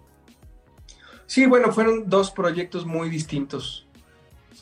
Sí, 1.25 1.47
bueno, 1.47 1.71
fueron 1.71 2.09
dos 2.09 2.29
proyectos 2.29 2.85
muy 2.85 3.09
distintos, 3.09 3.87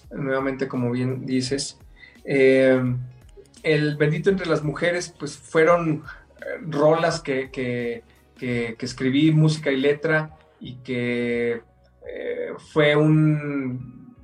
nuevamente 0.09 0.70
como 0.70 0.89
bien 0.91 1.26
dices. 1.26 1.78
Eh, 2.24 2.82
el 3.64 3.97
Bendito 3.97 4.30
entre 4.30 4.47
las 4.47 4.64
mujeres, 4.64 5.14
pues 5.20 5.38
fueron 5.38 6.03
eh, 6.39 6.43
rolas 6.68 7.20
que, 7.20 7.51
que, 7.51 8.03
escribí, 8.80 9.32
música 9.32 9.72
y 9.72 9.78
letra, 9.78 10.38
y 10.59 10.76
que 10.76 11.62
eh, 12.08 12.54
fue 12.72 12.95
un... 12.95 14.16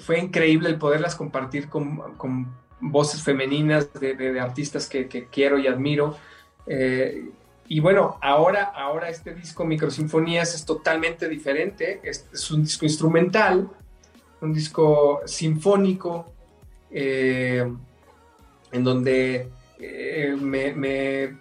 Fue 0.00 0.18
increíble 0.18 0.68
el 0.68 0.78
poderlas 0.78 1.16
compartir 1.16 1.68
con, 1.68 2.54
voces 2.80 3.22
femeninas 3.22 3.92
de, 3.94 4.38
artistas 4.38 4.88
que, 4.88 5.28
quiero 5.30 5.58
y 5.58 5.66
admiro. 5.66 6.16
Y 7.70 7.80
bueno, 7.80 8.18
ahora, 8.22 8.64
ahora 8.64 9.10
este 9.10 9.34
disco 9.34 9.64
Microsinfonías 9.66 10.54
es 10.54 10.64
totalmente 10.64 11.28
diferente. 11.28 12.00
Es, 12.02 12.50
un 12.50 12.62
disco 12.62 12.86
instrumental, 12.86 13.68
un 14.40 14.54
disco 14.54 15.20
sinfónico, 15.26 16.32
eh, 16.90 17.70
en 18.72 18.84
donde 18.84 19.50
eh, 19.78 20.34
me, 20.40 21.36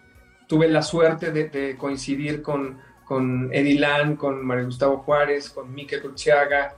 tuve 0.47 0.67
la 0.67 0.81
suerte 0.81 1.31
de, 1.31 1.77
coincidir 1.77 2.41
con, 2.41 2.77
con 3.07 3.49
Edilán, 3.53 4.15
con 4.15 4.45
Mario 4.45 4.65
Gustavo 4.65 4.97
Juárez, 4.97 5.49
con 5.49 5.73
Mike 5.73 6.01
Curciaga, 6.01 6.75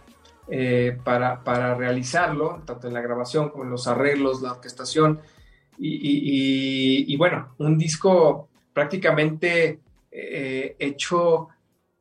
eh, 0.48 0.98
para, 1.04 1.44
para, 1.44 1.76
realizarlo, 1.76 2.62
tanto 2.66 2.88
en 2.88 2.94
la 2.94 3.02
grabación 3.02 3.50
como 3.50 3.64
en 3.64 3.72
los 3.72 3.88
arreglos, 3.88 4.42
la 4.42 4.54
orquestación. 4.54 5.22
y 5.78 7.16
bueno, 7.18 7.56
un 7.58 7.78
disco 7.78 8.50
prácticamente 8.74 9.80
eh, 10.12 10.76
hecho 10.80 11.50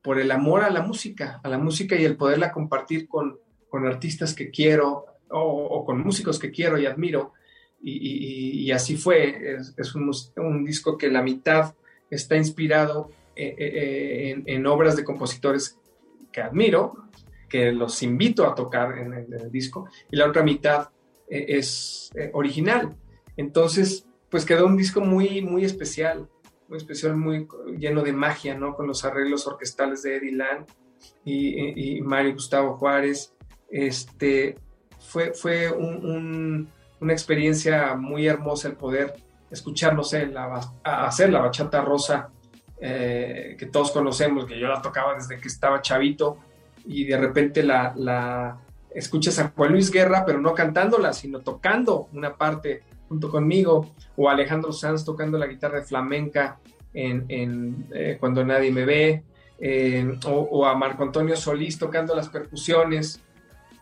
por 0.01 0.19
el 0.19 0.31
amor 0.31 0.63
a 0.63 0.71
la 0.71 0.81
música, 0.81 1.41
a 1.43 1.49
la 1.49 1.59
música 1.59 1.97
y 1.97 2.05
el 2.05 2.17
poderla 2.17 2.53
compartir 2.53 3.07
con, 3.09 3.39
con 3.69 3.87
artistas 3.87 4.35
que 4.35 4.51
quiero 4.51 5.05
o, 5.29 5.85
con 5.85 6.01
músicos 6.01 6.39
que 6.39 6.51
quiero 6.51 6.79
y 6.79 6.87
admiro. 6.87 7.33
Y, 7.81 8.71
así 8.73 8.97
fue, 8.97 9.57
es, 9.77 9.95
un, 9.95 10.65
disco 10.65 10.97
que 10.97 11.11
la 11.11 11.23
mitad 11.23 11.75
está 12.11 12.37
inspirado 12.37 13.11
eh, 13.39 13.55
eh, 13.59 14.43
en, 14.47 14.67
obras 14.67 14.97
de 14.97 15.05
compositores 15.05 15.79
que 16.33 16.41
admiro, 16.41 17.09
que 17.49 17.73
los 17.73 18.03
invito 18.03 18.47
a 18.47 18.55
tocar 18.55 18.99
en 18.99 19.15
el, 19.15 19.51
disco, 19.51 19.89
y 20.11 20.17
la 20.17 20.27
otra 20.27 20.43
mitad 20.43 20.91
es 21.29 22.11
original. 22.33 22.97
Entonces, 23.37 24.07
pues 24.31 24.45
quedó 24.45 24.67
un 24.67 24.77
disco 24.77 25.01
muy, 25.01 25.43
muy 25.43 25.65
especial 25.65 26.29
muy 26.69 26.79
especial, 26.79 27.17
muy 27.17 27.49
lleno 27.79 28.03
de 28.03 28.13
magia, 28.13 28.55
¿no? 28.55 28.77
Con 28.77 28.87
los 28.87 29.05
arreglos 29.05 29.47
orquestales 29.47 30.03
de 30.03 30.17
Eddie 30.17 30.33
Lang 30.33 30.67
y, 31.25 32.01
Mario 32.03 32.35
Gustavo 32.35 32.77
Juárez. 32.77 33.35
Este, 33.71 34.57
fue 34.99 35.33
fue 35.33 35.71
una 35.73 37.13
experiencia 37.13 37.95
muy 37.95 38.27
hermosa 38.27 38.69
el 38.69 38.77
poder 38.77 39.15
escuchar, 39.51 39.95
no 39.95 40.05
sé, 40.05 40.31
hacer 40.85 41.31
la 41.31 41.41
bachata 41.41 41.81
rosa 41.81 42.31
eh, 42.81 43.57
que 43.59 43.67
todos 43.67 43.91
conocemos, 43.91 44.47
que 44.47 44.59
yo 44.59 44.69
la 44.69 44.81
tocaba 44.81 45.15
desde 45.15 45.39
que 45.39 45.49
estaba 45.49 45.83
chavito 45.83 46.39
y 46.87 47.05
de 47.05 47.17
repente 47.19 47.63
la, 47.63 48.59
escuchas 48.95 49.39
a 49.39 49.49
Juan 49.49 49.73
Luis 49.73 49.91
Guerra, 49.91 50.25
pero 50.25 50.41
no 50.41 50.55
cantándola, 50.55 51.13
sino 51.13 51.41
tocando 51.41 52.09
una 52.13 52.37
parte 52.37 52.83
junto 53.09 53.31
conmigo, 53.31 53.95
o 54.17 54.29
Alejandro 54.29 54.71
Sanz 54.73 55.05
tocando 55.05 55.39
la 55.39 55.47
guitarra 55.47 55.83
flamenca 55.83 56.59
en, 56.93 57.87
eh, 57.93 58.17
Cuando 58.21 58.45
Nadie 58.45 58.71
Me 58.71 58.85
Ve, 58.85 59.23
o, 60.27 60.67
a 60.67 60.75
Marco 60.77 61.03
Antonio 61.03 61.37
Solís 61.37 61.79
tocando 61.79 62.15
las 62.15 62.29
percusiones 62.29 63.21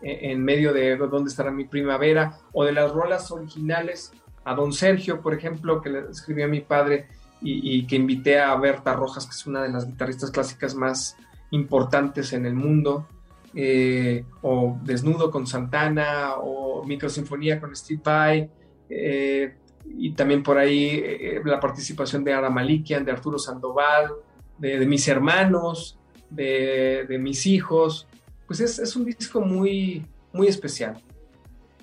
eh, 0.01 0.31
en 0.31 0.43
medio 0.43 0.73
de 0.73 0.97
Dónde 0.97 1.29
estará 1.29 1.51
mi 1.51 1.65
primavera, 1.65 2.39
o 2.53 2.65
de 2.65 2.73
las 2.73 2.93
rolas 2.93 3.31
originales 3.31 4.13
a 4.45 4.55
Don 4.55 4.73
Sergio, 4.73 5.21
por 5.21 5.35
ejemplo, 5.35 5.83
que 5.83 5.91
le 5.91 6.01
escribió 6.11 6.45
a 6.45 6.49
mi 6.49 6.61
padre 6.61 7.09
y, 7.41 7.87
que 7.87 7.97
invité 7.97 8.41
a 8.41 8.55
Berta 8.57 8.95
Rojas, 8.95 9.27
que 9.27 9.33
es 9.33 9.47
una 9.47 9.63
de 9.63 9.69
las 9.69 9.87
guitarristas 9.87 10.31
clásicas 10.31 10.75
más 10.75 11.17
importantes 11.51 12.33
en 12.33 12.47
el 12.47 12.55
mundo, 12.55 13.07
eh, 13.55 14.25
o 14.43 14.79
Desnudo 14.83 15.31
con 15.31 15.47
Santana, 15.47 16.35
o 16.37 16.85
Microsinfonía 16.85 17.61
con 17.61 17.75
Steve 17.75 18.01
Vai, 18.03 18.51
eh, 18.89 19.55
y 19.99 20.13
también 20.13 20.43
por 20.43 20.59
ahí 20.59 21.01
eh, 21.03 21.41
la 21.45 21.61
participación 21.61 22.25
de 22.25 22.33
Ara 22.33 22.51
Malikian, 22.51 23.05
de 23.05 23.13
Arturo 23.13 23.39
Sandoval, 23.39 24.11
de, 24.59 24.85
mis 24.87 25.07
hermanos, 25.09 25.99
de, 26.31 27.07
mis 27.21 27.47
hijos. 27.47 28.09
Pues 28.47 28.61
es, 28.61 28.97
un 28.97 29.05
disco 29.05 29.41
muy, 29.41 30.05
muy 30.33 30.49
especial. 30.49 31.01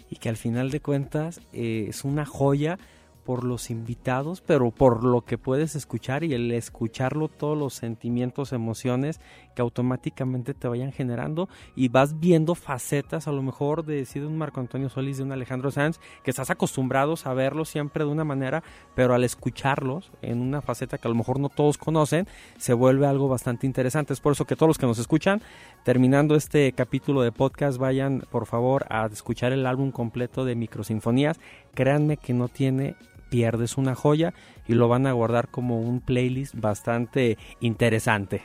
Y 0.10 0.18
que 0.18 0.30
al 0.30 0.38
final 0.38 0.70
de 0.70 0.80
cuentas 0.80 1.42
es 1.52 2.04
una 2.04 2.26
joya 2.26 2.78
por 3.24 3.44
los 3.44 3.70
invitados, 3.70 4.42
pero 4.42 4.72
por 4.72 5.04
lo 5.04 5.22
que 5.22 5.38
puedes 5.38 5.76
escuchar 5.76 6.24
y 6.24 6.34
el 6.34 6.52
escucharlo, 6.52 7.28
todos 7.28 7.58
los 7.58 7.74
sentimientos, 7.74 8.54
emociones 8.54 9.20
que 9.56 9.62
automáticamente 9.62 10.54
te 10.54 10.68
vayan 10.68 10.92
generando 10.92 11.50
y 11.76 11.90
vas 11.90 12.20
viendo 12.20 12.56
facetas 12.56 13.28
a 13.28 13.32
lo 13.32 13.42
mejor 13.42 13.86
de, 13.86 14.04
de 14.04 14.26
un 14.26 14.38
Marco 14.38 14.60
Antonio 14.60 14.90
Solís, 14.90 15.18
de 15.18 15.24
un 15.24 15.32
Alejandro 15.32 15.72
Sanz, 15.72 16.00
que 16.24 16.32
estás 16.32 16.50
acostumbrados 16.50 17.26
a 17.26 17.34
verlos 17.34 17.70
siempre 17.70 18.04
de 18.04 18.12
una 18.12 18.24
manera, 18.24 18.64
pero 18.96 19.14
al 19.14 19.24
escucharlos 19.24 20.12
en 20.22 20.42
una 20.42 20.62
faceta 20.62 20.98
que 20.98 21.08
a 21.08 21.12
lo 21.12 21.16
mejor 21.16 21.40
no 21.40 21.50
todos 21.50 21.78
conocen, 21.78 22.28
se 22.58 22.74
vuelve 22.74 23.08
algo 23.08 23.28
bastante 23.28 23.68
interesante. 23.68 24.14
Es 24.14 24.20
por 24.20 24.34
eso 24.34 24.46
que 24.46 24.56
todos 24.56 24.68
los 24.68 24.78
que 24.78 24.86
nos 24.86 25.00
escuchan, 25.00 25.42
terminando 25.84 26.36
este 26.36 26.72
capítulo 26.74 27.22
de 27.22 27.32
podcast, 27.32 27.78
vayan 27.78 28.26
por 28.32 28.46
favor 28.46 28.86
a 28.90 29.06
escuchar 29.06 29.52
el 29.54 29.66
álbum 29.66 29.92
completo 29.92 30.46
de 30.46 30.56
Microsinfonías 30.56 31.40
créanme 31.74 32.18
que 32.18 32.34
no 32.34 32.48
tiene 32.48 32.96
pierdes 33.34 33.78
una 33.80 33.96
joya 33.96 34.36
y 34.68 34.76
lo 34.76 34.88
van 34.88 35.08
a 35.08 35.12
guardar 35.12 35.50
como 35.50 35.80
un 35.80 36.02
playlist 36.02 36.54
bastante 36.54 37.40
interesante. 37.62 38.44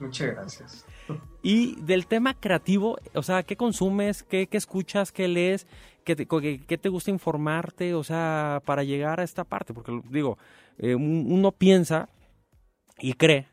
Muchas 0.00 0.28
gracias. 0.28 0.86
Y 1.42 1.80
del 1.80 2.06
tema 2.06 2.34
creativo, 2.34 2.98
o 3.14 3.22
sea, 3.22 3.42
¿qué 3.42 3.56
consumes? 3.56 4.22
¿Qué, 4.22 4.46
escuchas? 4.52 5.10
¿Qué 5.10 5.26
lees? 5.26 5.66
¿Qué 6.04 6.14
te, 6.14 6.26
¿Qué 6.26 6.78
te, 6.78 6.88
gusta 6.90 7.10
informarte? 7.10 7.94
O 7.94 8.04
sea, 8.04 8.60
para 8.66 8.84
llegar 8.84 9.20
a 9.20 9.22
esta 9.22 9.44
parte, 9.44 9.72
porque 9.72 10.02
digo, 10.10 10.36
eh, 10.76 10.94
uno 10.94 11.52
piensa 11.52 12.10
y 12.98 13.14
cree 13.14 13.48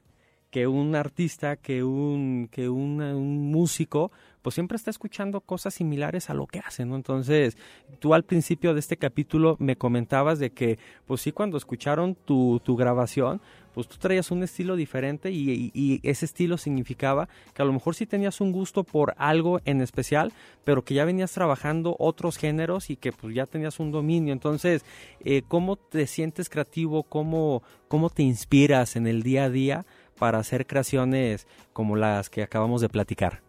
que 0.51 0.67
un 0.67 0.95
artista, 0.95 1.55
que 1.55 1.81
un, 1.81 2.49
que 2.51 2.67
un 2.67 3.51
músico, 3.51 4.11
pues 4.47 4.55
siempre 4.55 4.77
está 4.77 4.91
escuchando 4.91 5.41
cosas 5.41 5.73
similares 5.73 6.29
a 6.29 6.33
lo 6.33 6.47
que 6.47 6.59
hace, 6.59 6.85
¿no? 6.85 6.95
Entonces, 6.95 7.57
tú 7.99 8.13
al 8.13 8.23
principio 8.23 8.73
de 8.73 8.79
este 8.79 8.95
capítulo 8.95 9.57
me 9.59 9.75
comentabas 9.75 10.39
de 10.39 10.51
que, 10.51 10.79
pues 11.05 11.19
sí, 11.19 11.33
cuando 11.33 11.57
escucharon 11.57 12.15
tu, 12.15 12.61
tu 12.63 12.77
grabación, 12.77 13.41
pues 13.73 13.89
tú 13.89 13.97
traías 13.97 14.31
un 14.31 14.43
estilo 14.43 14.77
diferente 14.77 15.31
y, 15.31 15.69
y, 15.73 15.99
ese 16.01 16.23
estilo 16.23 16.57
significaba 16.57 17.27
que 17.53 17.61
a 17.61 17.65
lo 17.65 17.73
mejor 17.73 17.93
sí 17.93 18.05
tenías 18.05 18.39
un 18.39 18.53
gusto 18.53 18.85
por 18.85 19.15
algo 19.17 19.59
en 19.65 19.81
especial, 19.81 20.31
pero 20.63 20.81
que 20.81 20.93
ya 20.93 21.03
venías 21.03 21.33
trabajando 21.33 21.97
otros 21.99 22.37
géneros 22.37 22.89
y 22.89 22.95
que 22.95 23.11
pues 23.11 23.35
ya 23.35 23.47
tenías 23.47 23.81
un 23.81 23.91
dominio. 23.91 24.31
Entonces, 24.31 24.85
eh, 25.25 25.41
¿cómo 25.45 25.75
te 25.75 26.07
sientes 26.07 26.47
creativo? 26.47 27.03
¿Cómo, 27.03 27.63
¿Cómo 27.89 28.09
te 28.09 28.23
inspiras 28.23 28.95
en 28.95 29.07
el 29.07 29.23
día 29.23 29.43
a 29.43 29.49
día 29.49 29.85
para 30.17 30.39
hacer 30.39 30.65
creaciones 30.65 31.47
como 31.73 31.97
las 31.97 32.29
que 32.29 32.43
acabamos 32.43 32.79
de 32.79 32.87
platicar? 32.87 33.46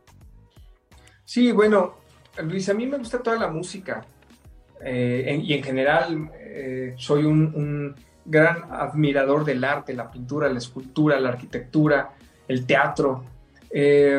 Sí, 1.29 1.53
bueno, 1.53 1.97
Luis, 2.43 2.71
a 2.71 2.75
mí 2.75 2.87
me 2.87 2.97
gusta 2.97 3.23
toda 3.23 3.37
la 3.37 3.49
música 3.49 4.03
eh, 4.83 5.39
y 5.45 5.53
en 5.53 5.63
general 5.63 6.31
eh, 6.33 6.95
soy 6.97 7.27
un, 7.27 7.95
gran 8.25 8.63
admirador 8.73 9.45
del 9.45 9.63
arte, 9.63 9.93
la 9.93 10.11
pintura, 10.11 10.49
la 10.49 10.57
escultura, 10.57 11.21
la 11.21 11.29
arquitectura, 11.29 12.15
el 12.49 12.65
teatro. 12.65 13.27
Eh, 13.71 14.19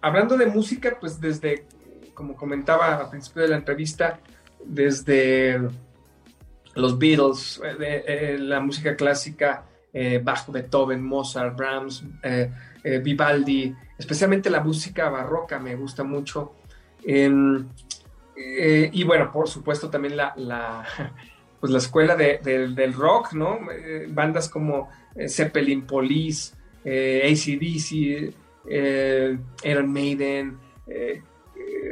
hablando 0.00 0.36
de 0.36 0.46
música, 0.46 0.96
pues 1.00 1.20
desde, 1.20 1.64
como 2.14 2.36
comentaba 2.36 2.98
al 2.98 3.10
principio 3.10 3.42
de 3.42 3.48
la 3.48 3.56
entrevista, 3.56 4.20
desde 4.64 5.60
los 6.76 6.96
Beatles, 6.96 7.60
la 8.38 8.60
música 8.60 8.94
clásica, 8.94 9.64
Bach, 10.22 10.46
Beethoven, 10.46 11.02
Mozart, 11.02 11.56
Brahms, 11.56 12.04
Vivaldi, 13.02 13.74
especialmente 14.00 14.48
la 14.48 14.62
música 14.62 15.10
barroca 15.10 15.58
me 15.58 15.76
gusta 15.76 16.02
mucho. 16.04 16.54
Em, 17.04 17.68
eh, 18.34 18.88
y 18.92 19.04
bueno, 19.04 19.30
por 19.30 19.46
supuesto 19.46 19.90
también 19.90 20.16
la, 20.16 20.32
pues 21.60 21.70
la 21.70 21.78
escuela 21.78 22.16
del 22.16 22.94
rock, 22.94 23.34
¿no? 23.34 23.70
Eh, 23.70 24.06
bandas 24.08 24.48
como 24.48 24.88
eh, 25.14 25.28
Zeppelin 25.28 25.86
Police, 25.86 26.54
ACDC, 26.82 28.34
Iron 29.64 29.92
Maiden, 29.92 30.58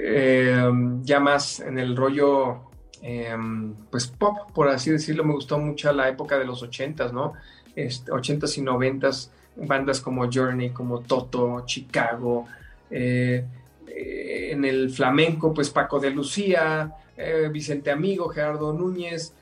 em, 0.02 1.04
ya 1.04 1.20
más 1.20 1.60
en 1.60 1.78
el 1.78 1.94
rollo, 1.94 2.70
em, 3.02 3.74
pues 3.90 4.06
pop, 4.06 4.50
por 4.54 4.68
así 4.68 4.90
decirlo, 4.90 5.24
me 5.24 5.34
gustó 5.34 5.58
mucho 5.58 5.92
la 5.92 6.08
época 6.08 6.38
de 6.38 6.46
los 6.46 6.62
80s, 6.62 7.12
¿no? 7.12 7.34
Este, 7.76 8.10
80s 8.10 8.56
y 8.56 8.62
90s 8.62 9.30
bandas 9.66 10.00
como 10.00 10.30
Journey, 10.30 10.70
como 10.70 11.00
Toto, 11.00 11.64
Chicago, 11.66 12.46
eh, 12.90 13.44
eh, 13.86 14.50
en 14.52 14.64
el 14.64 14.90
flamenco, 14.90 15.52
pues 15.52 15.70
Paco 15.70 15.98
de 15.98 16.10
Lucía, 16.10 16.92
eh, 17.16 17.48
Vicente 17.52 17.90
Amigo, 17.90 18.28
Gerardo 18.28 18.72
Núñez, 18.72 19.34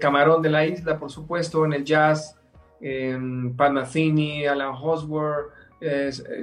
Camarón 0.00 0.42
de 0.42 0.50
la 0.50 0.66
Isla, 0.66 0.98
por 0.98 1.12
supuesto, 1.12 1.64
en 1.64 1.72
el 1.72 1.84
jazz, 1.84 2.34
Panathini, 3.56 4.46
Alan 4.46 4.74
Hosworth, 4.74 5.52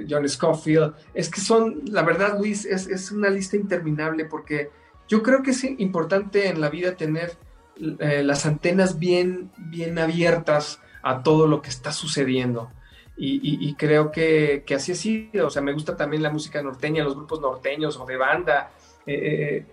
John 0.08 0.26
Scofield. 0.26 0.94
Es 1.12 1.28
que 1.28 1.42
son, 1.42 1.82
la 1.90 2.02
verdad, 2.02 2.38
Luis, 2.38 2.64
es, 2.64 2.86
es, 2.86 3.12
una 3.12 3.28
lista 3.28 3.56
interminable 3.56 4.24
porque 4.24 4.70
yo 5.08 5.22
creo 5.22 5.42
que 5.42 5.50
es 5.50 5.62
importante 5.64 6.48
en 6.48 6.58
la 6.58 6.70
vida 6.70 6.96
tener 6.96 7.36
las 7.76 8.46
antenas 8.46 8.98
bien, 8.98 9.50
bien 9.58 9.98
abiertas 9.98 10.80
a 11.02 11.22
todo 11.22 11.46
lo 11.46 11.60
que 11.60 11.68
está 11.68 11.92
sucediendo. 11.92 12.70
Y, 13.18 13.74
creo 13.76 14.10
que, 14.10 14.62
así 14.74 14.92
ha 14.92 14.94
sido. 14.94 15.46
O 15.46 15.50
sea, 15.50 15.62
me 15.62 15.72
gusta 15.72 15.96
también 15.96 16.22
la 16.22 16.30
música 16.30 16.62
norteña, 16.62 17.02
los 17.02 17.16
grupos 17.16 17.40
norteños 17.40 17.96
o 17.96 18.04
de 18.04 18.16
banda. 18.16 18.70
Eh, 19.06 19.14
eh, 19.14 19.56
eh, 19.56 19.66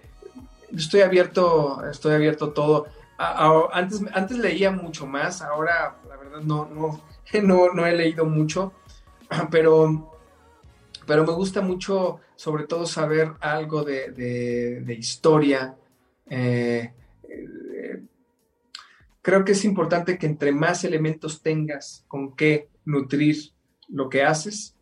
estoy 0.75 1.01
abierto, 1.01 1.83
estoy 1.89 2.13
abierto 2.13 2.45
a 2.45 2.53
todo. 2.53 2.87
antes, 3.73 4.01
antes 4.13 4.37
leía 4.37 4.71
mucho 4.71 5.05
más, 5.05 5.41
ahora 5.41 5.97
la 6.07 6.15
verdad 6.15 6.41
no, 6.41 6.69
no, 6.73 7.01
no, 7.43 7.73
no 7.73 7.85
he 7.85 7.93
leído 7.93 8.25
mucho, 8.25 8.73
pero, 9.51 10.17
pero 11.05 11.25
me 11.25 11.33
gusta 11.33 11.61
mucho 11.61 12.21
sobre 12.35 12.65
todo 12.65 12.85
saber 12.85 13.33
algo 13.41 13.83
de, 13.83 14.95
historia. 14.97 15.75
creo 19.21 19.45
que 19.45 19.51
es 19.51 19.65
importante 19.65 20.17
que 20.17 20.27
entre 20.27 20.51
más 20.53 20.85
elementos 20.85 21.41
tengas 21.41 22.05
con 22.07 22.35
qué 22.35 22.72
nutrir 22.85 23.53
lo 23.87 24.09
que 24.09 24.23
haces, 24.23 24.75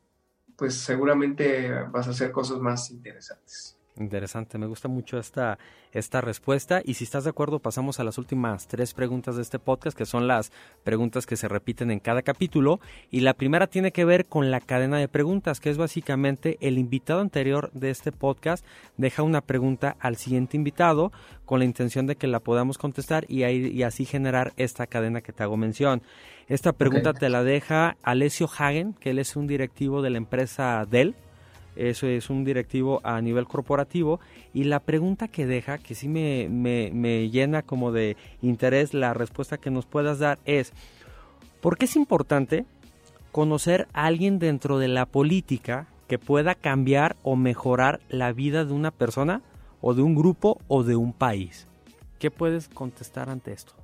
pues 0.56 0.76
seguramente 0.76 1.72
vas 1.92 2.08
a 2.08 2.12
hacer 2.12 2.32
cosas 2.32 2.60
más 2.60 2.92
interesantes. 2.92 3.78
Interesante, 4.02 4.58
me 4.58 4.68
gusta 4.68 4.88
mucho 4.88 5.18
esta, 5.18 5.58
esta 5.92 6.22
respuesta 6.22 6.82
y 6.84 6.96
si 6.96 7.04
estás 7.04 7.24
de 7.24 7.30
acuerdo 7.30 7.60
pasamos 7.60 8.00
a 8.00 8.04
las 8.04 8.18
últimas 8.18 8.68
tres 8.68 8.94
preguntas 8.94 9.36
de 9.36 9.42
este 9.42 9.60
podcast 9.60 9.98
que 9.98 10.06
son 10.06 10.28
las 10.28 10.52
preguntas 10.84 11.26
que 11.26 11.38
se 11.38 11.48
repiten 11.48 11.92
en 11.92 12.00
cada 12.00 12.22
capítulo 12.22 12.80
y 13.10 13.22
la 13.22 13.34
primera 13.34 13.68
tiene 13.68 13.92
que 13.92 14.06
ver 14.06 14.26
con 14.26 14.52
la 14.52 14.60
cadena 14.60 14.98
de 14.98 15.08
preguntas 15.08 15.60
que 15.60 15.70
es 15.70 15.78
básicamente 15.78 16.58
el 16.62 16.78
invitado 16.78 17.22
anterior 17.22 17.72
de 17.74 17.90
este 17.90 18.12
podcast 18.12 18.66
deja 18.98 19.24
una 19.24 19.42
pregunta 19.42 19.96
al 20.00 20.18
siguiente 20.18 20.58
invitado 20.58 21.12
con 21.46 21.60
la 21.60 21.66
intención 21.66 22.08
de 22.08 22.16
que 22.16 22.28
la 22.28 22.40
podamos 22.40 22.78
contestar 22.78 23.26
y, 23.28 23.44
y 23.44 23.84
así 23.84 24.06
generar 24.06 24.54
esta 24.56 24.88
cadena 24.88 25.22
que 25.22 25.34
te 25.34 25.44
hago 25.44 25.58
mención. 25.58 26.02
Esta 26.48 26.74
pregunta 26.74 27.14
te 27.14 27.30
la 27.30 27.44
deja 27.44 27.98
Alessio 28.04 28.50
Hagen, 28.58 28.94
que 28.94 29.12
él 29.12 29.20
es 29.20 29.36
un 29.36 29.48
directivo 29.48 30.02
de 30.02 30.10
la 30.10 30.18
empresa 30.18 30.86
Dell. 30.90 31.16
Eso 31.76 32.08
es 32.08 32.30
un 32.30 32.44
directivo 32.44 33.00
a 33.04 33.22
nivel 33.22 33.46
corporativo. 33.46 34.20
Y 34.54 34.66
la 34.66 34.80
pregunta 34.80 35.28
que 35.28 35.46
deja, 35.46 35.78
que 35.78 35.96
sí 35.96 36.08
me, 36.08 36.48
me, 36.50 37.30
llena 37.30 37.62
como 37.62 37.92
de 37.92 38.18
interés 38.42 38.94
la 38.94 39.14
respuesta 39.14 39.58
que 39.58 39.72
nos 39.72 39.86
puedas 39.86 40.20
dar 40.20 40.40
es, 40.46 40.74
¿por 41.62 41.78
qué 41.78 41.86
es 41.86 41.96
importante 41.96 42.66
conocer 43.32 43.88
a 43.94 44.06
alguien 44.06 44.40
dentro 44.40 44.78
de 44.78 44.90
la 44.90 45.06
política 45.06 45.88
que 46.08 46.20
pueda 46.20 46.56
cambiar 46.56 47.16
o 47.24 47.36
mejorar 47.36 48.02
la 48.10 48.34
vida 48.34 48.66
de 48.66 48.74
una 48.74 48.92
persona 48.92 49.42
o 49.80 49.94
de 49.94 50.02
un 50.02 50.16
grupo 50.16 50.60
o 50.68 50.84
de 50.84 50.96
un 50.96 51.14
país? 51.14 51.68
¿Qué 52.20 52.30
puedes 52.30 52.68
contestar 52.68 53.30
ante 53.30 53.54
esto? 53.54 53.81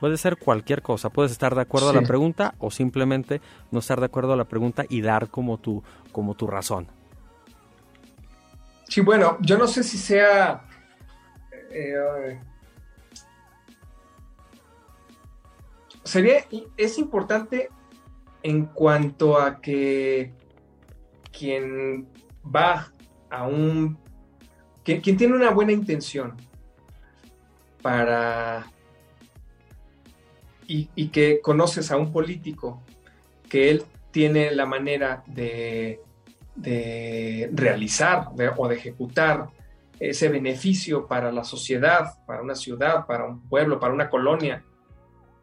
Puede 0.00 0.18
ser 0.18 0.36
cualquier 0.36 0.82
cosa, 0.82 1.08
puedes 1.08 1.32
estar 1.32 1.54
de 1.54 1.62
acuerdo 1.62 1.88
a 1.90 1.94
la 1.94 2.02
pregunta 2.02 2.54
o 2.58 2.70
simplemente 2.70 3.40
no 3.70 3.78
estar 3.78 3.98
de 3.98 4.06
acuerdo 4.06 4.34
a 4.34 4.36
la 4.36 4.44
pregunta 4.44 4.84
y 4.88 5.00
dar 5.00 5.28
como 5.28 5.58
tu, 5.58 5.82
como 6.12 6.34
tu 6.34 6.46
razón. 6.46 6.86
Sí, 8.88 9.00
bueno, 9.00 9.38
yo 9.40 9.56
no 9.58 9.66
sé 9.66 9.82
si 9.82 9.96
sea... 9.96 10.62
Eh, 11.70 12.38
sería, 16.04 16.44
es 16.76 16.98
importante 16.98 17.70
en 18.42 18.66
cuanto 18.66 19.40
a 19.40 19.60
que 19.60 20.32
quien 21.32 22.06
va 22.44 22.92
a 23.30 23.46
un... 23.46 23.98
quien 24.84 25.16
tiene 25.16 25.34
una 25.34 25.50
buena 25.50 25.72
intención 25.72 26.36
para 27.82 28.66
y, 30.66 31.08
que 31.08 31.40
conoces 31.40 31.90
a 31.90 31.96
un 31.96 32.12
político 32.12 32.82
que 33.48 33.70
él 33.70 33.84
tiene 34.10 34.50
la 34.50 34.66
manera 34.66 35.22
de, 35.26 36.00
realizar 37.52 38.28
o 38.56 38.68
de 38.68 38.74
ejecutar 38.74 39.48
ese 40.00 40.28
beneficio 40.28 41.06
para 41.06 41.32
la 41.32 41.44
sociedad, 41.44 42.14
para 42.26 42.42
una 42.42 42.54
ciudad, 42.54 43.06
para 43.06 43.24
un 43.24 43.40
pueblo, 43.48 43.78
para 43.78 43.94
una 43.94 44.10
colonia. 44.10 44.62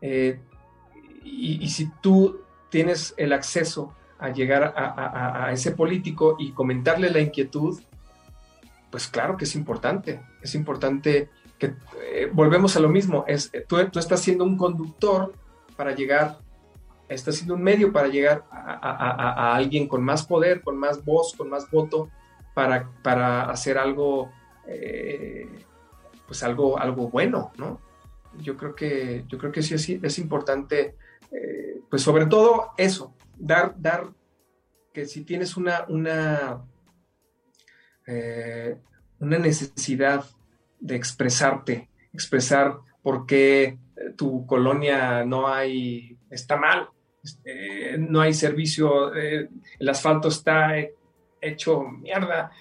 Eh, 0.02 0.40
y, 1.24 1.68
si 1.70 1.90
tú 2.02 2.42
tienes 2.70 3.14
el 3.18 3.34
acceso 3.34 3.94
a 4.20 4.30
llegar 4.30 4.74
a, 4.76 5.50
ese 5.52 5.72
político 5.72 6.36
y 6.40 6.52
comentarle 6.52 7.10
la 7.10 7.20
inquietud, 7.20 7.82
pues 8.90 9.08
claro 9.08 9.38
que 9.38 9.46
es 9.46 9.56
importante. 9.56 10.22
Es 10.42 10.56
importante 10.56 11.30
eh, 11.66 12.30
volvemos 12.32 12.76
a 12.76 12.80
lo 12.80 12.90
mismo, 12.90 13.26
es, 13.28 13.50
eh, 13.54 13.66
tú, 13.68 13.78
estás 13.78 14.20
siendo 14.22 14.44
un 14.44 14.58
conductor 14.58 15.34
para 15.76 15.94
llegar, 15.94 16.40
estás 17.10 17.36
siendo 17.36 17.56
un 17.56 17.64
medio 17.64 17.92
para 17.92 18.08
llegar 18.08 18.46
a, 18.52 19.56
alguien 19.56 19.88
con 19.88 20.04
más 20.04 20.26
poder, 20.26 20.62
con 20.62 20.78
más 20.78 21.04
voz, 21.04 21.34
con 21.36 21.50
más 21.50 21.70
voto, 21.70 22.10
para, 22.54 22.90
para 23.02 23.50
hacer 23.50 23.78
algo, 23.78 24.32
eh, 24.68 25.48
pues 26.28 26.44
algo, 26.44 26.80
algo 26.80 27.10
bueno, 27.10 27.52
¿no? 27.58 27.82
Yo 28.40 28.58
creo 28.58 28.76
que, 28.76 29.26
yo 29.28 29.38
creo 29.38 29.52
que 29.52 29.62
sí 29.62 30.00
es, 30.02 30.20
importante, 30.20 30.96
pues 31.90 32.02
sobre 32.02 32.26
todo 32.26 32.72
eso, 32.78 33.14
dar, 33.38 33.76
dar, 33.78 34.10
que 34.92 35.06
si 35.06 35.24
tienes 35.24 35.56
una, 35.58 35.86
una, 35.88 36.64
una 39.20 39.38
necesidad 39.38 40.26
de 40.84 40.96
expresarte, 40.96 41.90
expresar 42.14 42.78
por 43.02 43.26
qué 43.26 43.78
tu 44.18 44.46
colonia 44.46 45.24
no 45.24 45.48
hay, 45.48 46.18
está 46.30 46.58
mal, 46.58 46.90
este, 47.24 47.98
no 47.98 48.20
hay 48.20 48.34
servicio, 48.34 49.14
el 49.14 49.90
asfalto 49.90 50.28
está 50.28 50.74
hecho 51.42 51.84
mierda, 51.84 52.52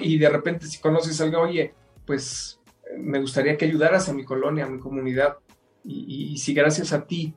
y 0.00 0.18
de 0.18 0.28
repente 0.28 0.66
si 0.66 0.80
conoces 0.80 1.20
a 1.20 1.24
alguien, 1.24 1.40
oye, 1.40 1.74
pues 2.06 2.60
me 2.98 3.20
gustaría 3.20 3.56
que 3.56 3.64
ayudaras 3.64 4.08
a 4.08 4.12
mi 4.12 4.24
colonia, 4.24 4.66
a 4.66 4.68
mi 4.68 4.78
comunidad, 4.78 5.38
y, 5.82 6.36
si 6.36 6.52
gracias 6.52 6.92
a 6.92 7.06
ti 7.06 7.34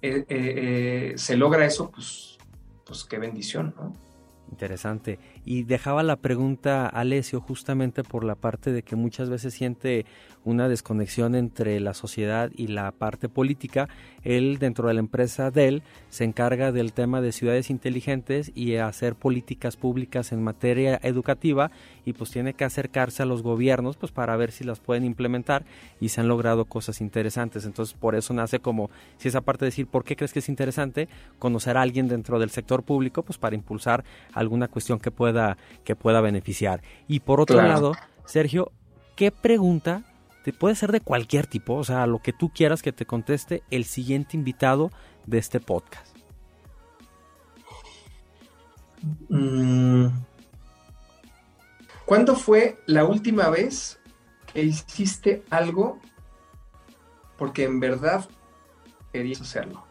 eh, 0.00 0.24
eh, 0.28 0.28
eh, 0.28 1.12
se 1.16 1.36
logra 1.36 1.66
eso, 1.66 1.90
pues, 1.90 2.38
pues 2.86 3.04
qué 3.04 3.18
bendición, 3.18 3.74
¿no? 3.76 3.92
Interesante. 4.50 5.18
Y 5.44 5.64
dejaba 5.64 6.02
la 6.02 6.16
pregunta 6.16 6.84
a 6.84 6.88
Alessio 6.88 7.40
justamente 7.40 8.04
por 8.04 8.24
la 8.24 8.34
parte 8.34 8.72
de 8.72 8.82
que 8.82 8.96
muchas 8.96 9.30
veces 9.30 9.54
siente 9.54 10.04
una 10.44 10.68
desconexión 10.68 11.34
entre 11.34 11.78
la 11.80 11.94
sociedad 11.94 12.50
y 12.56 12.68
la 12.68 12.90
parte 12.92 13.28
política. 13.28 13.88
Él, 14.22 14.58
dentro 14.58 14.88
de 14.88 14.94
la 14.94 15.00
empresa 15.00 15.50
Dell, 15.50 15.82
se 16.08 16.24
encarga 16.24 16.72
del 16.72 16.92
tema 16.92 17.20
de 17.20 17.32
ciudades 17.32 17.70
inteligentes 17.70 18.52
y 18.54 18.76
hacer 18.76 19.14
políticas 19.14 19.76
públicas 19.76 20.32
en 20.32 20.42
materia 20.42 20.98
educativa 21.02 21.70
y 22.04 22.12
pues 22.14 22.30
tiene 22.30 22.54
que 22.54 22.64
acercarse 22.64 23.22
a 23.22 23.26
los 23.26 23.42
gobiernos 23.42 23.96
pues 23.96 24.12
para 24.12 24.36
ver 24.36 24.52
si 24.52 24.64
las 24.64 24.80
pueden 24.80 25.04
implementar 25.04 25.64
y 26.00 26.08
se 26.08 26.20
han 26.20 26.28
logrado 26.28 26.64
cosas 26.64 27.00
interesantes. 27.00 27.66
Entonces 27.66 27.94
por 27.94 28.14
eso 28.14 28.32
nace 28.32 28.60
como 28.60 28.90
si 29.18 29.28
esa 29.28 29.42
parte 29.42 29.64
de 29.64 29.70
decir 29.70 29.86
por 29.86 30.04
qué 30.04 30.16
crees 30.16 30.32
que 30.32 30.38
es 30.38 30.48
interesante 30.48 31.08
conocer 31.38 31.76
a 31.76 31.82
alguien 31.82 32.08
dentro 32.08 32.38
del 32.38 32.50
sector 32.50 32.82
público 32.82 33.22
pues 33.22 33.38
para 33.38 33.56
impulsar 33.56 34.04
alguna 34.32 34.68
cuestión 34.68 34.98
que 34.98 35.10
pueda 35.10 35.29
que 35.84 35.96
pueda 35.96 36.20
beneficiar. 36.20 36.82
Y 37.08 37.20
por 37.20 37.40
otro 37.40 37.60
lado, 37.62 37.92
Sergio, 38.24 38.72
¿qué 39.16 39.30
pregunta 39.30 40.02
te 40.44 40.52
puede 40.52 40.74
ser 40.74 40.92
de 40.92 41.00
cualquier 41.00 41.46
tipo, 41.46 41.74
o 41.74 41.84
sea, 41.84 42.06
lo 42.06 42.20
que 42.20 42.32
tú 42.32 42.50
quieras 42.50 42.82
que 42.82 42.92
te 42.92 43.06
conteste 43.06 43.62
el 43.70 43.84
siguiente 43.84 44.36
invitado 44.36 44.90
de 45.26 45.38
este 45.38 45.60
podcast? 45.60 46.16
Mm. 49.28 50.08
¿Cuándo 52.04 52.34
fue 52.34 52.78
la 52.86 53.04
última 53.04 53.48
vez 53.48 54.00
que 54.52 54.62
hiciste 54.62 55.44
algo 55.50 56.00
porque 57.38 57.64
en 57.64 57.80
verdad 57.80 58.28
querías 59.12 59.40
hacerlo? 59.40 59.86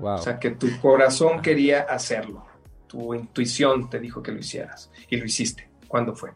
O 0.00 0.18
sea, 0.18 0.38
que 0.38 0.50
tu 0.50 0.68
corazón 0.80 1.40
quería 1.40 1.80
hacerlo. 1.80 2.45
Tu 2.86 3.14
intuición 3.14 3.90
te 3.90 3.98
dijo 3.98 4.22
que 4.22 4.32
lo 4.32 4.38
hicieras 4.38 4.90
y 5.08 5.16
lo 5.16 5.24
hiciste. 5.24 5.68
¿Cuándo 5.88 6.14
fue? 6.14 6.30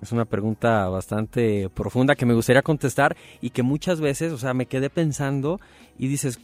Es 0.00 0.12
una 0.12 0.24
pregunta 0.24 0.88
bastante 0.88 1.68
profunda 1.70 2.14
que 2.14 2.26
me 2.26 2.34
gustaría 2.34 2.62
contestar 2.62 3.16
y 3.40 3.50
que 3.50 3.62
muchas 3.62 4.00
veces, 4.00 4.32
o 4.32 4.38
sea, 4.38 4.54
me 4.54 4.66
quedé 4.66 4.90
pensando 4.90 5.60
y 5.98 6.06
dices, 6.06 6.38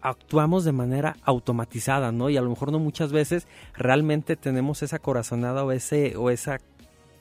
actuamos 0.00 0.64
de 0.64 0.72
manera 0.72 1.16
automatizada, 1.22 2.10
¿no? 2.10 2.28
Y 2.28 2.36
a 2.36 2.42
lo 2.42 2.50
mejor 2.50 2.72
no 2.72 2.78
muchas 2.78 3.12
veces 3.12 3.46
realmente 3.74 4.36
tenemos 4.36 4.82
esa 4.82 4.98
corazonada 4.98 5.64
o, 5.64 5.70
ese, 5.70 6.16
o 6.16 6.30
esa 6.30 6.58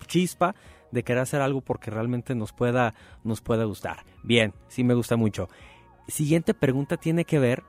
chispa 0.07 0.55
de 0.91 1.03
querer 1.03 1.21
hacer 1.21 1.41
algo 1.41 1.61
porque 1.61 1.91
realmente 1.91 2.33
nos 2.33 2.51
pueda, 2.51 2.95
nos 3.23 3.41
pueda 3.41 3.65
gustar. 3.65 4.05
Bien, 4.23 4.53
sí 4.67 4.83
me 4.83 4.95
gusta 4.95 5.15
mucho. 5.15 5.47
Siguiente 6.07 6.55
pregunta 6.55 6.97
tiene 6.97 7.25
que 7.25 7.37
ver 7.37 7.63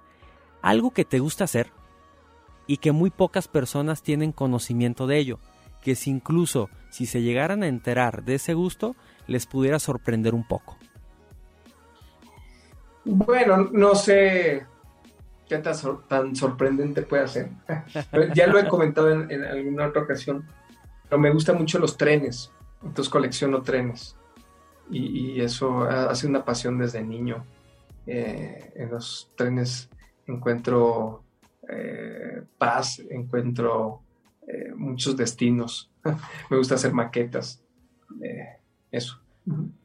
algo 0.63 0.93
que 0.93 1.05
te 1.05 1.19
gusta 1.19 1.45
hacer 1.45 1.71
y 2.67 2.79
que 2.79 2.93
muy 2.93 3.11
pocas 3.11 3.49
personas 3.49 4.03
tienen 4.03 4.33
conocimiento 4.33 5.07
de 5.07 5.19
ello 5.19 5.39
que 5.81 5.95
si 5.95 6.11
incluso 6.11 6.69
si 6.91 7.07
se 7.07 7.23
llegaran 7.23 7.63
a 7.63 7.69
enterar 7.69 8.25
de 8.25 8.35
ese 8.35 8.55
gusto, 8.55 8.97
les 9.27 9.47
pudiera 9.47 9.79
sorprender 9.79 10.35
un 10.35 10.47
poco. 10.47 10.77
Bueno, 13.05 13.69
no 13.73 13.95
sé 13.95 14.67
qué 15.49 15.59
tan, 15.59 16.37
sorprendente 16.37 17.03
puede 17.03 17.29
ser. 17.29 17.51
ya 18.35 18.47
lo 18.47 18.59
he 18.59 18.69
comentado 18.69 19.11
en, 19.11 19.45
alguna 19.45 19.89
otra 19.89 20.03
ocasión, 20.03 20.47
pero 21.09 21.21
me 21.21 21.33
gustan 21.33 21.57
mucho 21.57 21.79
los 21.79 21.97
trenes, 21.97 22.53
entonces 22.83 23.11
colecciono 23.11 23.63
trenes. 23.63 24.17
Y, 24.91 25.41
eso 25.41 25.85
hace 25.85 26.27
una 26.27 26.45
pasión 26.45 26.77
desde 26.77 27.03
niño. 27.03 27.45
Eh, 28.07 28.73
en 28.75 28.91
los 28.91 29.31
trenes 29.37 29.89
encuentro 30.27 31.23
eh, 31.73 32.43
paz, 32.59 33.03
encuentro 33.11 34.03
eh, 34.47 34.73
muchos 34.75 35.17
destinos. 35.17 35.91
Me 36.51 36.57
gusta 36.57 36.75
hacer 36.75 36.93
maquetas. 36.93 37.63
Eh, 38.23 38.59
eso. 38.91 39.21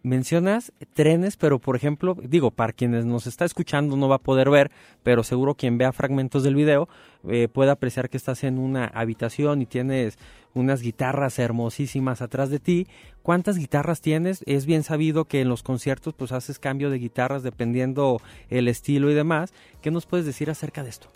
Mencionas 0.03 0.73
trenes, 0.93 1.37
pero 1.37 1.59
por 1.59 1.75
ejemplo, 1.75 2.15
digo, 2.21 2.51
para 2.51 2.73
quienes 2.73 3.05
nos 3.05 3.25
está 3.25 3.45
escuchando 3.45 3.95
no 3.95 4.07
va 4.07 4.17
a 4.17 4.19
poder 4.19 4.49
ver, 4.49 4.69
pero 5.01 5.23
seguro 5.23 5.55
quien 5.55 5.77
vea 5.77 5.93
fragmentos 5.93 6.43
del 6.43 6.55
video 6.55 6.87
eh, 7.27 7.47
puede 7.47 7.71
apreciar 7.71 8.09
que 8.09 8.17
estás 8.17 8.43
en 8.43 8.59
una 8.59 8.85
habitación 8.85 9.61
y 9.61 9.65
tienes 9.65 10.17
unas 10.53 10.81
guitarras 10.81 11.39
hermosísimas 11.39 12.21
atrás 12.21 12.49
de 12.49 12.59
ti. 12.59 12.87
¿Cuántas 13.23 13.57
guitarras 13.57 14.01
tienes? 14.01 14.43
Es 14.45 14.65
bien 14.65 14.83
sabido 14.83 15.25
que 15.25 15.41
en 15.41 15.49
los 15.49 15.63
conciertos 15.63 16.13
pues 16.13 16.31
haces 16.31 16.59
cambio 16.59 16.89
de 16.89 16.99
guitarras 16.99 17.41
dependiendo 17.41 18.21
el 18.49 18.67
estilo 18.67 19.09
y 19.09 19.15
demás. 19.15 19.53
¿Qué 19.81 19.89
nos 19.89 20.05
puedes 20.05 20.25
decir 20.25 20.49
acerca 20.49 20.83
de 20.83 20.89
esto? 20.89 21.09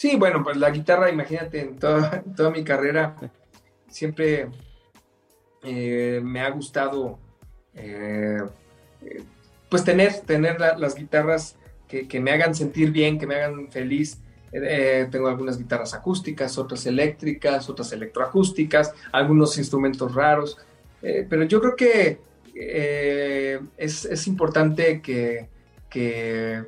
Sí, 0.00 0.16
bueno, 0.16 0.42
pues 0.42 0.56
la 0.56 0.70
guitarra, 0.70 1.10
imagínate, 1.10 1.60
en 1.60 1.78
toda, 1.78 2.50
mi 2.50 2.64
carrera 2.64 3.16
siempre 3.86 4.48
eh, 5.62 6.22
me 6.24 6.40
ha 6.40 6.48
gustado 6.48 7.18
eh, 7.74 8.38
pues 9.68 9.84
tener, 9.84 10.20
tener 10.20 10.58
las 10.58 10.94
guitarras 10.94 11.56
que, 11.86 12.18
me 12.18 12.30
hagan 12.30 12.54
sentir 12.54 12.92
bien, 12.92 13.18
que 13.18 13.26
me 13.26 13.34
hagan 13.34 13.70
feliz. 13.70 14.22
Eh, 14.52 15.06
tengo 15.10 15.28
algunas 15.28 15.58
guitarras 15.58 15.92
acústicas, 15.92 16.56
otras 16.56 16.86
eléctricas, 16.86 17.68
otras 17.68 17.92
electroacústicas, 17.92 18.94
algunos 19.12 19.58
instrumentos 19.58 20.14
raros, 20.14 20.56
pero 21.02 21.42
yo 21.42 21.60
creo 21.60 21.76
que 21.76 22.20
es, 23.76 24.26
importante 24.26 25.02
que, 25.02 25.46
que, 25.90 26.64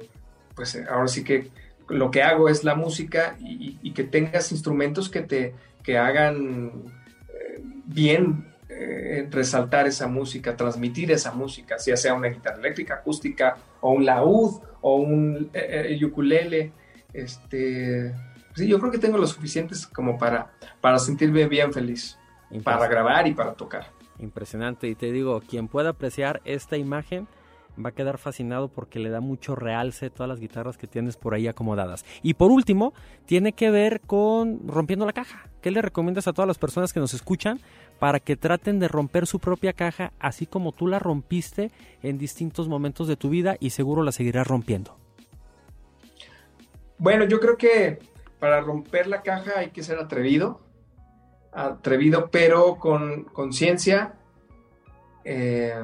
pues 0.55 0.78
ahora 0.87 1.09
sí 1.09 1.24
que 1.24 1.51
lo 1.89 2.11
que 2.11 2.22
hago 2.22 2.49
es 2.49 2.64
la 2.64 2.74
música 2.74 3.37
y, 3.41 3.93
que 3.93 4.05
tengas 4.05 4.53
instrumentos 4.53 5.11
que 5.11 5.20
te 5.20 5.55
que 5.83 5.99
hagan 5.99 6.85
eh, 7.28 7.62
bien 7.85 8.47
eh, 8.68 9.28
resaltar 9.30 9.87
esa 9.87 10.07
música, 10.07 10.57
transmitir 10.57 11.11
esa 11.11 11.33
música, 11.33 11.76
ya 11.85 11.97
sea 11.97 12.14
una 12.14 12.28
guitarra 12.28 12.59
eléctrica, 12.59 12.95
acústica, 12.95 13.57
o 13.80 13.93
un 13.93 14.07
laúd, 14.07 14.61
o 14.80 14.97
un 14.97 15.51
eh, 15.53 15.99
ukulele. 16.05 16.72
Este, 17.12 18.14
sí, 18.55 18.66
yo 18.66 18.78
creo 18.78 18.91
que 18.91 18.99
tengo 18.99 19.18
lo 19.18 19.26
suficientes 19.26 19.87
como 19.87 20.16
para, 20.16 20.53
para 20.80 20.99
sentirme 20.99 21.47
bien 21.47 21.72
feliz, 21.72 22.18
para 22.62 22.87
grabar 22.87 23.26
y 23.26 23.35
para 23.35 23.53
tocar. 23.55 23.87
Impresionante, 24.18 24.87
y 24.89 24.95
te 24.95 25.11
digo, 25.11 25.43
quien 25.47 25.68
pueda 25.68 25.91
apreciar 25.91 26.41
esta 26.45 26.76
imagen, 26.76 27.26
va 27.83 27.91
a 27.91 27.93
quedar 27.93 28.18
fascinado 28.18 28.68
porque 28.68 28.99
le 28.99 29.11
da 29.11 29.20
mucho 29.20 29.55
realce 29.55 30.11
todas 30.11 30.29
las 30.29 30.41
guitarras 30.41 30.77
que 30.77 30.87
tienes 30.87 31.16
por 31.16 31.35
ahí 31.35 31.49
acomodadas. 31.49 32.05
Y 32.23 32.35
por 32.35 32.51
último, 32.51 32.93
tiene 33.27 33.53
que 33.53 33.70
ver 33.70 34.01
con 34.01 34.66
rompiendo 34.66 35.07
la 35.07 35.12
caja. 35.12 35.49
¿Qué 35.61 35.70
le 35.70 35.83
recomiendas 35.83 36.27
a 36.29 36.33
todas 36.33 36.49
las 36.49 36.59
personas 36.59 36.93
que 36.93 37.01
nos 37.01 37.14
escuchan 37.14 37.61
para 37.99 38.20
que 38.20 38.37
traten 38.37 38.79
de 38.79 38.89
romper 38.89 39.27
su 39.27 39.39
propia 39.39 39.73
caja 39.73 40.12
así 40.18 40.47
como 40.47 40.73
tú 40.73 40.89
la 40.89 40.99
rompiste 40.99 41.70
en 42.03 42.18
distintos 42.18 42.68
momentos 42.68 43.07
de 43.09 43.16
tu 43.16 43.31
vida 43.31 43.57
y 43.61 43.70
seguro 43.70 44.03
la 44.03 44.12
seguirás 44.12 44.47
rompiendo? 44.47 44.97
Bueno, 46.99 47.25
yo 47.25 47.41
creo 47.41 47.57
que 47.57 47.99
para 48.39 48.61
romper 48.61 49.07
la 49.07 49.23
caja 49.23 49.53
hay 49.59 49.70
que 49.70 49.83
ser 49.83 49.99
atrevido, 49.99 50.61
atrevido 51.53 52.29
pero 52.31 52.77
con 52.77 53.25
conciencia. 53.25 54.14
Eh, 55.25 55.75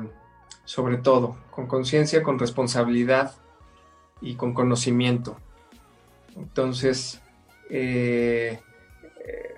sobre 0.69 0.99
todo, 0.99 1.39
con 1.51 1.67
conciencia, 1.67 2.23
con 2.23 2.39
responsabilidad 2.39 3.33
y 4.21 4.35
con 4.35 4.53
conocimiento. 4.53 5.39
Entonces, 6.37 7.23
eh, 7.71 8.61
eh, 9.27 9.55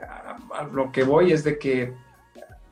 a, 0.55 0.63
lo 0.63 0.93
que 0.93 1.03
voy 1.03 1.33
es 1.33 1.43
de 1.43 1.59
que 1.59 1.93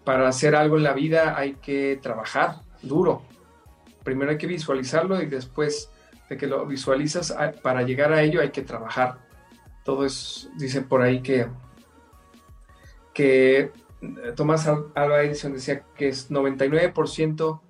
para 0.05 0.29
hacer 0.29 0.55
algo 0.55 0.77
en 0.77 0.85
la 0.85 0.93
vida 0.93 1.37
hay 1.37 1.55
que 1.55 1.99
trabajar 2.01 2.61
duro. 2.81 3.23
Primero 4.05 4.31
hay 4.31 4.39
que 4.39 4.47
visualizarlo 4.47 5.21
y 5.21 5.27
después 5.27 5.91
de 6.29 6.37
que 6.37 6.47
lo 6.47 6.65
visualizas, 6.65 7.35
para 7.61 7.83
llegar 7.83 8.13
a 8.13 8.23
ello 8.23 8.41
hay 8.41 8.51
que 8.51 8.63
trabajar. 8.63 9.19
Todo 9.85 10.07
es, 10.07 10.49
dicen 10.57 10.85
por 10.85 11.03
ahí 11.03 11.23
que, 11.23 11.49
que 13.13 13.73
Tomás 14.37 14.69
Alba 14.69 15.23
Edison 15.25 15.55
decía 15.55 15.83
que 15.97 16.07
es 16.07 16.31
99% 16.31 17.63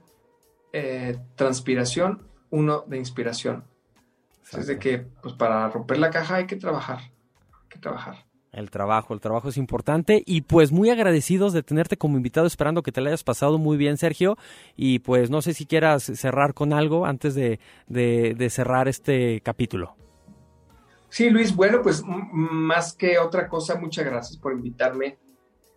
eh, 0.73 1.19
transpiración, 1.37 2.27
uno 2.51 2.85
de 2.87 2.99
inspiración. 2.99 3.65
Es 4.53 4.67
de 4.67 4.79
que 4.79 4.99
pues 4.99 5.35
para 5.35 5.69
romper 5.69 5.99
la 5.99 6.11
caja 6.11 6.37
hay 6.37 6.47
que 6.47 6.57
trabajar, 6.57 6.99
hay 7.01 7.69
que 7.69 7.79
trabajar. 7.79 8.29
El 8.53 8.71
trabajo, 8.71 9.13
el 9.13 9.21
trabajo 9.21 9.51
es 9.51 9.59
importante 9.59 10.23
y 10.25 10.41
pues 10.41 10.73
muy 10.73 10.89
agradecidos 10.89 11.53
de 11.53 11.63
tenerte 11.63 11.99
como 11.99 12.17
invitado, 12.17 12.47
esperando 12.47 12.83
que 12.83 12.93
te 12.93 13.01
la 13.01 13.11
hayas 13.11 13.23
pasado 13.23 13.59
muy 13.59 13.77
bien, 13.77 13.99
Sergio. 13.99 14.39
Y 14.75 15.01
pues 15.01 15.31
no 15.31 15.43
sé 15.43 15.53
si 15.53 15.67
quieras 15.67 16.03
cerrar 16.03 16.55
con 16.55 16.73
algo 16.73 17.05
antes 17.05 17.35
de, 17.35 17.61
cerrar 18.51 18.89
este 18.89 19.43
capítulo. 19.43 19.97
Sí, 21.11 21.31
Luis, 21.31 21.55
bueno, 21.55 21.83
pues 21.83 22.03
más 22.07 22.95
que 22.95 23.19
otra 23.19 23.49
cosa, 23.49 23.79
muchas 23.79 24.07
gracias 24.07 24.39
por 24.39 24.53
invitarme. 24.53 25.19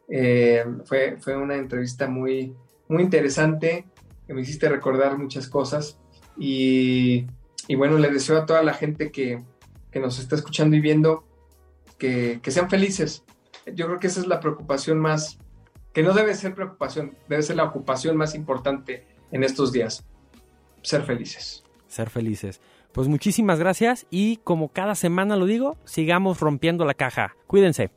Eh, 0.07 0.65
fue, 0.85 1.17
fue 1.19 1.35
una 1.35 1.55
entrevista 1.55 2.07
muy, 2.07 2.55
muy 2.87 3.03
interesante, 3.03 3.85
que 4.32 4.36
me 4.36 4.43
hiciste 4.43 4.69
recordar 4.69 5.17
muchas 5.17 5.49
cosas 5.49 5.99
y, 6.38 7.25
bueno, 7.75 7.97
le 7.97 8.09
deseo 8.09 8.38
a 8.38 8.45
toda 8.45 8.63
la 8.63 8.73
gente 8.73 9.11
que, 9.11 9.43
que 9.91 9.99
nos 9.99 10.19
está 10.19 10.38
escuchando 10.38 10.77
y 10.77 10.79
viendo 10.79 11.25
que, 11.97 12.39
sean 12.47 12.69
felices. 12.69 13.25
Yo 13.75 13.88
creo 13.88 13.99
que 13.99 14.07
esa 14.07 14.21
es 14.21 14.27
la 14.27 14.39
preocupación 14.39 14.99
más, 14.99 15.38
que 15.91 16.01
no 16.01 16.13
debe 16.13 16.34
ser 16.34 16.55
preocupación, 16.55 17.17
debe 17.27 17.43
ser 17.43 17.57
la 17.57 17.65
ocupación 17.65 18.15
más 18.15 18.34
importante 18.34 19.05
en 19.34 19.43
estos 19.43 19.73
días. 19.73 20.05
Ser 20.82 21.03
felices. 21.03 21.65
Ser 21.88 22.09
felices. 22.09 22.61
Pues 22.93 23.09
muchísimas 23.09 23.59
gracias 23.59 24.07
y 24.09 24.38
como 24.38 24.69
cada 24.69 24.95
semana 24.95 25.36
lo 25.36 25.45
digo, 25.45 25.75
sigamos 25.84 26.39
rompiendo 26.39 26.86
la 26.86 26.93
caja. 26.93 27.36
Cuídense. 27.47 27.91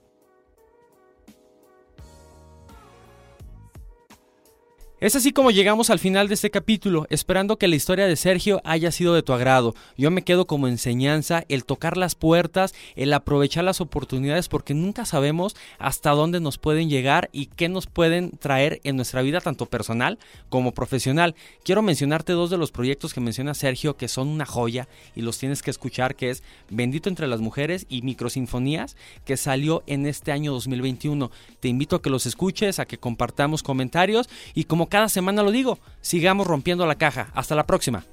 Es 5.05 5.15
así 5.15 5.33
como 5.33 5.51
llegamos 5.51 5.91
al 5.91 5.99
final 5.99 6.29
de 6.29 6.35
este 6.35 6.51
capítulo, 6.51 7.07
esperando 7.11 7.59
que 7.59 7.69
la 7.69 7.77
historia 7.77 8.07
de 8.07 8.17
Sergio 8.17 8.63
haya 8.65 8.91
sido 8.91 9.13
de 9.13 9.23
tu 9.23 9.35
agrado. 9.35 9.75
Yo 9.99 10.11
me 10.11 10.23
quedo 10.23 10.47
como 10.47 10.67
enseñanza 10.67 11.45
el 11.51 11.67
tocar 11.67 11.99
las 11.99 12.15
puertas, 12.15 12.73
el 12.97 13.13
aprovechar 13.13 13.65
las 13.65 13.83
oportunidades, 13.83 14.49
porque 14.49 14.73
nunca 14.73 15.05
sabemos 15.05 15.57
hasta 15.79 16.13
dónde 16.13 16.41
nos 16.41 16.57
pueden 16.57 16.89
llegar 16.89 17.29
y 17.33 17.49
qué 17.55 17.69
nos 17.69 17.87
pueden 17.87 18.31
traer 18.31 18.81
en 18.83 18.97
nuestra 18.97 19.21
vida, 19.21 19.43
tanto 19.43 19.67
personal 19.67 20.19
como 20.49 20.73
profesional. 20.73 21.35
Quiero 21.65 21.83
mencionarte 21.83 22.33
dos 22.33 22.49
de 22.49 22.57
los 22.57 22.73
proyectos 22.73 23.13
que 23.13 23.21
menciona 23.21 23.53
Sergio, 23.53 23.99
que 23.99 24.09
son 24.09 24.29
una 24.29 24.47
joya 24.47 24.89
y 25.15 25.21
los 25.21 25.37
tienes 25.37 25.61
que 25.61 25.71
escuchar, 25.71 26.17
que 26.17 26.31
es 26.31 26.43
Bendito 26.71 27.11
entre 27.11 27.27
las 27.27 27.43
Mujeres 27.43 27.85
y 27.91 28.01
Microsinfonías, 28.01 28.97
que 29.27 29.37
salió 29.37 29.83
en 29.87 30.07
este 30.07 30.33
año 30.33 30.51
2021. 30.53 31.31
Te 31.61 31.69
invito 31.69 31.97
a 31.97 32.01
que 32.01 32.09
los 32.09 32.25
escuches, 32.25 32.79
a 32.79 32.87
que 32.87 32.97
compartamos 32.97 33.63
comentarios 33.63 34.31
y 34.55 34.65
como 34.65 34.89
cada 34.95 35.09
semana 35.09 35.42
lo 35.42 35.51
digo, 35.51 35.80
sigamos 36.03 36.47
rompiendo 36.47 36.86
la 36.86 36.95
caja. 36.95 37.26
Hasta 37.34 37.57
la 37.57 37.66
próxima. 37.66 38.05